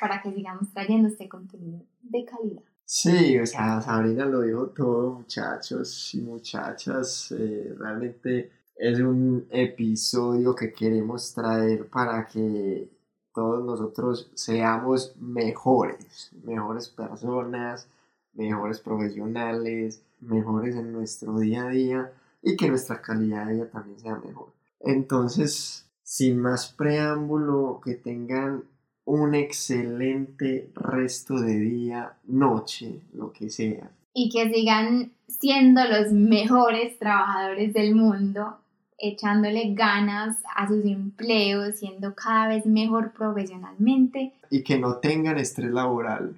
para 0.00 0.20
que 0.20 0.32
sigamos 0.32 0.70
trayendo 0.72 1.08
este 1.08 1.28
contenido 1.28 1.80
de 2.02 2.24
calidad. 2.24 2.62
Sí, 2.84 3.38
o 3.38 3.46
sea, 3.46 3.80
Sabrina 3.80 4.26
lo 4.26 4.42
dijo 4.42 4.66
todo, 4.66 5.12
muchachos 5.12 6.14
y 6.14 6.20
muchachas. 6.20 7.32
Eh, 7.32 7.74
realmente 7.78 8.50
es 8.76 8.98
un 8.98 9.46
episodio 9.50 10.54
que 10.54 10.72
queremos 10.72 11.32
traer 11.32 11.88
para 11.88 12.26
que 12.26 12.90
todos 13.32 13.64
nosotros 13.64 14.30
seamos 14.34 15.14
mejores, 15.16 16.30
mejores 16.44 16.88
personas, 16.88 17.88
mejores 18.34 18.80
profesionales, 18.80 20.02
mejores 20.20 20.74
en 20.76 20.92
nuestro 20.92 21.38
día 21.38 21.66
a 21.66 21.70
día 21.70 22.12
y 22.42 22.56
que 22.56 22.68
nuestra 22.68 23.00
calidad 23.00 23.46
de 23.46 23.54
vida 23.54 23.70
también 23.70 24.00
sea 24.00 24.16
mejor. 24.16 24.52
Entonces, 24.84 25.88
sin 26.02 26.38
más 26.38 26.72
preámbulo, 26.72 27.80
que 27.84 27.94
tengan 27.94 28.64
un 29.04 29.34
excelente 29.34 30.70
resto 30.74 31.40
de 31.40 31.58
día, 31.58 32.14
noche, 32.24 33.00
lo 33.12 33.32
que 33.32 33.50
sea. 33.50 33.90
Y 34.14 34.30
que 34.30 34.52
sigan 34.52 35.12
siendo 35.26 35.84
los 35.84 36.12
mejores 36.12 36.98
trabajadores 36.98 37.72
del 37.72 37.94
mundo, 37.94 38.58
echándole 38.98 39.74
ganas 39.74 40.36
a 40.54 40.68
sus 40.68 40.84
empleos, 40.84 41.78
siendo 41.78 42.14
cada 42.14 42.48
vez 42.48 42.66
mejor 42.66 43.12
profesionalmente. 43.12 44.34
Y 44.50 44.62
que 44.62 44.78
no 44.78 44.96
tengan 44.96 45.38
estrés 45.38 45.70
laboral. 45.70 46.36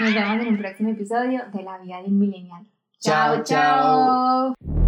Nos 0.00 0.14
vemos 0.14 0.40
en 0.40 0.48
un 0.48 0.58
próximo 0.58 0.88
episodio 0.90 1.42
de 1.52 1.62
La 1.62 1.78
Vida 1.78 2.00
de 2.00 2.08
un 2.08 2.18
Millennial. 2.18 2.64
chao. 2.98 3.44
chao. 3.44 4.79